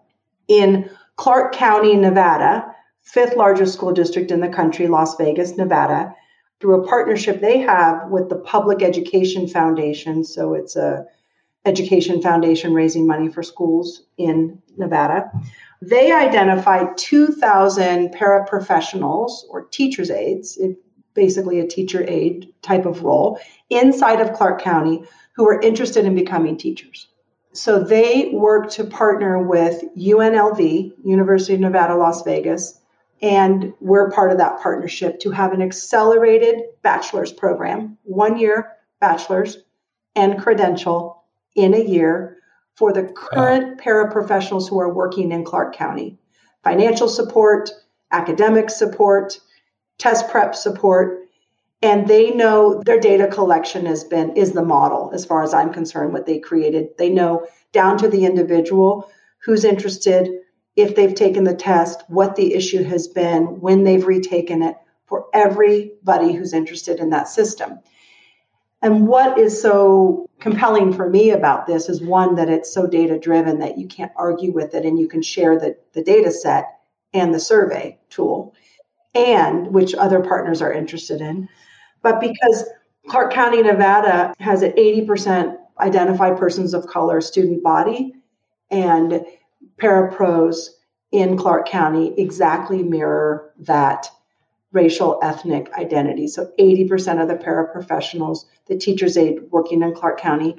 In 0.48 0.90
Clark 1.16 1.54
County, 1.54 1.96
Nevada, 1.96 2.74
fifth 3.02 3.36
largest 3.36 3.74
school 3.74 3.92
district 3.92 4.30
in 4.30 4.40
the 4.40 4.48
country, 4.48 4.88
Las 4.88 5.16
Vegas, 5.16 5.56
Nevada, 5.56 6.14
through 6.60 6.82
a 6.82 6.86
partnership 6.86 7.40
they 7.40 7.58
have 7.58 8.10
with 8.10 8.28
the 8.28 8.36
Public 8.36 8.82
Education 8.82 9.48
Foundation. 9.48 10.24
So 10.24 10.54
it's 10.54 10.76
a 10.76 11.06
education 11.64 12.22
foundation 12.22 12.74
raising 12.74 13.06
money 13.06 13.28
for 13.28 13.42
schools 13.42 14.04
in 14.18 14.62
Nevada. 14.76 15.30
They 15.82 16.12
identified 16.12 16.96
2,000 16.96 18.14
paraprofessionals 18.14 19.30
or 19.50 19.64
teachers' 19.64 20.10
aides, 20.10 20.58
basically 21.16 21.58
a 21.58 21.66
teacher 21.66 22.04
aide 22.08 22.46
type 22.62 22.86
of 22.86 23.02
role, 23.02 23.40
inside 23.70 24.20
of 24.20 24.34
Clark 24.34 24.60
County 24.60 25.02
who 25.34 25.44
were 25.44 25.60
interested 25.60 26.04
in 26.04 26.14
becoming 26.14 26.56
teachers. 26.56 27.08
So 27.52 27.82
they 27.82 28.30
worked 28.32 28.72
to 28.72 28.84
partner 28.84 29.42
with 29.42 29.82
UNLV, 29.96 30.92
University 31.04 31.54
of 31.54 31.60
Nevada, 31.60 31.96
Las 31.96 32.22
Vegas, 32.22 32.80
and 33.22 33.72
we're 33.80 34.10
part 34.10 34.30
of 34.30 34.38
that 34.38 34.60
partnership 34.60 35.20
to 35.20 35.30
have 35.30 35.52
an 35.52 35.62
accelerated 35.62 36.56
bachelor's 36.82 37.32
program, 37.32 37.96
one 38.04 38.38
year 38.38 38.72
bachelor's 39.00 39.58
and 40.14 40.40
credential 40.40 41.22
in 41.54 41.74
a 41.74 41.84
year 41.84 42.38
for 42.74 42.92
the 42.92 43.04
current 43.04 43.78
wow. 43.78 43.84
paraprofessionals 43.84 44.68
who 44.68 44.78
are 44.78 44.92
working 44.92 45.32
in 45.32 45.44
Clark 45.44 45.74
County. 45.74 46.18
Financial 46.62 47.08
support, 47.08 47.70
academic 48.10 48.70
support, 48.70 49.38
test 49.98 50.28
prep 50.28 50.54
support, 50.54 51.28
and 51.82 52.08
they 52.08 52.30
know 52.30 52.82
their 52.84 53.00
data 53.00 53.26
collection 53.28 53.86
has 53.86 54.04
been 54.04 54.36
is 54.36 54.52
the 54.52 54.64
model 54.64 55.10
as 55.14 55.24
far 55.24 55.42
as 55.42 55.54
I'm 55.54 55.72
concerned 55.72 56.12
what 56.12 56.26
they 56.26 56.38
created. 56.38 56.88
They 56.98 57.10
know 57.10 57.46
down 57.72 57.98
to 57.98 58.08
the 58.08 58.24
individual 58.24 59.10
who's 59.38 59.64
interested, 59.64 60.30
if 60.74 60.96
they've 60.96 61.14
taken 61.14 61.44
the 61.44 61.54
test, 61.54 62.02
what 62.08 62.36
the 62.36 62.54
issue 62.54 62.82
has 62.82 63.08
been, 63.08 63.60
when 63.60 63.84
they've 63.84 64.06
retaken 64.06 64.62
it 64.62 64.76
for 65.06 65.26
everybody 65.32 66.32
who's 66.32 66.52
interested 66.52 66.98
in 66.98 67.10
that 67.10 67.28
system. 67.28 67.78
And 68.82 69.06
what 69.06 69.38
is 69.38 69.60
so 69.60 70.28
compelling 70.40 70.92
for 70.92 71.08
me 71.08 71.30
about 71.30 71.66
this 71.66 71.88
is 71.88 72.02
one 72.02 72.34
that 72.36 72.50
it's 72.50 72.72
so 72.72 72.86
data 72.86 73.18
driven 73.18 73.60
that 73.60 73.78
you 73.78 73.86
can't 73.86 74.12
argue 74.16 74.52
with 74.52 74.74
it 74.74 74.84
and 74.84 74.98
you 74.98 75.08
can 75.08 75.22
share 75.22 75.58
the, 75.58 75.76
the 75.92 76.02
data 76.02 76.30
set 76.30 76.78
and 77.12 77.32
the 77.32 77.40
survey 77.40 77.98
tool 78.10 78.54
and 79.16 79.68
which 79.68 79.94
other 79.94 80.20
partners 80.20 80.60
are 80.60 80.72
interested 80.72 81.20
in. 81.20 81.48
But 82.02 82.20
because 82.20 82.64
Clark 83.08 83.32
County, 83.32 83.62
Nevada 83.62 84.34
has 84.38 84.62
an 84.62 84.72
80% 84.72 85.56
identified 85.80 86.36
persons 86.36 86.74
of 86.74 86.86
color 86.86 87.20
student 87.20 87.62
body 87.62 88.14
and 88.70 89.24
parapros 89.80 90.68
in 91.12 91.36
Clark 91.36 91.68
County 91.68 92.14
exactly 92.18 92.82
mirror 92.82 93.52
that 93.58 94.08
racial 94.72 95.18
ethnic 95.22 95.72
identity. 95.74 96.28
So 96.28 96.50
80% 96.58 97.22
of 97.22 97.28
the 97.28 97.36
paraprofessionals, 97.36 98.44
the 98.66 98.76
teacher's 98.76 99.16
aide 99.16 99.50
working 99.50 99.82
in 99.82 99.94
Clark 99.94 100.20
County, 100.20 100.56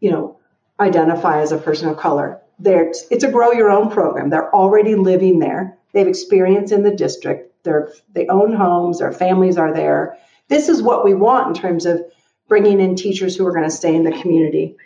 you 0.00 0.10
know, 0.10 0.38
identify 0.80 1.40
as 1.40 1.52
a 1.52 1.58
person 1.58 1.88
of 1.88 1.98
color. 1.98 2.40
It's 2.64 3.24
a 3.24 3.30
grow 3.30 3.52
your 3.52 3.70
own 3.70 3.90
program. 3.90 4.30
They're 4.30 4.54
already 4.54 4.94
living 4.94 5.40
there. 5.40 5.76
They've 5.92 6.06
experience 6.06 6.72
in 6.72 6.82
the 6.82 6.94
district. 6.94 7.52
They're, 7.64 7.92
they 8.12 8.26
own 8.28 8.54
homes. 8.54 8.98
Their 8.98 9.12
families 9.12 9.56
are 9.56 9.72
there. 9.72 10.16
This 10.48 10.68
is 10.68 10.82
what 10.82 11.04
we 11.04 11.14
want 11.14 11.48
in 11.48 11.60
terms 11.60 11.86
of 11.86 12.02
bringing 12.48 12.80
in 12.80 12.94
teachers 12.94 13.36
who 13.36 13.46
are 13.46 13.52
going 13.52 13.64
to 13.64 13.70
stay 13.70 13.94
in 13.94 14.04
the 14.04 14.20
community. 14.20 14.76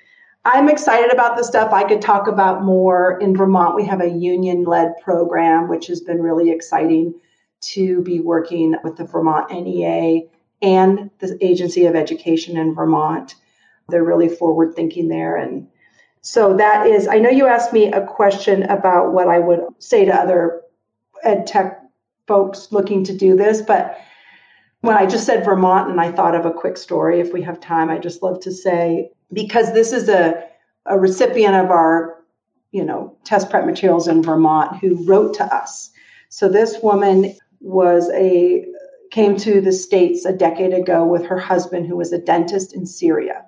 I'm 0.44 0.68
excited 0.68 1.12
about 1.12 1.36
the 1.36 1.44
stuff. 1.44 1.72
I 1.72 1.84
could 1.84 2.00
talk 2.00 2.28
about 2.28 2.64
more. 2.64 3.18
In 3.20 3.36
Vermont, 3.36 3.74
we 3.74 3.84
have 3.84 4.00
a 4.00 4.08
union 4.08 4.64
led 4.64 4.94
program, 5.02 5.68
which 5.68 5.88
has 5.88 6.00
been 6.00 6.22
really 6.22 6.50
exciting 6.50 7.14
to 7.60 8.00
be 8.02 8.20
working 8.20 8.76
with 8.84 8.96
the 8.96 9.04
Vermont 9.04 9.50
NEA 9.50 10.22
and 10.62 11.10
the 11.18 11.36
Agency 11.44 11.86
of 11.86 11.96
Education 11.96 12.56
in 12.56 12.74
Vermont. 12.74 13.34
They're 13.88 14.04
really 14.04 14.28
forward 14.28 14.74
thinking 14.74 15.08
there. 15.08 15.36
And 15.36 15.66
so 16.20 16.56
that 16.56 16.86
is, 16.86 17.08
I 17.08 17.18
know 17.18 17.30
you 17.30 17.46
asked 17.46 17.72
me 17.72 17.92
a 17.92 18.06
question 18.06 18.62
about 18.64 19.12
what 19.12 19.28
I 19.28 19.38
would 19.38 19.60
say 19.78 20.04
to 20.04 20.14
other 20.14 20.62
ed 21.24 21.46
tech 21.46 21.82
folks 22.28 22.70
looking 22.70 23.02
to 23.04 23.16
do 23.16 23.34
this, 23.36 23.62
but 23.62 23.98
when 24.82 24.96
I 24.96 25.06
just 25.06 25.26
said 25.26 25.44
Vermont 25.44 25.90
and 25.90 26.00
I 26.00 26.12
thought 26.12 26.36
of 26.36 26.46
a 26.46 26.52
quick 26.52 26.76
story, 26.76 27.18
if 27.18 27.32
we 27.32 27.42
have 27.42 27.58
time, 27.58 27.90
I 27.90 27.98
just 27.98 28.22
love 28.22 28.38
to 28.40 28.52
say, 28.52 29.10
because 29.32 29.72
this 29.72 29.92
is 29.92 30.08
a, 30.08 30.44
a 30.86 30.98
recipient 30.98 31.56
of 31.56 31.70
our, 31.70 32.22
you 32.70 32.84
know, 32.84 33.16
test 33.24 33.50
prep 33.50 33.66
materials 33.66 34.06
in 34.06 34.22
Vermont 34.22 34.76
who 34.76 35.04
wrote 35.04 35.34
to 35.34 35.44
us. 35.44 35.90
So 36.28 36.48
this 36.48 36.78
woman 36.82 37.34
was 37.60 38.08
a 38.10 38.64
came 39.10 39.36
to 39.38 39.60
the 39.62 39.72
states 39.72 40.26
a 40.26 40.32
decade 40.32 40.74
ago 40.74 41.04
with 41.04 41.24
her 41.24 41.38
husband 41.38 41.86
who 41.86 41.96
was 41.96 42.12
a 42.12 42.18
dentist 42.18 42.74
in 42.74 42.84
Syria. 42.84 43.42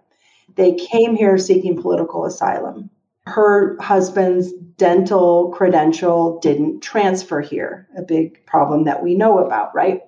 They 0.56 0.74
came 0.74 1.14
here 1.14 1.36
seeking 1.36 1.80
political 1.80 2.24
asylum. 2.24 2.88
Her 3.30 3.76
husband's 3.80 4.52
dental 4.76 5.52
credential 5.52 6.40
didn't 6.40 6.80
transfer 6.80 7.40
here, 7.40 7.88
a 7.96 8.02
big 8.02 8.44
problem 8.44 8.84
that 8.84 9.02
we 9.02 9.14
know 9.14 9.38
about, 9.38 9.74
right? 9.74 10.02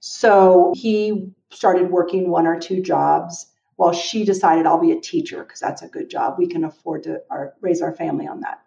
So 0.00 0.72
he 0.76 1.32
started 1.50 1.90
working 1.90 2.30
one 2.30 2.46
or 2.46 2.58
two 2.60 2.80
jobs 2.80 3.46
while 3.76 3.92
she 3.92 4.24
decided 4.24 4.64
I'll 4.64 4.80
be 4.80 4.92
a 4.92 5.00
teacher 5.00 5.42
because 5.42 5.60
that's 5.60 5.82
a 5.82 5.88
good 5.88 6.08
job. 6.08 6.36
We 6.38 6.46
can 6.46 6.64
afford 6.64 7.02
to 7.04 7.22
our, 7.30 7.54
raise 7.60 7.82
our 7.82 7.92
family 7.92 8.28
on 8.28 8.40
that. 8.40 8.60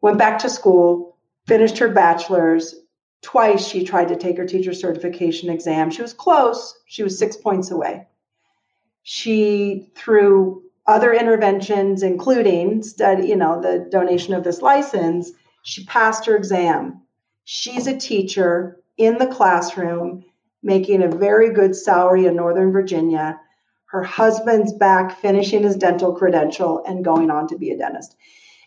Went 0.00 0.18
back 0.18 0.40
to 0.40 0.50
school, 0.50 1.16
finished 1.46 1.78
her 1.78 1.88
bachelor's. 1.88 2.74
Twice 3.22 3.64
she 3.66 3.84
tried 3.84 4.08
to 4.08 4.16
take 4.16 4.36
her 4.36 4.44
teacher 4.44 4.74
certification 4.74 5.48
exam. 5.48 5.90
She 5.92 6.02
was 6.02 6.12
close. 6.12 6.76
She 6.86 7.04
was 7.04 7.16
six 7.16 7.36
points 7.36 7.70
away. 7.70 8.08
She, 9.04 9.92
through 9.94 10.61
other 10.86 11.12
interventions, 11.12 12.02
including 12.02 12.82
study, 12.82 13.28
you 13.28 13.36
know, 13.36 13.60
the 13.60 13.86
donation 13.90 14.34
of 14.34 14.44
this 14.44 14.62
license, 14.62 15.30
she 15.62 15.84
passed 15.84 16.26
her 16.26 16.36
exam. 16.36 17.02
She's 17.44 17.86
a 17.86 17.96
teacher 17.96 18.80
in 18.96 19.18
the 19.18 19.26
classroom 19.26 20.24
making 20.62 21.02
a 21.02 21.08
very 21.08 21.52
good 21.52 21.74
salary 21.74 22.26
in 22.26 22.36
Northern 22.36 22.72
Virginia. 22.72 23.40
Her 23.86 24.02
husband's 24.02 24.72
back 24.72 25.18
finishing 25.20 25.62
his 25.62 25.76
dental 25.76 26.14
credential 26.14 26.82
and 26.86 27.04
going 27.04 27.30
on 27.30 27.48
to 27.48 27.58
be 27.58 27.70
a 27.70 27.76
dentist. 27.76 28.16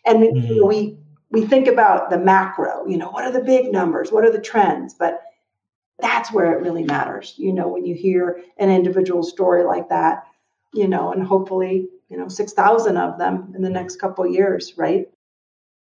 And 0.06 0.24
mm-hmm. 0.24 0.68
we 0.68 0.98
we 1.32 1.46
think 1.46 1.68
about 1.68 2.10
the 2.10 2.18
macro, 2.18 2.86
you 2.88 2.98
know, 2.98 3.10
what 3.10 3.26
are 3.26 3.32
the 3.32 3.42
big 3.42 3.72
numbers? 3.72 4.12
What 4.12 4.24
are 4.24 4.32
the 4.32 4.40
trends? 4.40 4.94
But 4.94 5.22
that's 6.00 6.32
where 6.32 6.54
it 6.54 6.62
really 6.62 6.84
matters, 6.84 7.34
you 7.38 7.52
know, 7.52 7.68
when 7.68 7.86
you 7.86 7.96
hear 7.96 8.42
an 8.58 8.70
individual 8.70 9.24
story 9.24 9.64
like 9.64 9.90
that, 9.90 10.28
you 10.74 10.88
know, 10.88 11.12
and 11.12 11.24
hopefully, 11.24 11.90
you 12.16 12.22
know, 12.22 12.30
6,000 12.30 12.98
of 12.98 13.18
them 13.18 13.52
in 13.54 13.62
the 13.62 13.68
mm-hmm. 13.68 13.74
next 13.74 13.98
couple 13.98 14.26
years, 14.26 14.74
right? 14.78 15.08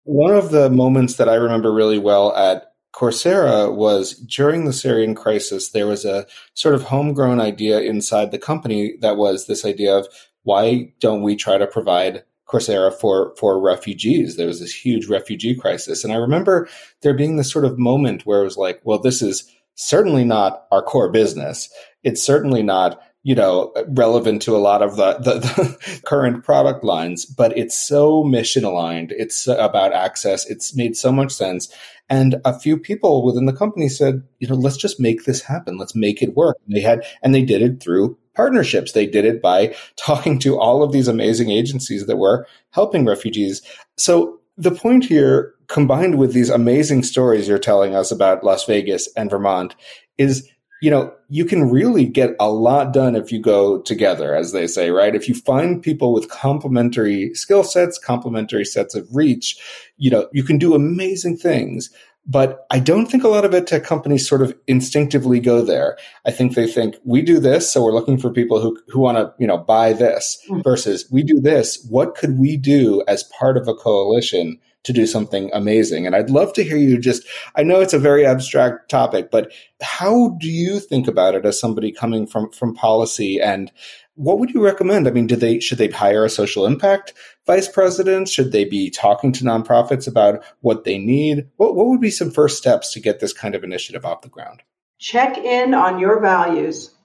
One 0.03 0.35
of 0.35 0.51
the 0.51 0.69
moments 0.69 1.15
that 1.15 1.29
I 1.29 1.35
remember 1.35 1.71
really 1.73 1.99
well 1.99 2.35
at 2.35 2.73
Coursera 2.93 3.73
was 3.73 4.13
during 4.13 4.65
the 4.65 4.73
Syrian 4.73 5.15
crisis, 5.15 5.69
there 5.69 5.87
was 5.87 6.03
a 6.03 6.25
sort 6.53 6.75
of 6.75 6.83
homegrown 6.83 7.39
idea 7.39 7.79
inside 7.79 8.31
the 8.31 8.37
company 8.37 8.97
that 9.01 9.15
was 9.15 9.47
this 9.47 9.63
idea 9.63 9.95
of 9.95 10.07
why 10.43 10.91
don't 10.99 11.21
we 11.21 11.35
try 11.35 11.57
to 11.57 11.67
provide 11.67 12.23
Coursera 12.47 12.93
for 12.93 13.35
for 13.37 13.61
refugees. 13.61 14.35
There 14.35 14.47
was 14.47 14.61
this 14.61 14.73
huge 14.73 15.07
refugee 15.07 15.53
crisis, 15.53 16.03
and 16.03 16.13
I 16.13 16.15
remember 16.15 16.69
there 17.01 17.13
being 17.13 17.35
this 17.35 17.51
sort 17.51 17.65
of 17.65 17.77
moment 17.77 18.25
where 18.25 18.41
it 18.41 18.45
was 18.45 18.57
like, 18.57 18.79
well, 18.85 18.99
this 18.99 19.21
is 19.21 19.53
certainly 19.75 20.23
not 20.23 20.65
our 20.71 20.81
core 20.81 21.11
business. 21.11 21.69
It's 22.03 22.23
certainly 22.23 22.63
not 22.63 23.01
you 23.27 23.35
know 23.35 23.73
relevant 23.89 24.41
to 24.43 24.55
a 24.55 24.63
lot 24.69 24.81
of 24.81 24.95
the, 24.95 25.17
the, 25.17 25.39
the 25.39 26.01
current 26.05 26.45
product 26.45 26.81
lines, 26.81 27.25
but 27.25 27.57
it's 27.57 27.77
so 27.77 28.23
mission 28.23 28.63
aligned. 28.63 29.11
It's 29.11 29.47
about 29.47 29.91
access. 29.91 30.49
It's 30.49 30.73
made 30.77 30.95
so 30.95 31.11
much 31.11 31.33
sense, 31.33 31.67
and 32.09 32.39
a 32.45 32.57
few 32.57 32.77
people 32.77 33.25
within 33.25 33.45
the 33.45 33.51
company 33.51 33.89
said, 33.89 34.23
you 34.39 34.47
know, 34.47 34.55
let's 34.55 34.77
just 34.77 34.97
make 34.97 35.25
this 35.25 35.41
happen. 35.41 35.77
Let's 35.77 35.93
make 35.93 36.21
it 36.21 36.37
work. 36.37 36.55
And 36.65 36.75
they 36.77 36.79
had, 36.79 37.03
and 37.21 37.35
they 37.35 37.43
did 37.43 37.61
it 37.61 37.81
through 37.81 38.17
partnerships. 38.33 38.93
They 38.93 39.05
did 39.05 39.25
it 39.25 39.41
by 39.41 39.75
talking 39.97 40.39
to 40.39 40.57
all 40.57 40.81
of 40.81 40.93
these 40.93 41.09
amazing 41.09 41.49
agencies 41.49 42.05
that 42.05 42.17
were 42.17 42.47
helping 42.71 43.05
refugees. 43.05 43.61
So 43.97 44.39
the 44.55 44.71
point 44.71 45.03
here, 45.03 45.53
combined 45.67 46.17
with 46.17 46.31
these 46.31 46.49
amazing 46.49 47.03
stories 47.03 47.45
you're 47.45 47.59
telling 47.59 47.93
us 47.93 48.09
about 48.09 48.43
Las 48.43 48.63
Vegas 48.65 49.09
and 49.17 49.29
Vermont, 49.29 49.75
is 50.17 50.49
you 50.81 50.91
know, 50.91 51.13
you 51.29 51.45
can 51.45 51.69
really 51.69 52.05
get 52.05 52.35
a 52.39 52.49
lot 52.49 52.93
done 52.93 53.15
if 53.15 53.31
you 53.31 53.41
go 53.41 53.81
together, 53.81 54.35
as 54.35 54.51
they 54.51 54.67
say, 54.67 54.91
right? 54.91 55.15
If 55.15 55.27
you 55.27 55.35
find 55.35 55.81
people 55.81 56.13
with 56.13 56.29
complementary 56.29 57.33
skill 57.33 57.63
sets, 57.63 57.97
complementary 57.97 58.65
sets 58.65 58.95
of 58.95 59.07
reach, 59.11 59.57
you 59.97 60.11
know, 60.11 60.27
you 60.31 60.43
can 60.43 60.57
do 60.57 60.75
amazing 60.75 61.37
things. 61.37 61.89
But 62.29 62.65
I 62.69 62.79
don't 62.79 63.05
think 63.05 63.23
a 63.23 63.29
lot 63.29 63.45
of 63.45 63.53
ed 63.53 63.67
tech 63.67 63.85
companies 63.85 64.27
sort 64.27 64.41
of 64.41 64.53
instinctively 64.67 65.39
go 65.39 65.61
there. 65.61 65.97
I 66.25 66.31
think 66.31 66.55
they 66.55 66.67
think 66.67 66.95
we 67.05 67.21
do 67.21 67.39
this, 67.39 67.71
so 67.71 67.81
we're 67.81 67.93
looking 67.93 68.17
for 68.17 68.29
people 68.29 68.59
who, 68.59 68.77
who 68.89 68.99
want 68.99 69.17
to, 69.17 69.33
you 69.39 69.47
know, 69.47 69.57
buy 69.57 69.93
this 69.93 70.37
mm-hmm. 70.49 70.61
versus 70.61 71.09
we 71.09 71.23
do 71.23 71.39
this. 71.39 71.87
What 71.89 72.15
could 72.15 72.37
we 72.37 72.57
do 72.57 73.01
as 73.07 73.23
part 73.23 73.55
of 73.55 73.69
a 73.69 73.73
coalition 73.73 74.59
to 74.83 74.93
do 74.93 75.05
something 75.05 75.49
amazing? 75.53 76.05
And 76.05 76.15
I'd 76.15 76.29
love 76.29 76.53
to 76.53 76.63
hear 76.63 76.77
you 76.77 76.97
just, 76.97 77.27
I 77.55 77.63
know 77.63 77.81
it's 77.81 77.93
a 77.93 77.99
very 77.99 78.25
abstract 78.25 78.89
topic, 78.89 79.31
but 79.31 79.51
how 79.81 80.37
do 80.39 80.49
you 80.49 80.79
think 80.79 81.07
about 81.07 81.35
it 81.35 81.45
as 81.45 81.59
somebody 81.59 81.91
coming 81.91 82.27
from, 82.27 82.51
from 82.51 82.73
policy 82.73 83.39
and 83.41 83.71
what 84.17 84.39
would 84.39 84.49
you 84.49 84.65
recommend? 84.65 85.07
I 85.07 85.11
mean, 85.11 85.27
do 85.27 85.35
they 85.35 85.59
should 85.59 85.77
they 85.77 85.89
hire 85.89 86.25
a 86.25 86.29
social 86.29 86.65
impact 86.65 87.13
vice 87.45 87.67
president? 87.67 88.27
Should 88.27 88.51
they 88.51 88.65
be 88.65 88.89
talking 88.89 89.31
to 89.33 89.43
nonprofits 89.43 90.07
about 90.07 90.43
what 90.61 90.85
they 90.85 90.97
need? 90.97 91.47
What 91.57 91.75
what 91.75 91.85
would 91.85 92.01
be 92.01 92.09
some 92.09 92.31
first 92.31 92.57
steps 92.57 92.91
to 92.93 92.99
get 92.99 93.19
this 93.19 93.31
kind 93.31 93.53
of 93.53 93.63
initiative 93.63 94.05
off 94.05 94.23
the 94.23 94.29
ground? 94.29 94.63
Check 94.97 95.37
in 95.37 95.75
on 95.75 95.99
your 95.99 96.19
values. 96.19 96.95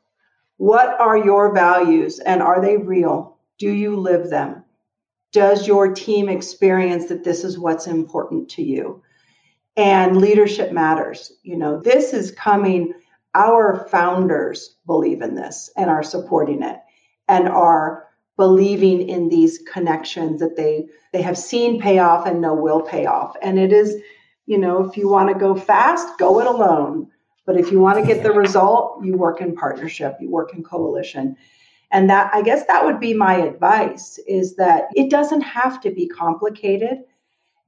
What 0.56 0.98
are 0.98 1.18
your 1.18 1.54
values 1.54 2.18
and 2.18 2.42
are 2.42 2.62
they 2.62 2.78
real? 2.78 3.36
Do 3.58 3.70
you 3.70 3.96
live 3.96 4.30
them? 4.30 4.61
Does 5.32 5.66
your 5.66 5.92
team 5.92 6.28
experience 6.28 7.06
that 7.06 7.24
this 7.24 7.44
is 7.44 7.58
what's 7.58 7.86
important 7.86 8.50
to 8.50 8.62
you? 8.62 9.02
And 9.76 10.18
leadership 10.18 10.72
matters. 10.72 11.32
You 11.42 11.56
know, 11.56 11.80
this 11.80 12.12
is 12.12 12.30
coming 12.32 12.92
our 13.34 13.86
founders 13.90 14.76
believe 14.86 15.22
in 15.22 15.34
this 15.34 15.70
and 15.76 15.88
are 15.88 16.02
supporting 16.02 16.62
it 16.62 16.78
and 17.28 17.48
are 17.48 18.08
believing 18.36 19.08
in 19.08 19.28
these 19.28 19.58
connections 19.70 20.40
that 20.40 20.56
they 20.56 20.86
they 21.12 21.22
have 21.22 21.36
seen 21.36 21.80
pay 21.80 21.98
off 21.98 22.26
and 22.26 22.40
know 22.40 22.54
will 22.54 22.80
pay 22.80 23.06
off 23.06 23.36
and 23.42 23.58
it 23.58 23.72
is 23.72 23.96
you 24.46 24.58
know 24.58 24.84
if 24.84 24.96
you 24.96 25.08
want 25.08 25.28
to 25.28 25.38
go 25.38 25.54
fast 25.54 26.18
go 26.18 26.40
it 26.40 26.46
alone 26.46 27.06
but 27.46 27.58
if 27.58 27.70
you 27.70 27.78
want 27.78 27.98
to 27.98 28.06
get 28.06 28.22
the 28.22 28.32
result 28.32 29.04
you 29.04 29.16
work 29.16 29.40
in 29.40 29.54
partnership 29.54 30.16
you 30.20 30.30
work 30.30 30.54
in 30.54 30.62
coalition 30.62 31.36
and 31.92 32.10
that 32.10 32.30
i 32.34 32.42
guess 32.42 32.66
that 32.66 32.84
would 32.84 32.98
be 32.98 33.14
my 33.14 33.36
advice 33.36 34.18
is 34.26 34.56
that 34.56 34.88
it 34.94 35.10
doesn't 35.10 35.42
have 35.42 35.80
to 35.80 35.90
be 35.90 36.08
complicated. 36.08 36.98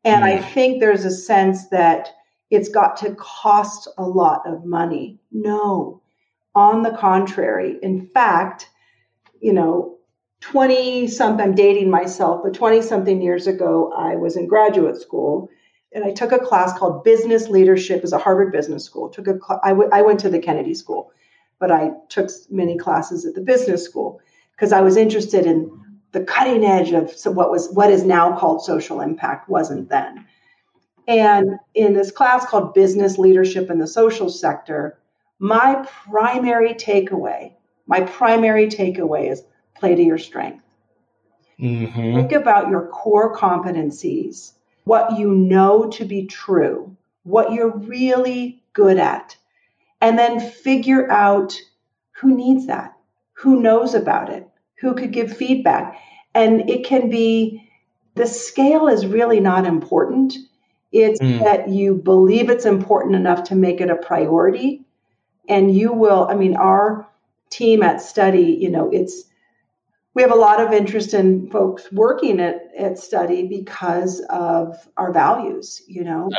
And 0.05 0.25
i 0.25 0.37
mm. 0.37 0.53
think 0.53 0.81
there's 0.81 1.05
a 1.05 1.11
sense 1.11 1.69
that 1.69 2.11
it's 2.51 2.69
got 2.69 2.97
to 2.99 3.15
cost 3.15 3.89
a 3.97 4.05
lot 4.05 4.43
of 4.47 4.65
money. 4.65 5.19
No. 5.33 6.03
On 6.55 6.83
the 6.83 6.91
contrary. 6.91 7.79
In 7.83 8.07
fact 8.09 8.69
you 9.45 9.53
know, 9.53 9.99
20 10.41 11.07
something, 11.09 11.45
I'm 11.45 11.55
dating 11.55 11.91
myself, 11.91 12.41
but 12.43 12.55
20 12.55 12.81
something 12.81 13.21
years 13.21 13.47
ago, 13.47 13.93
I 13.97 14.17
was 14.17 14.37
in 14.37 14.47
graduate 14.47 15.01
school 15.01 15.51
and 15.93 16.03
I 16.03 16.13
took 16.13 16.33
a 16.33 16.39
class 16.39 16.77
called 16.79 17.05
Business 17.05 17.49
Leadership 17.49 18.03
as 18.03 18.13
a 18.13 18.19
Harvard 18.19 18.53
Business 18.53 18.85
School. 18.85 19.11
Took 19.11 19.29
a 19.29 19.39
I, 19.63 19.71
w- 19.71 19.91
I 19.93 20.01
went 20.01 20.21
to 20.21 20.31
the 20.31 20.39
Kennedy 20.39 20.75
School, 20.75 21.13
but 21.59 21.71
I 21.71 21.93
took 22.09 22.31
many 22.51 22.77
classes 22.77 23.25
at 23.25 23.35
the 23.35 23.41
business 23.41 23.85
school 23.85 24.21
because 24.55 24.73
I 24.73 24.81
was 24.81 24.97
interested 24.97 25.47
in 25.47 25.71
the 26.13 26.25
cutting 26.25 26.65
edge 26.65 26.93
of 26.93 27.11
so 27.11 27.31
what 27.31 27.51
was 27.51 27.71
what 27.73 27.91
is 27.91 28.05
now 28.05 28.37
called 28.37 28.65
social 28.65 29.01
impact 29.01 29.49
wasn't 29.49 29.89
then. 29.89 30.27
And 31.07 31.59
in 31.75 31.93
this 31.93 32.11
class 32.11 32.47
called 32.47 32.73
Business 32.73 33.19
Leadership 33.19 33.71
in 33.71 33.79
the 33.79 33.87
Social 33.87 34.31
Sector, 34.31 34.99
my 35.39 35.87
primary 36.07 36.75
takeaway 36.75 37.53
my 37.87 38.01
primary 38.01 38.67
takeaway 38.69 39.31
is 39.31 39.43
play 39.75 39.95
to 39.95 40.03
your 40.03 40.19
strength. 40.19 40.65
Mm-hmm. 41.61 42.17
Think 42.17 42.33
about 42.33 42.69
your 42.69 42.89
core 42.89 43.35
competencies, 43.37 44.53
what 44.85 45.19
you 45.19 45.33
know 45.33 45.89
to 45.91 46.05
be 46.05 46.27
true, 46.27 46.97
what 47.23 47.53
you're 47.53 47.77
really 47.77 48.63
good 48.73 48.99
at, 48.99 49.37
and 50.05 50.19
then 50.19 50.39
figure 50.39 51.11
out 51.11 51.59
who 52.13 52.37
needs 52.37 52.67
that, 52.67 52.95
who 53.33 53.63
knows 53.63 53.95
about 53.95 54.29
it, 54.29 54.47
who 54.79 54.95
could 54.95 55.13
give 55.13 55.35
feedback. 55.35 55.99
And 56.35 56.69
it 56.69 56.85
can 56.85 57.09
be 57.09 57.67
the 58.15 58.27
scale 58.27 58.89
is 58.89 59.07
really 59.07 59.41
not 59.41 59.65
important. 59.65 60.35
It's 60.93 61.19
mm. 61.19 61.39
that 61.43 61.71
you 61.71 61.95
believe 61.95 62.51
it's 62.51 62.67
important 62.67 63.17
enough 63.17 63.45
to 63.45 63.55
make 63.55 63.81
it 63.81 63.89
a 63.89 63.97
priority. 63.97 64.85
And 65.49 65.75
you 65.75 65.95
will, 65.95 66.29
I 66.29 66.35
mean, 66.35 66.55
our 66.55 67.09
team 67.49 67.83
at 67.83 68.03
study, 68.03 68.59
you 68.61 68.69
know, 68.69 68.91
it's 68.93 69.25
we 70.15 70.23
have 70.23 70.31
a 70.31 70.37
lot 70.37 70.61
of 70.61 70.73
interest 70.73 71.13
in 71.13 71.51
folks 71.51 71.91
working 71.91 72.41
at, 72.41 72.71
at 72.79 72.99
study 72.99 73.47
because 73.49 74.21
of 74.31 74.89
our 74.97 75.13
values, 75.13 75.83
you 75.89 76.05
know. 76.05 76.31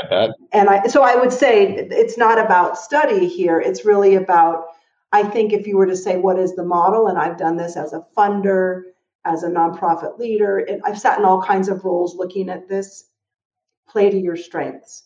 And 0.53 0.69
I 0.69 0.87
so 0.87 1.03
I 1.03 1.15
would 1.15 1.33
say 1.33 1.75
it's 1.91 2.17
not 2.17 2.39
about 2.39 2.77
study 2.77 3.27
here. 3.27 3.59
It's 3.59 3.85
really 3.85 4.15
about 4.15 4.65
I 5.11 5.23
think 5.23 5.53
if 5.53 5.67
you 5.67 5.77
were 5.77 5.85
to 5.85 5.95
say 5.95 6.17
what 6.17 6.39
is 6.39 6.55
the 6.55 6.63
model, 6.63 7.07
and 7.07 7.17
I've 7.17 7.37
done 7.37 7.57
this 7.57 7.77
as 7.77 7.93
a 7.93 8.05
funder, 8.17 8.83
as 9.25 9.43
a 9.43 9.49
nonprofit 9.49 10.17
leader, 10.17 10.59
and 10.59 10.81
I've 10.85 10.99
sat 10.99 11.19
in 11.19 11.25
all 11.25 11.41
kinds 11.41 11.67
of 11.67 11.83
roles 11.83 12.15
looking 12.15 12.49
at 12.49 12.67
this. 12.67 13.05
Play 13.87 14.09
to 14.09 14.17
your 14.17 14.35
strengths. 14.35 15.03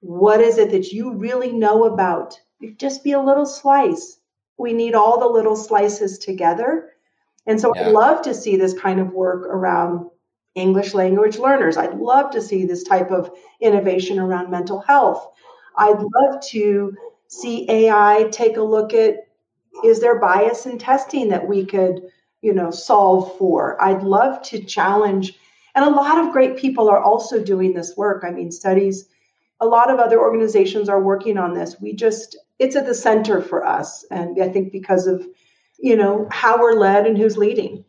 What 0.00 0.40
is 0.40 0.56
it 0.56 0.70
that 0.70 0.92
you 0.92 1.14
really 1.14 1.52
know 1.52 1.84
about? 1.84 2.40
Just 2.76 3.02
be 3.02 3.12
a 3.12 3.20
little 3.20 3.44
slice 3.44 4.20
we 4.60 4.74
need 4.74 4.94
all 4.94 5.18
the 5.18 5.26
little 5.26 5.56
slices 5.56 6.18
together. 6.18 6.90
And 7.46 7.60
so 7.60 7.72
yeah. 7.74 7.86
I'd 7.86 7.92
love 7.92 8.22
to 8.22 8.34
see 8.34 8.56
this 8.56 8.78
kind 8.78 9.00
of 9.00 9.12
work 9.12 9.46
around 9.46 10.08
English 10.54 10.94
language 10.94 11.38
learners. 11.38 11.76
I'd 11.76 11.98
love 11.98 12.30
to 12.32 12.42
see 12.42 12.64
this 12.64 12.82
type 12.82 13.10
of 13.10 13.30
innovation 13.60 14.18
around 14.18 14.50
mental 14.50 14.80
health. 14.80 15.28
I'd 15.76 15.98
love 15.98 16.40
to 16.50 16.94
see 17.28 17.70
AI 17.70 18.28
take 18.32 18.56
a 18.56 18.62
look 18.62 18.92
at 18.92 19.28
is 19.84 20.00
there 20.00 20.18
bias 20.18 20.66
in 20.66 20.78
testing 20.78 21.28
that 21.28 21.46
we 21.46 21.64
could, 21.64 22.02
you 22.42 22.52
know, 22.52 22.70
solve 22.70 23.38
for. 23.38 23.82
I'd 23.82 24.02
love 24.02 24.42
to 24.42 24.62
challenge 24.64 25.38
and 25.74 25.84
a 25.84 25.90
lot 25.90 26.18
of 26.18 26.32
great 26.32 26.56
people 26.56 26.88
are 26.88 27.02
also 27.02 27.42
doing 27.42 27.72
this 27.72 27.96
work. 27.96 28.24
I 28.24 28.30
mean, 28.30 28.50
studies 28.50 29.06
a 29.60 29.66
lot 29.66 29.90
of 29.90 29.98
other 29.98 30.20
organizations 30.20 30.88
are 30.88 31.02
working 31.02 31.36
on 31.36 31.54
this. 31.54 31.80
We 31.80 31.92
just, 31.92 32.36
it's 32.58 32.76
at 32.76 32.86
the 32.86 32.94
center 32.94 33.42
for 33.42 33.64
us. 33.64 34.04
And 34.10 34.42
I 34.42 34.48
think 34.48 34.72
because 34.72 35.06
of, 35.06 35.26
you 35.80 35.96
know, 35.96 36.28
how 36.30 36.60
we're 36.60 36.74
led 36.74 37.06
and 37.06 37.16
who's 37.16 37.36
leading 37.36 37.84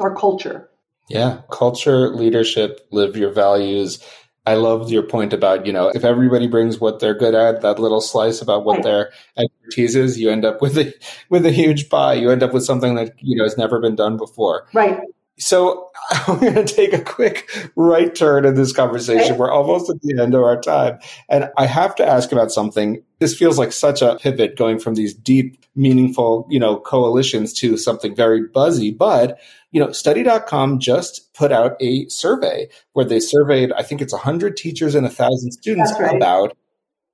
our 0.00 0.14
culture. 0.14 0.68
Yeah. 1.08 1.40
Culture, 1.50 2.10
leadership, 2.10 2.86
live 2.90 3.16
your 3.16 3.32
values. 3.32 4.02
I 4.46 4.54
loved 4.54 4.90
your 4.90 5.02
point 5.02 5.32
about, 5.32 5.66
you 5.66 5.72
know, 5.72 5.88
if 5.88 6.04
everybody 6.04 6.46
brings 6.46 6.80
what 6.80 7.00
they're 7.00 7.14
good 7.14 7.34
at, 7.34 7.60
that 7.60 7.78
little 7.78 8.00
slice 8.00 8.40
about 8.40 8.64
what 8.64 8.76
right. 8.76 8.82
their 8.82 9.10
expertise 9.36 9.94
is, 9.94 10.18
you 10.18 10.30
end 10.30 10.44
up 10.44 10.62
with 10.62 10.78
a 10.78 10.94
with 11.28 11.44
a 11.44 11.52
huge 11.52 11.88
pie. 11.90 12.14
You 12.14 12.30
end 12.30 12.42
up 12.42 12.54
with 12.54 12.64
something 12.64 12.94
that, 12.94 13.12
you 13.20 13.36
know, 13.36 13.44
has 13.44 13.58
never 13.58 13.80
been 13.80 13.94
done 13.94 14.16
before. 14.16 14.66
Right. 14.72 15.00
So 15.38 15.88
I'm 16.10 16.40
going 16.40 16.54
to 16.54 16.64
take 16.64 16.92
a 16.92 17.00
quick 17.00 17.50
right 17.76 18.14
turn 18.14 18.44
in 18.44 18.54
this 18.54 18.72
conversation. 18.72 19.36
We're 19.36 19.52
almost 19.52 19.88
at 19.90 20.00
the 20.02 20.20
end 20.20 20.34
of 20.34 20.42
our 20.42 20.60
time. 20.60 20.98
And 21.28 21.50
I 21.56 21.66
have 21.66 21.94
to 21.96 22.06
ask 22.06 22.32
about 22.32 22.50
something. 22.50 23.02
This 23.20 23.36
feels 23.36 23.58
like 23.58 23.72
such 23.72 24.02
a 24.02 24.16
pivot 24.16 24.56
going 24.56 24.78
from 24.78 24.94
these 24.94 25.14
deep, 25.14 25.64
meaningful, 25.76 26.46
you 26.50 26.58
know, 26.58 26.78
coalitions 26.80 27.52
to 27.54 27.76
something 27.76 28.16
very 28.16 28.46
buzzy. 28.46 28.90
But, 28.90 29.38
you 29.70 29.80
know, 29.80 29.92
study.com 29.92 30.80
just 30.80 31.32
put 31.34 31.52
out 31.52 31.76
a 31.80 32.08
survey 32.08 32.68
where 32.92 33.04
they 33.04 33.20
surveyed, 33.20 33.72
I 33.72 33.82
think 33.82 34.00
it's 34.00 34.12
100 34.12 34.56
teachers 34.56 34.94
and 34.94 35.04
1,000 35.04 35.52
students 35.52 35.92
right. 36.00 36.16
about 36.16 36.56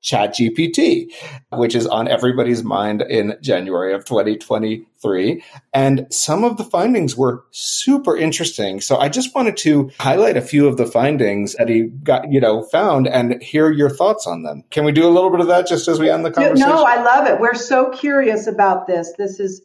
ChatGPT, 0.04 1.12
which 1.52 1.74
is 1.74 1.86
on 1.86 2.08
everybody's 2.08 2.62
mind 2.62 3.02
in 3.02 3.36
January 3.40 3.94
of 3.94 4.04
2023. 4.04 5.42
And 5.72 6.06
some 6.10 6.44
of 6.44 6.58
the 6.58 6.64
findings 6.64 7.16
were 7.16 7.44
super 7.50 8.14
interesting. 8.16 8.82
So 8.82 8.98
I 8.98 9.08
just 9.08 9.34
wanted 9.34 9.56
to 9.58 9.90
highlight 9.98 10.36
a 10.36 10.42
few 10.42 10.68
of 10.68 10.76
the 10.76 10.86
findings 10.86 11.54
that 11.54 11.70
he 11.70 11.84
got, 11.84 12.30
you 12.30 12.40
know, 12.40 12.62
found 12.64 13.08
and 13.08 13.42
hear 13.42 13.70
your 13.70 13.88
thoughts 13.88 14.26
on 14.26 14.42
them. 14.42 14.62
Can 14.70 14.84
we 14.84 14.92
do 14.92 15.08
a 15.08 15.10
little 15.10 15.30
bit 15.30 15.40
of 15.40 15.46
that 15.46 15.66
just 15.66 15.88
as 15.88 15.98
we 15.98 16.10
end 16.10 16.24
the 16.24 16.30
conversation? 16.30 16.68
No, 16.68 16.84
I 16.84 17.02
love 17.02 17.26
it. 17.26 17.40
We're 17.40 17.54
so 17.54 17.90
curious 17.90 18.46
about 18.46 18.86
this. 18.86 19.14
This 19.16 19.40
is 19.40 19.62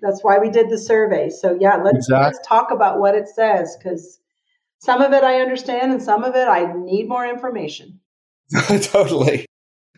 that's 0.00 0.22
why 0.22 0.38
we 0.38 0.50
did 0.50 0.68
the 0.68 0.78
survey. 0.78 1.30
So 1.30 1.56
yeah, 1.60 1.76
let's 1.76 1.98
exactly. 1.98 2.24
let's 2.24 2.46
talk 2.46 2.70
about 2.70 2.98
what 2.98 3.14
it 3.14 3.28
says 3.28 3.76
because 3.76 4.20
some 4.78 5.00
of 5.00 5.12
it 5.12 5.24
I 5.24 5.40
understand 5.40 5.92
and 5.92 6.02
some 6.02 6.24
of 6.24 6.36
it 6.36 6.46
I 6.46 6.72
need 6.72 7.08
more 7.08 7.26
information. 7.26 8.00
totally. 8.82 9.46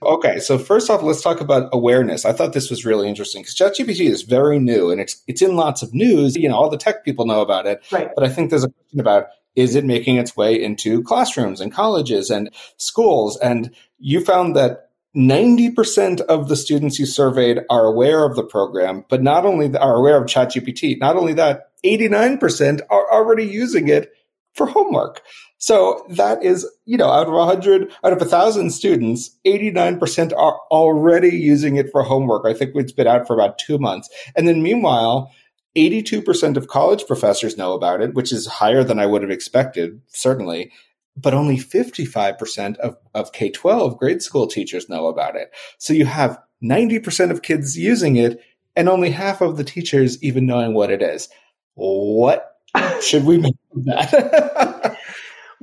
Okay, 0.02 0.38
so 0.38 0.58
first 0.58 0.90
off, 0.90 1.02
let's 1.02 1.22
talk 1.22 1.40
about 1.40 1.70
awareness. 1.72 2.24
I 2.24 2.32
thought 2.32 2.52
this 2.52 2.68
was 2.68 2.84
really 2.84 3.08
interesting 3.08 3.42
because 3.42 3.54
ChatGPT 3.54 4.08
is 4.08 4.22
very 4.22 4.58
new 4.58 4.90
and 4.90 5.00
it's 5.00 5.22
it's 5.26 5.40
in 5.40 5.56
lots 5.56 5.82
of 5.82 5.94
news. 5.94 6.36
You 6.36 6.48
know, 6.48 6.56
all 6.56 6.68
the 6.68 6.76
tech 6.76 7.04
people 7.04 7.26
know 7.26 7.40
about 7.40 7.66
it. 7.66 7.82
Right. 7.90 8.10
But 8.14 8.24
I 8.24 8.28
think 8.28 8.50
there's 8.50 8.64
a 8.64 8.68
question 8.68 9.00
about 9.00 9.28
is 9.56 9.76
it 9.76 9.84
making 9.84 10.16
its 10.16 10.36
way 10.36 10.60
into 10.60 11.02
classrooms 11.02 11.60
and 11.60 11.72
colleges 11.72 12.28
and 12.28 12.50
schools? 12.76 13.38
And 13.38 13.70
you 13.98 14.20
found 14.20 14.56
that 14.56 14.90
90% 15.16 16.20
of 16.22 16.48
the 16.48 16.56
students 16.56 16.98
you 16.98 17.06
surveyed 17.06 17.60
are 17.70 17.86
aware 17.86 18.24
of 18.24 18.34
the 18.34 18.42
program, 18.42 19.04
but 19.08 19.22
not 19.22 19.46
only 19.46 19.74
are 19.76 19.94
aware 19.94 20.16
of 20.16 20.24
ChatGPT, 20.24 20.98
not 20.98 21.16
only 21.16 21.34
that, 21.34 21.70
89% 21.84 22.80
are 22.90 23.12
already 23.12 23.44
using 23.44 23.88
it 23.88 24.12
for 24.54 24.66
homework. 24.66 25.22
So 25.64 26.04
that 26.10 26.44
is, 26.44 26.70
you 26.84 26.98
know, 26.98 27.08
out 27.08 27.26
of 27.26 27.32
100, 27.32 27.90
out 28.04 28.12
of 28.12 28.20
1,000 28.20 28.70
students, 28.70 29.34
89% 29.46 30.34
are 30.36 30.60
already 30.70 31.30
using 31.30 31.76
it 31.76 31.90
for 31.90 32.02
homework. 32.02 32.44
I 32.44 32.52
think 32.52 32.72
it's 32.74 32.92
been 32.92 33.06
out 33.06 33.26
for 33.26 33.32
about 33.32 33.56
two 33.56 33.78
months. 33.78 34.10
And 34.36 34.46
then 34.46 34.62
meanwhile, 34.62 35.32
82% 35.74 36.58
of 36.58 36.68
college 36.68 37.06
professors 37.06 37.56
know 37.56 37.72
about 37.72 38.02
it, 38.02 38.12
which 38.12 38.30
is 38.30 38.46
higher 38.46 38.84
than 38.84 38.98
I 38.98 39.06
would 39.06 39.22
have 39.22 39.30
expected, 39.30 40.02
certainly. 40.08 40.70
But 41.16 41.32
only 41.32 41.56
55% 41.56 42.76
of, 42.76 42.98
of 43.14 43.32
K 43.32 43.48
12 43.48 43.96
grade 43.96 44.20
school 44.20 44.46
teachers 44.46 44.90
know 44.90 45.06
about 45.06 45.34
it. 45.34 45.48
So 45.78 45.94
you 45.94 46.04
have 46.04 46.38
90% 46.62 47.30
of 47.30 47.40
kids 47.40 47.78
using 47.78 48.16
it 48.16 48.38
and 48.76 48.86
only 48.86 49.08
half 49.08 49.40
of 49.40 49.56
the 49.56 49.64
teachers 49.64 50.22
even 50.22 50.44
knowing 50.44 50.74
what 50.74 50.90
it 50.90 51.00
is. 51.00 51.30
What 51.72 52.54
should 53.00 53.24
we 53.24 53.38
make 53.38 53.54
of 53.74 53.84
that? 53.86 54.72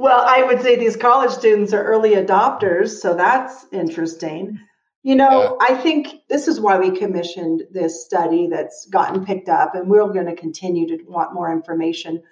well, 0.02 0.26
I 0.28 0.42
would 0.42 0.62
say 0.62 0.76
these 0.76 0.96
college 0.96 1.30
students 1.30 1.74
are 1.74 1.84
early 1.84 2.16
adopters, 2.16 2.90
so 3.00 3.14
that's 3.14 3.68
interesting. 3.72 4.60
You 5.04 5.16
know, 5.16 5.58
yeah. 5.60 5.76
I 5.76 5.80
think 5.80 6.28
this 6.28 6.48
is 6.48 6.60
why 6.60 6.80
we 6.80 6.98
commissioned 6.98 7.64
this 7.72 8.04
study 8.04 8.48
that's 8.48 8.88
gotten 8.92 9.24
picked 9.24 9.48
up, 9.48 9.76
and 9.76 9.88
we're 9.88 10.12
going 10.12 10.26
to 10.26 10.36
continue 10.36 10.88
to 10.88 11.04
want 11.08 11.36
more 11.36 11.52
information 11.52 12.24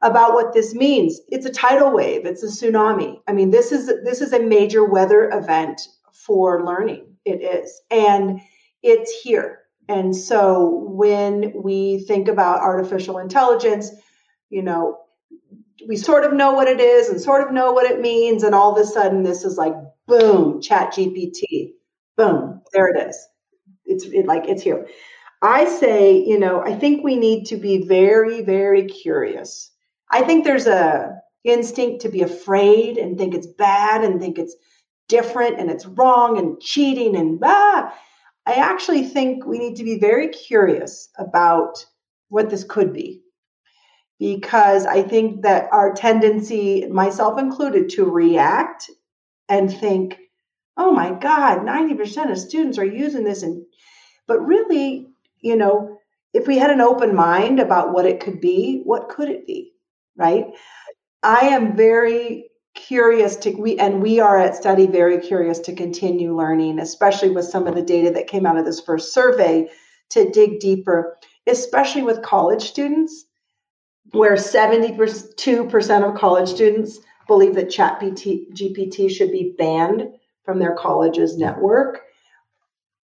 about 0.00 0.32
what 0.32 0.54
this 0.54 0.74
means. 0.74 1.20
It's 1.28 1.44
a 1.44 1.52
tidal 1.52 1.92
wave, 1.92 2.24
it's 2.24 2.42
a 2.42 2.46
tsunami. 2.46 3.20
I 3.28 3.32
mean, 3.32 3.50
this 3.50 3.70
is 3.70 3.86
this 4.02 4.22
is 4.22 4.32
a 4.32 4.40
major 4.40 4.82
weather 4.82 5.28
event 5.28 5.88
for 6.14 6.64
learning. 6.64 7.04
It 7.26 7.42
is. 7.42 7.82
And 7.90 8.40
it's 8.82 9.12
here. 9.20 9.60
And 9.90 10.16
so 10.16 10.86
when 10.88 11.52
we 11.54 11.98
think 12.06 12.28
about 12.28 12.60
artificial 12.60 13.18
intelligence, 13.18 13.90
you 14.48 14.62
know, 14.62 14.98
we 15.86 15.96
sort 15.96 16.24
of 16.24 16.32
know 16.32 16.52
what 16.52 16.68
it 16.68 16.80
is 16.80 17.08
and 17.08 17.20
sort 17.20 17.46
of 17.46 17.52
know 17.52 17.72
what 17.72 17.90
it 17.90 18.00
means. 18.00 18.42
And 18.42 18.54
all 18.54 18.72
of 18.72 18.82
a 18.82 18.86
sudden, 18.86 19.22
this 19.22 19.44
is 19.44 19.56
like, 19.56 19.74
boom, 20.06 20.60
chat 20.60 20.92
GPT. 20.92 21.72
Boom, 22.16 22.62
there 22.72 22.88
it 22.88 23.08
is. 23.08 23.28
It's 23.84 24.04
it, 24.04 24.26
like, 24.26 24.48
it's 24.48 24.62
here. 24.62 24.88
I 25.40 25.66
say, 25.66 26.18
you 26.24 26.38
know, 26.38 26.60
I 26.60 26.74
think 26.74 27.04
we 27.04 27.16
need 27.16 27.46
to 27.46 27.56
be 27.56 27.86
very, 27.86 28.42
very 28.42 28.86
curious. 28.86 29.70
I 30.10 30.22
think 30.22 30.44
there's 30.44 30.66
a 30.66 31.20
instinct 31.44 32.02
to 32.02 32.08
be 32.08 32.22
afraid 32.22 32.98
and 32.98 33.16
think 33.16 33.34
it's 33.34 33.46
bad 33.46 34.04
and 34.04 34.20
think 34.20 34.38
it's 34.38 34.56
different 35.08 35.58
and 35.58 35.70
it's 35.70 35.86
wrong 35.86 36.38
and 36.38 36.60
cheating 36.60 37.16
and 37.16 37.38
ah. 37.42 37.94
I 38.46 38.54
actually 38.54 39.04
think 39.04 39.44
we 39.44 39.58
need 39.58 39.76
to 39.76 39.84
be 39.84 39.98
very 39.98 40.28
curious 40.28 41.10
about 41.18 41.84
what 42.30 42.48
this 42.48 42.64
could 42.64 42.94
be. 42.94 43.22
Because 44.18 44.84
I 44.84 45.02
think 45.02 45.42
that 45.42 45.68
our 45.72 45.92
tendency, 45.92 46.86
myself 46.86 47.38
included, 47.38 47.90
to 47.90 48.04
react 48.04 48.90
and 49.48 49.72
think, 49.72 50.18
oh 50.76 50.92
my 50.92 51.12
God, 51.12 51.60
90% 51.60 52.30
of 52.30 52.38
students 52.38 52.78
are 52.78 52.84
using 52.84 53.24
this. 53.24 53.42
And 53.42 53.64
but 54.26 54.44
really, 54.44 55.08
you 55.40 55.56
know, 55.56 55.98
if 56.34 56.46
we 56.46 56.58
had 56.58 56.70
an 56.70 56.80
open 56.80 57.14
mind 57.14 57.60
about 57.60 57.92
what 57.92 58.06
it 58.06 58.20
could 58.20 58.40
be, 58.40 58.82
what 58.84 59.08
could 59.08 59.28
it 59.28 59.46
be? 59.46 59.72
Right? 60.16 60.46
I 61.22 61.48
am 61.48 61.76
very 61.76 62.48
curious 62.74 63.36
to 63.36 63.50
we 63.50 63.78
and 63.78 64.00
we 64.00 64.20
are 64.20 64.38
at 64.38 64.54
study 64.54 64.86
very 64.86 65.18
curious 65.18 65.58
to 65.58 65.74
continue 65.74 66.36
learning 66.36 66.78
especially 66.78 67.30
with 67.30 67.44
some 67.44 67.66
of 67.66 67.74
the 67.74 67.82
data 67.82 68.10
that 68.10 68.28
came 68.28 68.46
out 68.46 68.56
of 68.56 68.64
this 68.64 68.80
first 68.80 69.12
survey 69.12 69.68
to 70.10 70.30
dig 70.30 70.60
deeper 70.60 71.16
especially 71.48 72.02
with 72.02 72.22
college 72.22 72.62
students 72.62 73.24
where 74.12 74.34
72% 74.34 76.08
of 76.08 76.18
college 76.18 76.48
students 76.48 76.98
believe 77.26 77.54
that 77.54 77.70
chat 77.70 78.00
gpt 78.00 79.10
should 79.10 79.30
be 79.30 79.54
banned 79.58 80.08
from 80.44 80.58
their 80.58 80.74
college's 80.74 81.36
network. 81.36 82.00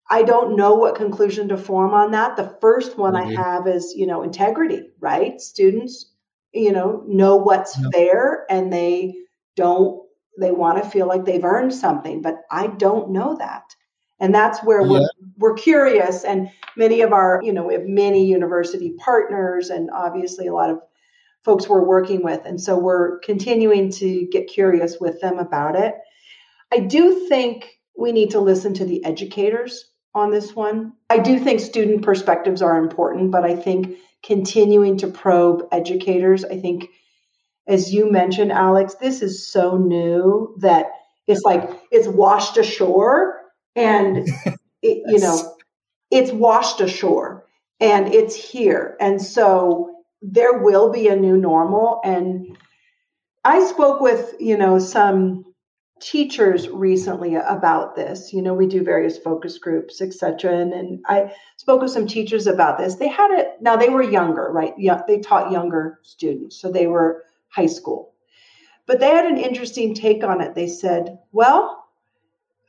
I 0.08 0.22
don't 0.22 0.56
know 0.56 0.74
what 0.74 0.94
conclusion 0.94 1.48
to 1.48 1.56
form 1.56 1.92
on 1.92 2.12
that. 2.12 2.36
The 2.36 2.56
first 2.60 2.98
one 2.98 3.14
mm-hmm. 3.14 3.36
i 3.36 3.42
have 3.42 3.66
is 3.66 3.94
you 3.96 4.06
know 4.06 4.22
integrity 4.22 4.90
right? 5.00 5.40
Students 5.40 6.12
you 6.52 6.72
know 6.72 7.02
know 7.06 7.36
what's 7.36 7.78
yeah. 7.78 7.88
fair 7.92 8.46
and 8.50 8.72
they 8.72 9.14
don't 9.56 10.02
they 10.38 10.52
want 10.52 10.82
to 10.82 10.88
feel 10.88 11.06
like 11.06 11.24
they've 11.24 11.44
earned 11.44 11.74
something 11.74 12.22
but 12.22 12.42
i 12.50 12.66
don't 12.66 13.10
know 13.10 13.36
that. 13.36 13.74
And 14.20 14.32
that's 14.32 14.60
where 14.60 14.84
we're, 14.84 15.08
we're 15.36 15.54
curious 15.54 16.22
and 16.22 16.48
many 16.76 17.00
of 17.00 17.12
our 17.12 17.40
you 17.42 17.52
know 17.52 17.64
we 17.64 17.74
have 17.74 17.86
many 17.86 18.24
university 18.24 18.94
partners 18.98 19.68
and 19.70 19.90
obviously 19.90 20.46
a 20.46 20.54
lot 20.54 20.70
of 20.70 20.78
folks 21.44 21.68
we're 21.68 21.84
working 21.84 22.22
with 22.22 22.40
and 22.44 22.60
so 22.60 22.78
we're 22.78 23.18
continuing 23.20 23.90
to 23.90 24.26
get 24.30 24.46
curious 24.48 24.98
with 25.00 25.20
them 25.20 25.38
about 25.38 25.76
it. 25.76 25.94
I 26.72 26.78
do 26.78 27.28
think 27.28 27.78
we 27.96 28.12
need 28.12 28.30
to 28.30 28.40
listen 28.40 28.74
to 28.74 28.84
the 28.84 29.04
educators 29.04 29.90
on 30.14 30.30
this 30.30 30.54
one. 30.54 30.92
I 31.10 31.18
do 31.18 31.38
think 31.38 31.60
student 31.60 32.02
perspectives 32.02 32.62
are 32.62 32.78
important 32.78 33.30
but 33.30 33.44
i 33.44 33.56
think 33.56 33.96
continuing 34.24 34.98
to 34.98 35.08
probe 35.08 35.66
educators 35.72 36.44
i 36.44 36.58
think 36.58 36.88
as 37.66 37.92
you 37.92 38.10
mentioned, 38.10 38.52
Alex, 38.52 38.94
this 38.94 39.22
is 39.22 39.46
so 39.46 39.76
new 39.76 40.54
that 40.58 40.90
it's 41.26 41.42
like 41.42 41.70
it's 41.90 42.08
washed 42.08 42.56
ashore 42.56 43.40
and 43.76 44.28
it, 44.82 45.02
you 45.06 45.18
know 45.18 45.56
it's 46.10 46.32
washed 46.32 46.80
ashore 46.80 47.46
and 47.80 48.12
it's 48.12 48.34
here. 48.34 48.96
And 49.00 49.20
so 49.22 50.01
there 50.22 50.58
will 50.58 50.90
be 50.90 51.08
a 51.08 51.16
new 51.16 51.36
normal 51.36 52.00
and 52.04 52.56
i 53.44 53.64
spoke 53.64 54.00
with 54.00 54.34
you 54.38 54.56
know 54.56 54.78
some 54.78 55.44
teachers 56.00 56.68
recently 56.68 57.36
about 57.36 57.94
this 57.94 58.32
you 58.32 58.42
know 58.42 58.54
we 58.54 58.66
do 58.66 58.82
various 58.82 59.18
focus 59.18 59.58
groups 59.58 60.00
etc 60.00 60.56
and, 60.58 60.72
and 60.72 61.00
i 61.06 61.32
spoke 61.56 61.80
with 61.80 61.92
some 61.92 62.06
teachers 62.06 62.46
about 62.46 62.78
this 62.78 62.96
they 62.96 63.08
had 63.08 63.30
it 63.30 63.52
now 63.60 63.76
they 63.76 63.88
were 63.88 64.02
younger 64.02 64.50
right 64.52 64.74
yeah 64.78 65.02
they 65.06 65.18
taught 65.18 65.52
younger 65.52 66.00
students 66.02 66.60
so 66.60 66.70
they 66.70 66.86
were 66.86 67.22
high 67.52 67.66
school. 67.66 68.14
But 68.86 68.98
they 68.98 69.10
had 69.10 69.26
an 69.26 69.38
interesting 69.38 69.94
take 69.94 70.24
on 70.24 70.40
it. 70.40 70.54
They 70.54 70.66
said, 70.66 71.18
well, 71.30 71.84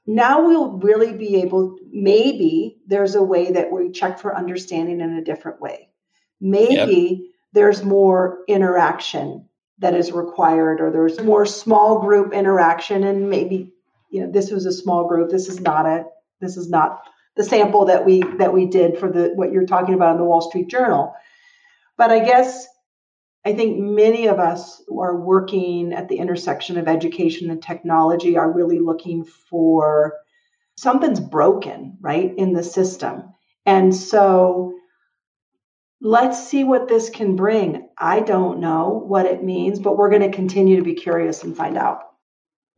now 0.06 0.46
we'll 0.46 0.74
really 0.74 1.14
be 1.14 1.42
able, 1.42 1.78
maybe 1.92 2.78
there's 2.86 3.16
a 3.16 3.24
way 3.24 3.54
that 3.54 3.72
we 3.72 3.92
check 3.92 4.20
for 4.20 4.38
understanding 4.38 5.02
in 5.02 5.14
a 5.14 5.24
different 5.24 5.60
way. 5.60 5.90
Maybe 6.40 7.24
yep. 7.24 7.33
There's 7.54 7.84
more 7.84 8.40
interaction 8.48 9.48
that 9.80 9.96
is 9.96 10.12
required, 10.12 10.82
or 10.82 10.92
there's 10.92 11.22
more 11.22 11.46
small 11.46 12.00
group 12.00 12.34
interaction, 12.34 13.04
and 13.04 13.30
maybe 13.30 13.72
you 14.10 14.22
know 14.22 14.32
this 14.32 14.52
was 14.52 14.66
a 14.66 14.72
small 14.72 15.08
group. 15.08 15.30
This 15.30 15.48
is 15.48 15.60
not 15.60 15.86
a 15.86 16.06
this 16.42 16.58
is 16.58 16.70
not 16.70 17.02
the 17.36 17.44
sample 17.44 17.86
that 17.86 18.06
we 18.06 18.22
that 18.38 18.54
we 18.54 18.66
did 18.66 18.98
for 18.98 19.10
the 19.10 19.32
what 19.36 19.52
you're 19.52 19.66
talking 19.66 19.96
about 19.96 20.14
in 20.14 20.18
the 20.18 20.26
Wall 20.26 20.42
Street 20.42 20.68
Journal. 20.68 21.14
But 21.98 22.12
I 22.12 22.20
guess 22.20 22.68
I 23.46 23.54
think 23.54 23.80
many 23.80 24.28
of 24.28 24.40
us 24.40 24.82
who 24.88 25.02
are 25.02 25.20
working 25.20 25.94
at 25.94 26.08
the 26.08 26.18
intersection 26.18 26.78
of 26.78 26.88
education 26.88 27.50
and 27.50 27.62
technology 27.62 28.38
are 28.38 28.52
really 28.52 28.80
looking 28.80 29.26
for 29.26 30.14
something's 30.78 31.20
broken, 31.20 31.98
right, 32.00 32.34
in 32.38 32.54
the 32.54 32.64
system. 32.64 33.24
And 33.66 33.94
so 33.94 34.74
let's 36.04 36.48
see 36.50 36.66
what 36.66 36.90
this 36.90 37.10
can 37.10 37.36
bring. 37.36 37.88
I 37.98 38.20
don't 38.20 38.60
know 38.60 39.04
what 39.08 39.26
it 39.26 39.44
means, 39.44 39.80
but 39.80 39.98
we're 39.98 40.10
going 40.10 40.30
to 40.30 40.36
continue 40.36 40.76
to 40.76 40.84
be 40.84 40.94
curious 40.94 41.44
and 41.44 41.56
find 41.56 41.78
out. 41.78 42.02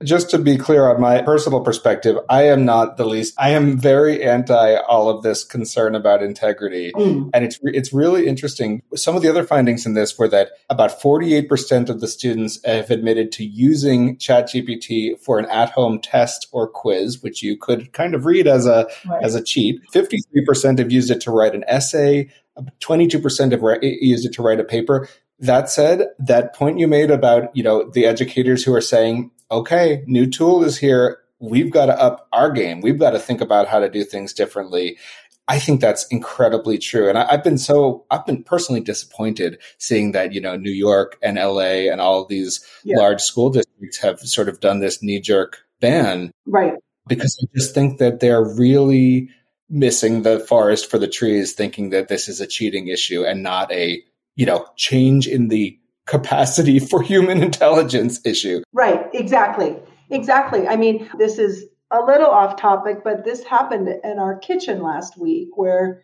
Just 0.04 0.30
to 0.32 0.38
be 0.38 0.58
clear 0.58 0.90
on 0.90 1.00
my 1.00 1.22
personal 1.22 1.62
perspective, 1.62 2.18
I 2.30 2.44
am 2.44 2.66
not 2.66 2.98
the 2.98 3.06
least. 3.06 3.34
I 3.38 3.52
am 3.52 3.78
very 3.80 4.22
anti 4.22 4.76
all 4.76 5.08
of 5.08 5.24
this 5.24 5.46
concern 5.46 5.96
about 5.96 6.22
integrity, 6.22 6.92
mm. 6.94 7.30
and 7.34 7.46
it's 7.46 7.58
it's 7.64 7.94
really 7.94 8.28
interesting. 8.28 8.82
Some 8.94 9.16
of 9.16 9.22
the 9.22 9.30
other 9.30 9.46
findings 9.46 9.86
in 9.86 9.94
this 9.94 10.18
were 10.20 10.28
that 10.28 10.50
about 10.70 11.02
forty 11.02 11.34
eight 11.34 11.48
percent 11.48 11.90
of 11.90 12.02
the 12.02 12.10
students 12.10 12.60
have 12.66 12.92
admitted 12.92 13.32
to 13.34 13.46
using 13.46 14.18
ChatGPT 14.18 15.18
for 15.18 15.40
an 15.40 15.46
at 15.46 15.70
home 15.70 16.02
test 16.02 16.50
or 16.52 16.68
quiz, 16.68 17.24
which 17.24 17.42
you 17.42 17.56
could 17.58 17.94
kind 17.94 18.14
of 18.16 18.26
read 18.26 18.48
as 18.48 18.66
a 18.66 18.90
right. 19.08 19.24
as 19.24 19.34
a 19.34 19.42
cheat. 19.42 19.80
Fifty 19.94 20.18
three 20.30 20.44
percent 20.44 20.80
have 20.80 20.92
used 20.92 21.10
it 21.10 21.22
to 21.22 21.32
write 21.32 21.56
an 21.56 21.64
essay. 21.70 22.30
Twenty 22.80 23.08
two 23.08 23.20
percent 23.20 23.52
have 23.52 23.62
used 23.82 24.26
it 24.26 24.34
to 24.34 24.42
write 24.42 24.60
a 24.60 24.64
paper. 24.64 25.08
That 25.40 25.70
said, 25.70 26.08
that 26.20 26.56
point 26.56 26.80
you 26.80 26.88
made 26.88 27.12
about 27.12 27.56
you 27.56 27.64
know 27.64 27.90
the 27.90 28.06
educators 28.06 28.64
who 28.64 28.74
are 28.74 28.82
saying 28.82 29.32
okay, 29.52 30.04
new 30.08 30.30
tool 30.30 30.64
is 30.64 30.78
here. 30.78 31.20
We've 31.40 31.72
got 31.72 31.88
to 31.88 32.00
up 32.00 32.28
our 32.32 32.52
game. 32.52 32.82
We've 32.82 33.00
got 33.00 33.12
to 33.12 33.20
think 33.20 33.42
about 33.42 33.68
how 33.68 33.80
to 33.80 33.90
do 33.90 34.04
things 34.04 34.34
differently. 34.34 34.98
I 35.48 35.60
think 35.60 35.80
that's 35.80 36.08
incredibly 36.08 36.80
true. 36.80 37.08
And 37.08 37.18
I, 37.18 37.30
have 37.30 37.44
been 37.44 37.60
so, 37.60 38.06
I've 38.10 38.26
been 38.26 38.44
personally 38.44 38.82
disappointed 38.82 39.60
seeing 39.78 40.12
that, 40.14 40.34
you 40.34 40.42
know, 40.42 40.56
New 40.56 40.72
York 40.72 41.18
and 41.22 41.38
LA 41.38 41.92
and 41.92 42.02
all 42.02 42.24
of 42.24 42.30
these 42.30 42.66
yeah. 42.84 42.98
large 42.98 43.22
school 43.22 43.52
districts 43.52 44.00
have 44.00 44.20
sort 44.22 44.50
of 44.50 44.60
done 44.60 44.80
this 44.80 45.04
knee 45.04 45.20
jerk 45.20 45.60
ban. 45.82 46.32
Right. 46.48 46.74
Because 47.08 47.38
I 47.44 47.46
just 47.56 47.76
think 47.76 48.00
that 48.00 48.22
they're 48.22 48.44
really 48.44 49.30
missing 49.70 50.22
the 50.22 50.40
forest 50.40 50.90
for 50.90 50.98
the 50.98 51.08
trees, 51.08 51.54
thinking 51.54 51.90
that 51.90 52.08
this 52.08 52.28
is 52.28 52.40
a 52.40 52.48
cheating 52.48 52.88
issue 52.88 53.24
and 53.24 53.44
not 53.44 53.72
a, 53.72 54.04
you 54.36 54.46
know, 54.46 54.68
change 54.76 55.28
in 55.28 55.48
the 55.48 55.80
capacity 56.06 56.80
for 56.90 57.02
human 57.02 57.42
intelligence 57.42 58.20
issue. 58.26 58.62
Right, 58.74 59.08
exactly. 59.14 59.78
Exactly. 60.10 60.68
I 60.68 60.76
mean, 60.76 61.10
this 61.18 61.40
is 61.40 61.66
a 61.92 62.00
little 62.00 62.28
off 62.28 62.60
topic, 62.60 63.04
but 63.04 63.24
this 63.26 63.44
happened 63.44 63.88
in 64.04 64.20
our 64.20 64.38
kitchen 64.38 64.82
last 64.82 65.18
week 65.18 65.50
where 65.56 66.04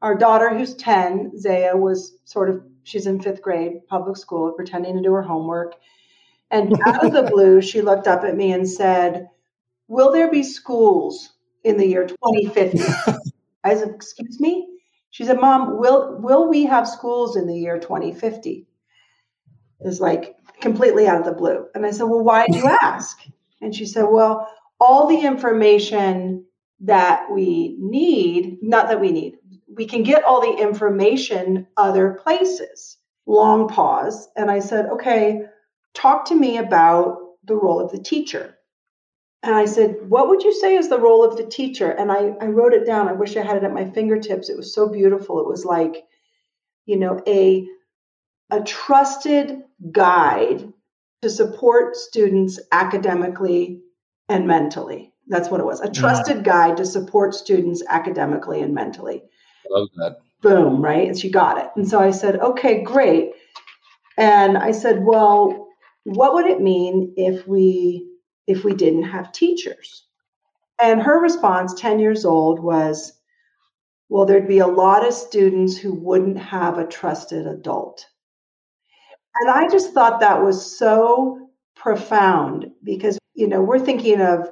our 0.00 0.16
daughter, 0.16 0.56
who's 0.56 0.74
10, 0.74 1.38
Zaya, 1.38 1.76
was 1.76 2.16
sort 2.24 2.50
of, 2.50 2.62
she's 2.82 3.06
in 3.06 3.20
fifth 3.20 3.42
grade 3.42 3.86
public 3.88 4.16
school, 4.16 4.52
pretending 4.52 4.96
to 4.96 5.02
do 5.02 5.12
her 5.12 5.22
homework. 5.22 5.74
And 6.50 6.78
out 6.86 7.04
of 7.04 7.12
the 7.12 7.22
blue, 7.32 7.60
she 7.62 7.82
looked 7.82 8.06
up 8.06 8.24
at 8.24 8.36
me 8.36 8.52
and 8.52 8.68
said, 8.68 9.28
Will 9.88 10.12
there 10.12 10.30
be 10.30 10.42
schools 10.42 11.32
in 11.64 11.76
the 11.76 11.86
year 11.86 12.06
2050? 12.06 12.78
I 13.64 13.74
said, 13.74 13.90
Excuse 13.90 14.40
me? 14.40 14.68
She 15.10 15.24
said, 15.24 15.40
Mom, 15.40 15.78
will, 15.78 16.18
will 16.20 16.48
we 16.48 16.64
have 16.64 16.88
schools 16.88 17.36
in 17.36 17.46
the 17.46 17.56
year 17.56 17.78
2050? 17.78 18.66
Is 19.80 20.00
like 20.00 20.36
completely 20.60 21.06
out 21.06 21.18
of 21.18 21.26
the 21.26 21.32
blue. 21.32 21.66
And 21.74 21.84
I 21.84 21.90
said, 21.90 22.04
Well, 22.04 22.24
why 22.24 22.46
did 22.46 22.56
you 22.56 22.66
ask? 22.82 23.18
And 23.60 23.74
she 23.74 23.84
said, 23.84 24.04
Well, 24.04 24.48
all 24.80 25.06
the 25.06 25.20
information 25.20 26.46
that 26.80 27.30
we 27.30 27.76
need, 27.78 28.58
not 28.62 28.88
that 28.88 29.00
we 29.00 29.12
need, 29.12 29.36
we 29.74 29.86
can 29.86 30.02
get 30.02 30.24
all 30.24 30.40
the 30.40 30.62
information 30.62 31.66
other 31.76 32.18
places. 32.22 32.96
Long 33.26 33.68
pause. 33.68 34.28
And 34.36 34.50
I 34.50 34.60
said, 34.60 34.86
Okay, 34.86 35.42
talk 35.94 36.26
to 36.26 36.34
me 36.34 36.56
about 36.56 37.18
the 37.44 37.56
role 37.56 37.80
of 37.80 37.92
the 37.92 38.02
teacher. 38.02 38.56
And 39.42 39.54
I 39.54 39.64
said, 39.64 39.96
What 40.08 40.28
would 40.28 40.42
you 40.42 40.52
say 40.52 40.76
is 40.76 40.88
the 40.88 41.00
role 41.00 41.24
of 41.24 41.36
the 41.36 41.44
teacher? 41.44 41.90
And 41.90 42.12
I, 42.12 42.34
I 42.40 42.46
wrote 42.46 42.74
it 42.74 42.86
down. 42.86 43.08
I 43.08 43.12
wish 43.12 43.36
I 43.36 43.42
had 43.42 43.56
it 43.56 43.64
at 43.64 43.72
my 43.72 43.88
fingertips. 43.90 44.48
It 44.48 44.56
was 44.56 44.74
so 44.74 44.88
beautiful. 44.88 45.40
It 45.40 45.48
was 45.48 45.64
like, 45.64 46.04
you 46.86 46.96
know, 46.96 47.20
a, 47.26 47.66
a 48.50 48.60
trusted 48.62 49.62
guide 49.90 50.72
to 51.22 51.30
support 51.30 51.96
students 51.96 52.60
academically 52.70 53.80
and 54.28 54.46
mentally. 54.46 55.12
That's 55.28 55.48
what 55.48 55.60
it 55.60 55.66
was 55.66 55.80
a 55.80 55.84
mm-hmm. 55.84 56.00
trusted 56.00 56.44
guide 56.44 56.76
to 56.76 56.86
support 56.86 57.34
students 57.34 57.82
academically 57.88 58.60
and 58.60 58.74
mentally. 58.74 59.22
Love 59.70 59.88
that. 59.96 60.18
Boom, 60.40 60.82
right? 60.82 61.06
And 61.06 61.18
she 61.18 61.30
got 61.30 61.58
it. 61.58 61.70
And 61.76 61.88
so 61.88 62.00
I 62.00 62.10
said, 62.10 62.36
okay, 62.40 62.82
great. 62.82 63.30
And 64.18 64.58
I 64.58 64.72
said, 64.72 65.04
well, 65.04 65.68
what 66.04 66.34
would 66.34 66.46
it 66.46 66.60
mean 66.60 67.14
if 67.16 67.46
we 67.46 68.11
if 68.46 68.64
we 68.64 68.74
didn't 68.74 69.04
have 69.04 69.32
teachers? 69.32 70.06
And 70.80 71.00
her 71.02 71.20
response, 71.20 71.74
10 71.74 71.98
years 71.98 72.24
old, 72.24 72.58
was, 72.58 73.12
well, 74.08 74.26
there'd 74.26 74.48
be 74.48 74.58
a 74.58 74.66
lot 74.66 75.06
of 75.06 75.14
students 75.14 75.76
who 75.76 75.94
wouldn't 75.94 76.38
have 76.38 76.78
a 76.78 76.86
trusted 76.86 77.46
adult. 77.46 78.06
And 79.40 79.50
I 79.50 79.68
just 79.68 79.92
thought 79.92 80.20
that 80.20 80.42
was 80.42 80.78
so 80.78 81.48
profound 81.74 82.66
because, 82.84 83.18
you 83.34 83.48
know, 83.48 83.62
we're 83.62 83.78
thinking 83.78 84.20
of 84.20 84.50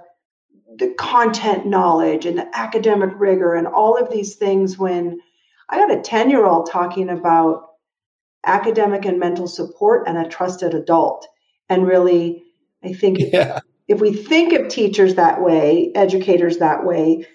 the 0.77 0.95
content 0.95 1.67
knowledge 1.67 2.27
and 2.27 2.39
the 2.39 2.49
academic 2.57 3.11
rigor 3.17 3.55
and 3.55 3.67
all 3.67 3.97
of 3.97 4.11
these 4.11 4.37
things 4.37 4.79
when 4.79 5.19
I 5.69 5.79
got 5.79 5.93
a 5.93 6.01
10 6.01 6.31
year 6.31 6.47
old 6.47 6.71
talking 6.71 7.11
about 7.11 7.67
academic 8.47 9.05
and 9.05 9.19
mental 9.19 9.47
support 9.47 10.09
and 10.09 10.17
a 10.17 10.29
trusted 10.29 10.75
adult. 10.75 11.27
And 11.69 11.87
really, 11.87 12.43
I 12.83 12.93
think 12.93 13.19
yeah. 13.21 13.61
If 13.91 14.01
we 14.01 14.13
think 14.13 14.53
of 14.53 14.69
teachers 14.69 15.17
that 15.17 15.43
way, 15.43 15.91
educators 15.97 16.59
that 16.59 16.87
way, 16.87 17.27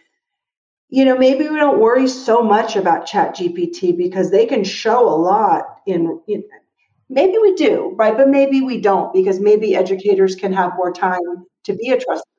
you 0.87 1.03
know, 1.03 1.17
maybe 1.17 1.49
we 1.49 1.57
don't 1.57 1.81
worry 1.81 2.07
so 2.07 2.41
much 2.41 2.77
about 2.77 3.05
Chat 3.05 3.35
GPT 3.35 3.95
because 3.97 4.31
they 4.31 4.45
can 4.45 4.63
show 4.63 5.09
a 5.09 5.17
lot 5.17 5.81
in, 5.85 6.21
in 6.29 6.45
Maybe 7.09 7.37
we 7.37 7.55
do, 7.55 7.93
right? 7.97 8.15
But 8.15 8.29
maybe 8.29 8.61
we 8.61 8.79
don't 8.79 9.13
because 9.13 9.39
maybe 9.41 9.75
educators 9.75 10.35
can 10.35 10.53
have 10.53 10.77
more 10.77 10.93
time 10.93 11.19
to 11.65 11.73
be 11.73 11.89
a 11.89 11.99
trusted. 11.99 12.34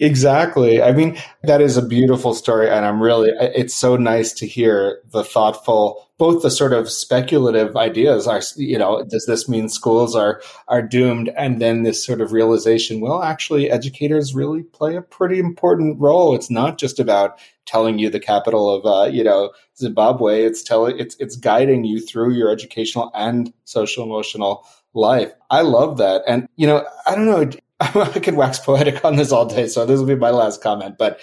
Exactly. 0.00 0.80
I 0.80 0.92
mean, 0.92 1.18
that 1.42 1.60
is 1.60 1.76
a 1.76 1.82
beautiful 1.82 2.32
story. 2.32 2.70
And 2.70 2.86
I'm 2.86 3.02
really, 3.02 3.32
it's 3.40 3.74
so 3.74 3.96
nice 3.96 4.32
to 4.34 4.46
hear 4.46 5.00
the 5.10 5.24
thoughtful, 5.24 6.08
both 6.18 6.42
the 6.42 6.52
sort 6.52 6.72
of 6.72 6.88
speculative 6.88 7.76
ideas 7.76 8.28
are, 8.28 8.40
you 8.56 8.78
know, 8.78 9.02
does 9.02 9.26
this 9.26 9.48
mean 9.48 9.68
schools 9.68 10.14
are, 10.14 10.40
are 10.68 10.82
doomed? 10.82 11.30
And 11.36 11.60
then 11.60 11.82
this 11.82 12.04
sort 12.04 12.20
of 12.20 12.30
realization, 12.30 13.00
well, 13.00 13.24
actually 13.24 13.72
educators 13.72 14.36
really 14.36 14.62
play 14.62 14.94
a 14.94 15.02
pretty 15.02 15.40
important 15.40 16.00
role. 16.00 16.32
It's 16.36 16.50
not 16.50 16.78
just 16.78 17.00
about 17.00 17.40
telling 17.66 17.98
you 17.98 18.08
the 18.08 18.20
capital 18.20 18.70
of, 18.70 18.86
uh, 18.86 19.10
you 19.10 19.24
know, 19.24 19.50
Zimbabwe. 19.76 20.44
It's 20.44 20.62
telling, 20.62 20.96
it's, 20.96 21.16
it's 21.18 21.34
guiding 21.34 21.84
you 21.84 22.00
through 22.00 22.34
your 22.34 22.50
educational 22.50 23.10
and 23.14 23.52
social 23.64 24.04
emotional 24.04 24.64
life. 24.94 25.32
I 25.50 25.62
love 25.62 25.98
that. 25.98 26.22
And, 26.28 26.48
you 26.54 26.68
know, 26.68 26.86
I 27.04 27.16
don't 27.16 27.26
know, 27.26 27.50
I 27.80 28.18
could 28.18 28.34
wax 28.34 28.58
poetic 28.58 29.04
on 29.04 29.16
this 29.16 29.32
all 29.32 29.46
day, 29.46 29.68
so 29.68 29.86
this 29.86 30.00
will 30.00 30.06
be 30.06 30.16
my 30.16 30.30
last 30.30 30.62
comment. 30.62 30.96
But 30.98 31.20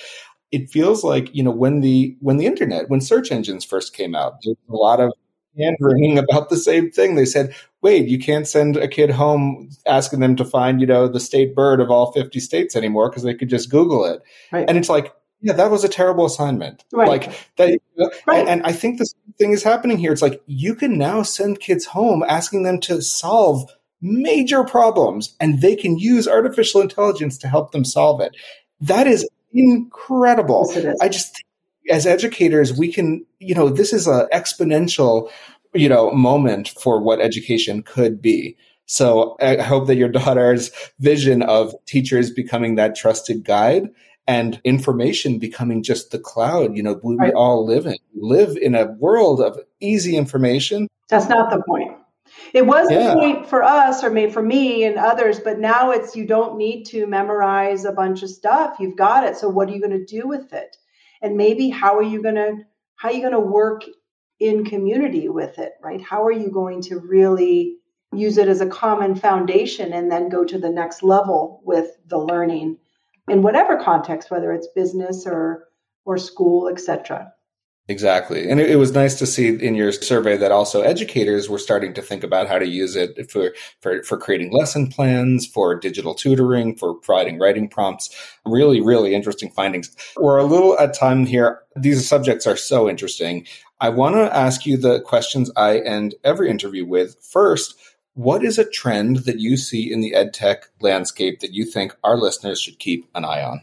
it 0.52 0.70
feels 0.70 1.04
like 1.04 1.34
you 1.36 1.44
know 1.44 1.52
when 1.52 1.82
the 1.82 2.16
when 2.22 2.38
the 2.38 2.46
internet, 2.46 2.90
when 2.90 3.02
search 3.02 3.32
engines 3.32 3.66
first 3.66 3.94
came 3.94 4.16
out, 4.16 4.38
there's 4.44 4.58
a 4.70 4.76
lot 4.76 5.00
of 5.00 5.12
hand 5.58 5.78
wringing 5.80 6.18
about 6.30 6.50
the 6.50 6.58
same 6.58 6.92
thing. 6.92 7.16
They 7.16 7.26
said, 7.26 7.54
"Wait, 7.82 8.08
you 8.08 8.20
can't 8.20 8.48
send 8.48 8.78
a 8.78 8.88
kid 8.88 9.12
home 9.12 9.70
asking 9.86 10.22
them 10.22 10.36
to 10.38 10.46
find 10.46 10.80
you 10.80 10.88
know 10.88 11.08
the 11.08 11.20
state 11.20 11.56
bird 11.56 11.82
of 11.82 11.92
all 11.92 12.14
50 12.14 12.40
states 12.40 12.76
anymore 12.76 13.10
because 13.10 13.24
they 13.24 13.34
could 13.34 13.50
just 13.50 13.70
Google 13.70 14.06
it." 14.06 14.22
Right. 14.52 14.66
And 14.68 14.78
it's 14.78 14.90
like, 14.90 15.14
yeah, 15.42 15.54
that 15.54 15.72
was 15.72 15.84
a 15.84 15.90
terrible 15.90 16.26
assignment. 16.26 16.86
Right. 16.94 17.10
Like 17.10 17.34
that, 17.58 17.78
right. 18.26 18.40
and, 18.40 18.50
and 18.50 18.64
I 18.64 18.72
think 18.72 18.98
the 18.98 19.06
same 19.06 19.34
thing 19.38 19.52
is 19.52 19.64
happening 19.64 19.98
here. 19.98 20.14
It's 20.14 20.22
like 20.22 20.42
you 20.46 20.74
can 20.76 20.98
now 20.98 21.22
send 21.24 21.60
kids 21.60 21.86
home 21.86 22.24
asking 22.28 22.64
them 22.64 22.80
to 22.82 23.02
solve 23.02 23.70
major 24.02 24.64
problems 24.64 25.36
and 25.40 25.62
they 25.62 25.76
can 25.76 25.98
use 25.98 26.28
artificial 26.28 26.82
intelligence 26.82 27.38
to 27.40 27.48
help 27.48 27.72
them 27.72 27.86
solve 27.86 28.22
it. 28.22 28.36
That 28.82 29.08
is 29.08 29.28
incredible. 29.54 30.70
Yes, 30.74 30.98
I 31.02 31.10
just, 31.10 31.44
as 31.90 32.06
educators, 32.06 32.74
we 32.74 32.92
can, 32.92 33.26
you 33.40 33.56
know, 33.56 33.70
this 33.70 33.94
is 33.94 34.08
an 34.08 34.28
exponential, 34.34 35.32
you 35.74 35.90
know, 35.90 36.12
moment 36.12 36.70
for 36.70 37.02
what 37.02 37.22
education 37.22 37.84
could 37.84 38.22
be. 38.22 38.58
So 38.86 39.36
I 39.42 39.58
hope 39.58 39.88
that 39.88 39.96
your 39.96 40.10
daughter's 40.10 40.72
vision 41.00 41.42
of 41.42 41.74
teachers 41.86 42.32
becoming 42.32 42.76
that 42.76 42.96
trusted 42.96 43.44
guide 43.44 43.90
and 44.28 44.60
information 44.64 45.38
becoming 45.38 45.84
just 45.84 46.12
the 46.12 46.20
cloud, 46.20 46.76
you 46.76 46.82
know, 46.82 47.00
we, 47.04 47.16
right. 47.16 47.28
we 47.28 47.34
all 47.34 47.66
live 47.66 47.86
in, 47.86 47.96
live 48.16 48.58
in 48.58 48.74
a 48.74 48.86
world 48.94 49.40
of 49.40 49.60
easy 49.80 50.18
information. 50.18 50.88
That's 51.10 51.30
not 51.30 51.52
the 51.52 51.62
point. 51.64 51.95
It 52.56 52.66
was 52.66 52.90
yeah. 52.90 53.10
the 53.10 53.20
point 53.20 53.50
for 53.50 53.64
us, 53.64 54.02
or 54.02 54.10
maybe 54.10 54.32
for 54.32 54.42
me 54.42 54.86
and 54.86 54.98
others, 54.98 55.42
but 55.42 55.60
now 55.60 55.92
it's 55.92 56.16
you 56.16 56.26
don't 56.26 56.58
need 56.58 56.86
to 56.86 57.06
memorize 57.06 57.84
a 57.84 57.92
bunch 57.92 58.24
of 58.24 58.30
stuff. 58.30 58.78
You've 58.80 58.96
got 58.96 59.26
it. 59.26 59.36
So 59.36 59.50
what 59.50 59.68
are 59.68 59.74
you 59.74 59.82
going 59.82 60.00
to 60.00 60.06
do 60.06 60.26
with 60.26 60.54
it? 60.54 60.78
And 61.22 61.36
maybe 61.36 61.68
how 61.68 61.98
are 61.98 62.02
you 62.02 62.22
going 62.22 62.36
to 62.36 62.60
how 62.96 63.10
are 63.10 63.12
you 63.12 63.20
going 63.20 63.34
to 63.34 63.42
work 63.42 63.84
in 64.40 64.64
community 64.64 65.28
with 65.28 65.60
it, 65.60 65.74
right? 65.84 66.02
How 66.02 66.24
are 66.24 66.32
you 66.32 66.50
going 66.50 66.82
to 66.84 67.00
really 67.00 67.76
use 68.14 68.38
it 68.38 68.48
as 68.48 68.62
a 68.62 68.70
common 68.70 69.16
foundation 69.16 69.92
and 69.92 70.10
then 70.10 70.30
go 70.30 70.46
to 70.46 70.58
the 70.58 70.70
next 70.70 71.04
level 71.04 71.62
with 71.66 71.98
the 72.08 72.18
learning 72.18 72.78
in 73.28 73.42
whatever 73.42 73.84
context, 73.84 74.32
whether 74.32 74.54
it's 74.54 74.70
business 74.74 75.28
or 75.28 75.68
or 76.06 76.18
school, 76.18 76.70
etc. 76.70 77.34
Exactly. 77.88 78.50
And 78.50 78.60
it, 78.60 78.72
it, 78.72 78.76
was 78.78 78.94
nice 78.94 79.14
to 79.20 79.28
see 79.28 79.48
in 79.48 79.76
your 79.76 79.92
survey 79.92 80.38
that 80.38 80.52
also 80.52 80.82
educators 80.82 81.48
were 81.48 81.60
starting 81.60 81.94
to 81.94 82.02
think 82.02 82.24
about 82.24 82.48
how 82.48 82.58
to 82.58 82.68
use 82.68 82.96
it 82.96 83.30
for, 83.30 83.54
for, 83.80 84.02
for 84.02 84.18
creating 84.18 84.52
lesson 84.52 84.88
plans, 84.88 85.46
for 85.46 85.76
digital 85.76 86.16
tutoring, 86.16 86.76
for 86.76 86.96
providing 86.96 87.38
writing 87.38 87.70
prompts. 87.70 88.10
Really, 88.44 88.82
really 88.82 89.14
interesting 89.14 89.52
findings. 89.52 89.96
We're 90.18 90.40
a 90.40 90.46
little 90.46 90.78
at 90.80 90.96
time 90.96 91.28
here. 91.28 91.62
These 91.76 92.08
subjects 92.08 92.48
are 92.48 92.58
so 92.58 92.90
interesting. 92.90 93.46
I 93.80 93.90
want 93.90 94.16
to 94.16 94.36
ask 94.36 94.66
you 94.66 94.78
the 94.78 95.02
questions 95.02 95.52
I 95.56 95.78
end 95.78 96.16
every 96.24 96.50
interview 96.50 96.86
with. 96.86 97.16
First, 97.22 97.76
what 98.16 98.44
is 98.44 98.58
a 98.58 98.68
trend 98.68 99.18
that 99.26 99.40
you 99.40 99.58
see 99.58 99.92
in 99.92 100.02
the 100.02 100.14
edtech 100.14 100.64
landscape 100.82 101.42
that 101.42 101.54
you 101.54 101.66
think 101.66 101.96
our 102.04 102.18
listeners 102.18 102.60
should 102.60 102.80
keep 102.80 103.08
an 103.14 103.26
eye 103.26 103.44
on? 103.44 103.62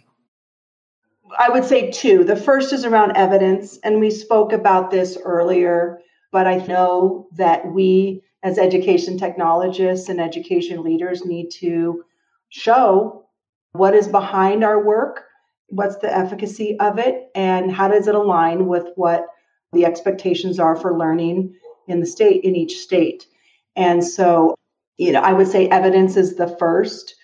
I 1.39 1.49
would 1.49 1.65
say 1.65 1.91
two. 1.91 2.25
The 2.25 2.37
first 2.37 2.73
is 2.73 2.85
around 2.85 3.17
evidence, 3.17 3.79
and 3.85 4.01
we 4.01 4.11
spoke 4.11 4.53
about 4.53 4.91
this 4.91 5.19
earlier, 5.25 6.01
but 6.31 6.47
I 6.47 6.57
know 6.57 7.29
that 7.37 7.67
we, 7.73 8.23
as 8.43 8.59
education 8.59 9.19
technologists 9.19 10.09
and 10.09 10.21
education 10.21 10.83
leaders, 10.83 11.25
need 11.25 11.51
to 11.61 12.05
show 12.49 13.27
what 13.73 13.95
is 13.95 14.09
behind 14.09 14.65
our 14.65 14.85
work, 14.85 15.25
what's 15.69 15.97
the 15.97 16.15
efficacy 16.15 16.79
of 16.79 16.99
it, 16.99 17.31
and 17.35 17.73
how 17.73 17.89
does 17.89 18.07
it 18.07 18.15
align 18.15 18.67
with 18.67 18.89
what 18.97 19.27
the 19.73 19.87
expectations 19.87 20.59
are 20.59 20.77
for 20.77 20.97
learning 20.99 21.55
in 21.89 22.01
the 22.01 22.07
state, 22.07 22.45
in 22.45 22.55
each 22.55 22.79
state. 22.79 23.27
And 23.75 24.05
so, 24.05 24.55
you 24.99 25.13
know, 25.13 25.21
I 25.21 25.33
would 25.33 25.49
say 25.49 25.69
evidence 25.69 26.17
is 26.17 26.37
the 26.37 26.49
first. 26.59 27.15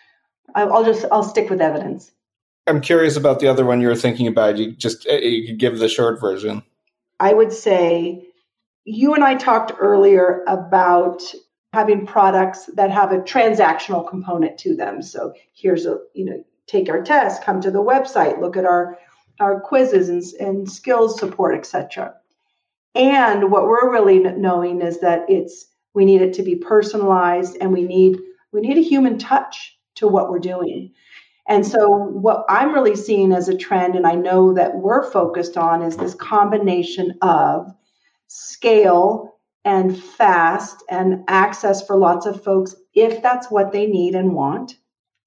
I'll 0.55 0.85
just, 0.85 1.05
I'll 1.13 1.23
stick 1.23 1.51
with 1.51 1.61
evidence. 1.61 2.11
I'm 2.69 2.81
curious 2.81 3.17
about 3.17 3.41
the 3.41 3.49
other 3.49 3.65
one 3.65 3.81
you 3.81 3.89
were 3.89 3.97
thinking 3.97 4.27
about. 4.27 4.59
You 4.59 4.73
just 4.73 5.07
uh, 5.09 5.15
you 5.15 5.47
could 5.47 5.59
give 5.59 5.79
the 5.79 5.89
short 5.89 6.21
version. 6.21 6.63
I 7.21 7.35
would 7.35 7.53
say 7.53 8.29
you 8.85 9.15
and 9.15 9.25
I 9.25 9.35
talked 9.35 9.73
earlier 9.79 10.45
about 10.47 11.23
having 11.73 12.07
products 12.07 12.67
that 12.75 12.91
have 12.91 13.13
a 13.13 13.19
transactional 13.19 14.09
component 14.09 14.59
to 14.59 14.75
them. 14.75 15.03
So 15.03 15.35
here's 15.53 15.85
a, 15.85 15.99
you 16.15 16.25
know, 16.25 16.45
take 16.67 16.89
our 16.89 17.03
test, 17.03 17.45
come 17.45 17.61
to 17.61 17.71
the 17.71 17.83
website, 17.83 18.41
look 18.41 18.57
at 18.57 18.65
our 18.65 18.99
our 19.41 19.61
quizzes 19.61 20.09
and, 20.09 20.49
and 20.49 20.71
skills 20.71 21.19
support, 21.19 21.57
etc. 21.57 22.15
And 22.95 23.51
what 23.51 23.65
we're 23.65 23.93
really 23.93 24.19
knowing 24.19 24.81
is 24.83 25.01
that 25.01 25.27
it's 25.29 25.67
we 25.95 26.05
need 26.05 26.23
it 26.23 26.35
to 26.35 26.43
be 26.43 26.57
personalized 26.57 27.57
and 27.61 27.73
we 27.73 27.83
need 27.83 28.19
we 28.53 28.61
need 28.61 28.79
a 28.79 28.89
human 28.89 29.19
touch 29.19 29.77
to 29.97 30.09
what 30.09 30.31
we're 30.31 30.39
doing. 30.39 30.93
And 31.49 31.67
so 31.67 31.89
what 31.89 32.45
I'm 32.49 32.75
really 32.75 32.95
seeing 32.95 33.33
as 33.33 33.49
a 33.49 33.57
trend 33.57 33.97
and 33.97 34.07
I 34.07 34.15
know 34.15 34.53
that 34.53 34.77
we're 34.77 35.11
focused 35.11 35.57
on 35.57 35.83
is 35.83 35.97
this 35.97 36.15
combination 36.15 37.17
of 37.23 37.75
scale 38.27 39.39
and 39.65 39.99
fast 39.99 40.85
and 40.91 41.25
access 41.27 41.87
for 41.87 41.97
lots 41.97 42.27
of 42.27 42.45
folks 42.45 42.75
if 42.95 43.23
that's 43.23 43.51
what 43.51 43.73
they 43.73 43.87
need 43.87 44.15
and 44.15 44.35
want 44.35 44.77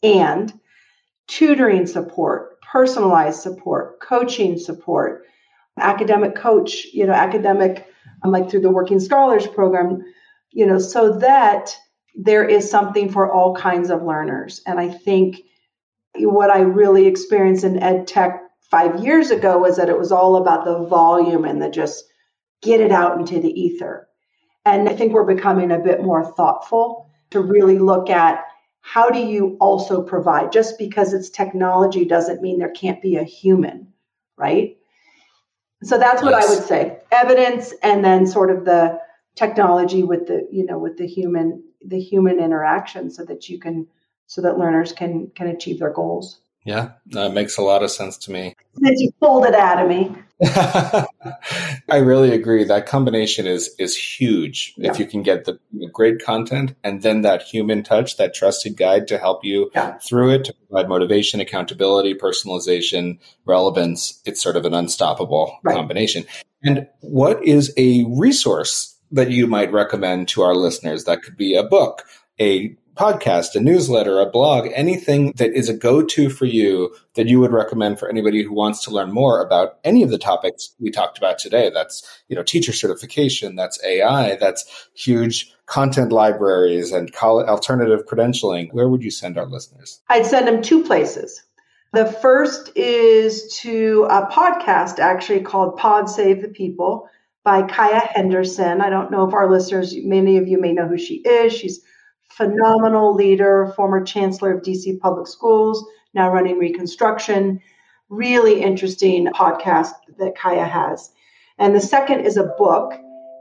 and 0.03 0.53
tutoring 1.27 1.87
support, 1.87 2.61
personalized 2.61 3.41
support, 3.41 3.99
coaching 3.99 4.57
support, 4.57 5.23
academic 5.79 6.35
coach, 6.35 6.85
you 6.93 7.05
know, 7.05 7.13
academic, 7.13 7.87
um, 8.23 8.31
like 8.31 8.49
through 8.49 8.61
the 8.61 8.69
Working 8.69 8.99
Scholars 8.99 9.47
Program, 9.47 10.03
you 10.51 10.67
know, 10.67 10.77
so 10.77 11.17
that 11.19 11.75
there 12.15 12.43
is 12.43 12.69
something 12.69 13.09
for 13.09 13.31
all 13.31 13.55
kinds 13.55 13.89
of 13.89 14.03
learners. 14.03 14.61
And 14.67 14.79
I 14.79 14.89
think 14.89 15.37
what 16.15 16.49
I 16.49 16.59
really 16.59 17.07
experienced 17.07 17.63
in 17.63 17.81
ed 17.81 18.07
tech 18.07 18.41
five 18.69 19.03
years 19.03 19.31
ago 19.31 19.57
was 19.57 19.77
that 19.77 19.89
it 19.89 19.97
was 19.97 20.11
all 20.11 20.37
about 20.37 20.65
the 20.65 20.85
volume 20.85 21.45
and 21.45 21.61
the 21.61 21.69
just 21.69 22.05
get 22.61 22.79
it 22.79 22.91
out 22.91 23.19
into 23.19 23.39
the 23.39 23.49
ether. 23.49 24.07
And 24.65 24.87
I 24.87 24.95
think 24.95 25.13
we're 25.13 25.25
becoming 25.25 25.71
a 25.71 25.79
bit 25.79 26.03
more 26.03 26.23
thoughtful 26.23 27.09
to 27.31 27.41
really 27.41 27.79
look 27.79 28.09
at 28.09 28.43
how 28.81 29.09
do 29.09 29.19
you 29.19 29.57
also 29.59 30.01
provide 30.01 30.51
just 30.51 30.77
because 30.77 31.13
it's 31.13 31.29
technology 31.29 32.05
doesn't 32.05 32.41
mean 32.41 32.59
there 32.59 32.71
can't 32.71 33.01
be 33.01 33.15
a 33.15 33.23
human, 33.23 33.87
right? 34.37 34.77
So 35.83 35.97
that's 35.97 36.21
what 36.21 36.31
yes. 36.31 36.47
I 36.47 36.53
would 36.53 36.63
say. 36.63 36.97
Evidence 37.11 37.73
and 37.83 38.03
then 38.03 38.27
sort 38.27 38.51
of 38.51 38.65
the 38.65 38.99
technology 39.35 40.03
with 40.03 40.27
the, 40.27 40.47
you 40.51 40.65
know, 40.65 40.77
with 40.77 40.97
the 40.97 41.07
human 41.07 41.63
the 41.83 41.99
human 41.99 42.39
interaction 42.39 43.09
so 43.09 43.25
that 43.25 43.49
you 43.49 43.59
can 43.59 43.87
so 44.31 44.41
that 44.41 44.57
learners 44.57 44.93
can 44.93 45.29
can 45.35 45.47
achieve 45.47 45.79
their 45.79 45.91
goals. 45.91 46.39
Yeah, 46.63 46.91
that 47.07 47.33
makes 47.33 47.57
a 47.57 47.61
lot 47.61 47.83
of 47.83 47.91
sense 47.91 48.17
to 48.19 48.31
me. 48.31 48.55
Since 48.81 49.01
you 49.01 49.11
pulled 49.19 49.45
it 49.45 49.53
out 49.53 49.83
of 49.83 49.89
me. 49.89 50.15
I 51.89 51.97
really 51.97 52.31
agree. 52.31 52.63
That 52.63 52.85
combination 52.85 53.45
is 53.45 53.75
is 53.77 53.97
huge. 53.97 54.73
Yeah. 54.77 54.91
If 54.91 54.99
you 54.99 55.05
can 55.05 55.21
get 55.21 55.43
the 55.43 55.59
great 55.91 56.23
content 56.23 56.75
and 56.81 57.01
then 57.01 57.23
that 57.23 57.41
human 57.41 57.83
touch, 57.83 58.15
that 58.17 58.33
trusted 58.33 58.77
guide 58.77 59.09
to 59.09 59.17
help 59.17 59.43
you 59.43 59.69
yeah. 59.75 59.97
through 59.97 60.29
it, 60.35 60.45
to 60.45 60.53
provide 60.53 60.87
motivation, 60.87 61.41
accountability, 61.41 62.13
personalization, 62.13 63.19
relevance, 63.45 64.21
it's 64.23 64.41
sort 64.41 64.55
of 64.55 64.65
an 64.65 64.73
unstoppable 64.73 65.59
right. 65.63 65.75
combination. 65.75 66.23
And 66.63 66.87
what 67.01 67.43
is 67.45 67.73
a 67.75 68.05
resource 68.07 68.95
that 69.11 69.29
you 69.29 69.45
might 69.45 69.73
recommend 69.73 70.29
to 70.29 70.43
our 70.43 70.55
listeners? 70.55 71.03
That 71.03 71.21
could 71.21 71.35
be 71.35 71.53
a 71.53 71.63
book, 71.63 72.03
a 72.39 72.77
podcast, 72.95 73.55
a 73.55 73.59
newsletter, 73.59 74.19
a 74.19 74.29
blog, 74.29 74.69
anything 74.73 75.33
that 75.37 75.53
is 75.53 75.69
a 75.69 75.73
go 75.73 76.03
to 76.03 76.29
for 76.29 76.45
you 76.45 76.93
that 77.15 77.27
you 77.27 77.39
would 77.39 77.51
recommend 77.51 77.99
for 77.99 78.09
anybody 78.09 78.43
who 78.43 78.53
wants 78.53 78.83
to 78.83 78.91
learn 78.91 79.11
more 79.11 79.41
about 79.41 79.79
any 79.83 80.03
of 80.03 80.09
the 80.09 80.17
topics 80.17 80.75
we 80.79 80.91
talked 80.91 81.17
about 81.17 81.39
today. 81.39 81.69
That's, 81.73 82.21
you 82.27 82.35
know, 82.35 82.43
teacher 82.43 82.73
certification, 82.73 83.55
that's 83.55 83.81
AI, 83.83 84.35
that's 84.35 84.89
huge 84.93 85.53
content 85.65 86.11
libraries 86.11 86.91
and 86.91 87.13
alternative 87.15 88.05
credentialing. 88.05 88.73
Where 88.73 88.89
would 88.89 89.03
you 89.03 89.11
send 89.11 89.37
our 89.37 89.45
listeners? 89.47 90.01
I'd 90.09 90.25
send 90.25 90.47
them 90.47 90.61
two 90.61 90.83
places. 90.83 91.41
The 91.93 92.05
first 92.05 92.71
is 92.75 93.57
to 93.61 94.07
a 94.09 94.25
podcast 94.27 94.99
actually 94.99 95.41
called 95.41 95.77
Pod 95.77 96.09
Save 96.09 96.41
the 96.41 96.47
People 96.47 97.09
by 97.43 97.63
Kaya 97.63 97.99
Henderson. 97.99 98.81
I 98.81 98.89
don't 98.89 99.11
know 99.11 99.27
if 99.27 99.33
our 99.33 99.51
listeners, 99.51 99.93
many 99.97 100.37
of 100.37 100.47
you 100.47 100.59
may 100.59 100.73
know 100.73 100.87
who 100.87 100.97
she 100.97 101.15
is. 101.15 101.53
She's 101.53 101.81
phenomenal 102.35 103.13
leader, 103.13 103.73
former 103.75 104.03
chancellor 104.03 104.53
of 104.53 104.63
DC 104.63 104.99
Public 104.99 105.27
Schools, 105.27 105.85
now 106.13 106.31
running 106.31 106.57
Reconstruction. 106.57 107.61
Really 108.09 108.61
interesting 108.61 109.27
podcast 109.27 109.93
that 110.19 110.37
Kaya 110.37 110.65
has. 110.65 111.11
And 111.57 111.75
the 111.75 111.81
second 111.81 112.25
is 112.25 112.37
a 112.37 112.53
book. 112.57 112.93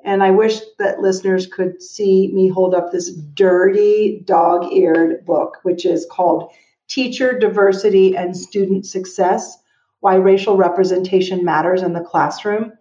And 0.04 0.22
I 0.22 0.30
wish 0.30 0.60
that 0.78 1.00
listeners 1.00 1.46
could 1.46 1.82
see 1.82 2.30
me 2.32 2.48
hold 2.48 2.74
up 2.74 2.90
this 2.90 3.12
dirty, 3.12 4.22
dog 4.24 4.72
eared 4.72 5.24
book, 5.26 5.58
which 5.62 5.84
is 5.84 6.06
called 6.10 6.52
Teacher 6.88 7.38
Diversity 7.38 8.16
and 8.16 8.36
Student 8.36 8.86
Success 8.86 9.58
Why 10.00 10.14
Racial 10.16 10.56
Representation 10.56 11.44
Matters 11.44 11.82
in 11.82 11.92
the 11.92 12.00
Classroom 12.00 12.72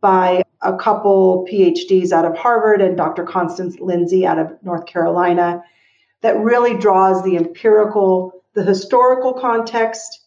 by 0.00 0.42
a 0.62 0.76
couple 0.76 1.46
PhDs 1.50 2.12
out 2.12 2.24
of 2.24 2.36
Harvard 2.36 2.80
and 2.80 2.96
Dr. 2.96 3.24
Constance 3.24 3.78
Lindsay 3.80 4.26
out 4.26 4.38
of 4.38 4.62
North 4.62 4.86
Carolina 4.86 5.62
that 6.20 6.38
really 6.38 6.76
draws 6.76 7.24
the 7.24 7.36
empirical, 7.36 8.44
the 8.54 8.62
historical 8.62 9.32
context 9.32 10.20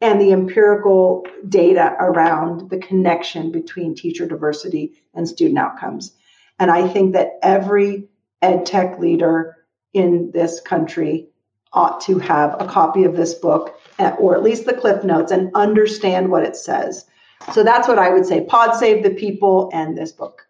and 0.00 0.20
the 0.20 0.32
empirical 0.32 1.26
data 1.48 1.94
around 1.98 2.70
the 2.70 2.78
connection 2.78 3.50
between 3.50 3.94
teacher 3.94 4.26
diversity 4.26 4.92
and 5.14 5.28
student 5.28 5.58
outcomes. 5.58 6.12
And 6.58 6.70
I 6.70 6.88
think 6.88 7.14
that 7.14 7.38
every 7.42 8.08
ed 8.40 8.66
tech 8.66 8.98
leader 8.98 9.56
in 9.92 10.30
this 10.32 10.60
country 10.60 11.28
ought 11.72 12.00
to 12.02 12.18
have 12.18 12.60
a 12.60 12.66
copy 12.66 13.04
of 13.04 13.16
this 13.16 13.34
book 13.34 13.78
or 14.18 14.34
at 14.34 14.42
least 14.42 14.64
the 14.64 14.74
cliff 14.74 15.04
notes 15.04 15.32
and 15.32 15.54
understand 15.54 16.30
what 16.30 16.42
it 16.42 16.56
says 16.56 17.04
so 17.52 17.64
that's 17.64 17.88
what 17.88 17.98
I 17.98 18.10
would 18.10 18.26
say. 18.26 18.44
Pod 18.44 18.76
Save 18.76 19.02
the 19.02 19.10
People 19.10 19.70
and 19.72 19.96
this 19.96 20.12
book. 20.12 20.46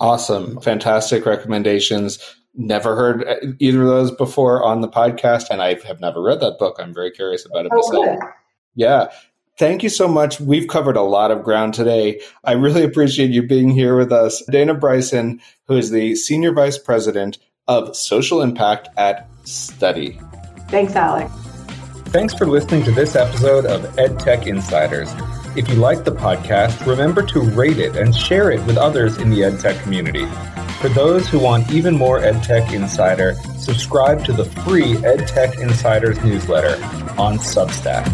Awesome. 0.00 0.60
Fantastic 0.60 1.26
recommendations. 1.26 2.18
Never 2.54 2.96
heard 2.96 3.26
uh, 3.26 3.36
either 3.58 3.82
of 3.82 3.88
those 3.88 4.10
before 4.10 4.64
on 4.64 4.80
the 4.80 4.88
podcast, 4.88 5.50
and 5.50 5.62
I 5.62 5.74
have 5.86 6.00
never 6.00 6.20
read 6.22 6.40
that 6.40 6.58
book. 6.58 6.76
I'm 6.78 6.94
very 6.94 7.10
curious 7.10 7.46
about 7.46 7.66
it 7.66 7.72
oh, 7.72 7.76
myself. 7.76 8.18
Good. 8.18 8.28
Yeah. 8.74 9.10
Thank 9.58 9.82
you 9.82 9.90
so 9.90 10.08
much. 10.08 10.40
We've 10.40 10.68
covered 10.68 10.96
a 10.96 11.02
lot 11.02 11.30
of 11.30 11.44
ground 11.44 11.74
today. 11.74 12.20
I 12.44 12.52
really 12.52 12.82
appreciate 12.82 13.30
you 13.30 13.46
being 13.46 13.70
here 13.70 13.94
with 13.94 14.10
us. 14.10 14.42
Dana 14.46 14.74
Bryson, 14.74 15.40
who 15.66 15.76
is 15.76 15.90
the 15.90 16.16
Senior 16.16 16.52
Vice 16.52 16.78
President 16.78 17.38
of 17.68 17.94
Social 17.94 18.40
Impact 18.40 18.88
at 18.96 19.28
Study. 19.44 20.18
Thanks, 20.68 20.96
Alec. 20.96 21.30
Thanks 22.06 22.32
for 22.32 22.46
listening 22.46 22.84
to 22.84 22.90
this 22.90 23.14
episode 23.14 23.66
of 23.66 23.82
EdTech 23.96 24.46
Insiders. 24.46 25.12
If 25.56 25.68
you 25.68 25.74
like 25.74 26.04
the 26.04 26.12
podcast, 26.12 26.86
remember 26.86 27.22
to 27.26 27.40
rate 27.40 27.78
it 27.78 27.96
and 27.96 28.14
share 28.14 28.52
it 28.52 28.64
with 28.66 28.76
others 28.76 29.18
in 29.18 29.30
the 29.30 29.40
EdTech 29.40 29.82
community. 29.82 30.24
For 30.80 30.88
those 30.88 31.28
who 31.28 31.40
want 31.40 31.72
even 31.72 31.96
more 31.96 32.20
EdTech 32.20 32.72
Insider, 32.72 33.34
subscribe 33.58 34.24
to 34.26 34.32
the 34.32 34.44
free 34.44 34.94
EdTech 34.94 35.60
Insiders 35.60 36.22
newsletter 36.22 36.76
on 37.18 37.38
Substack. 37.38 38.06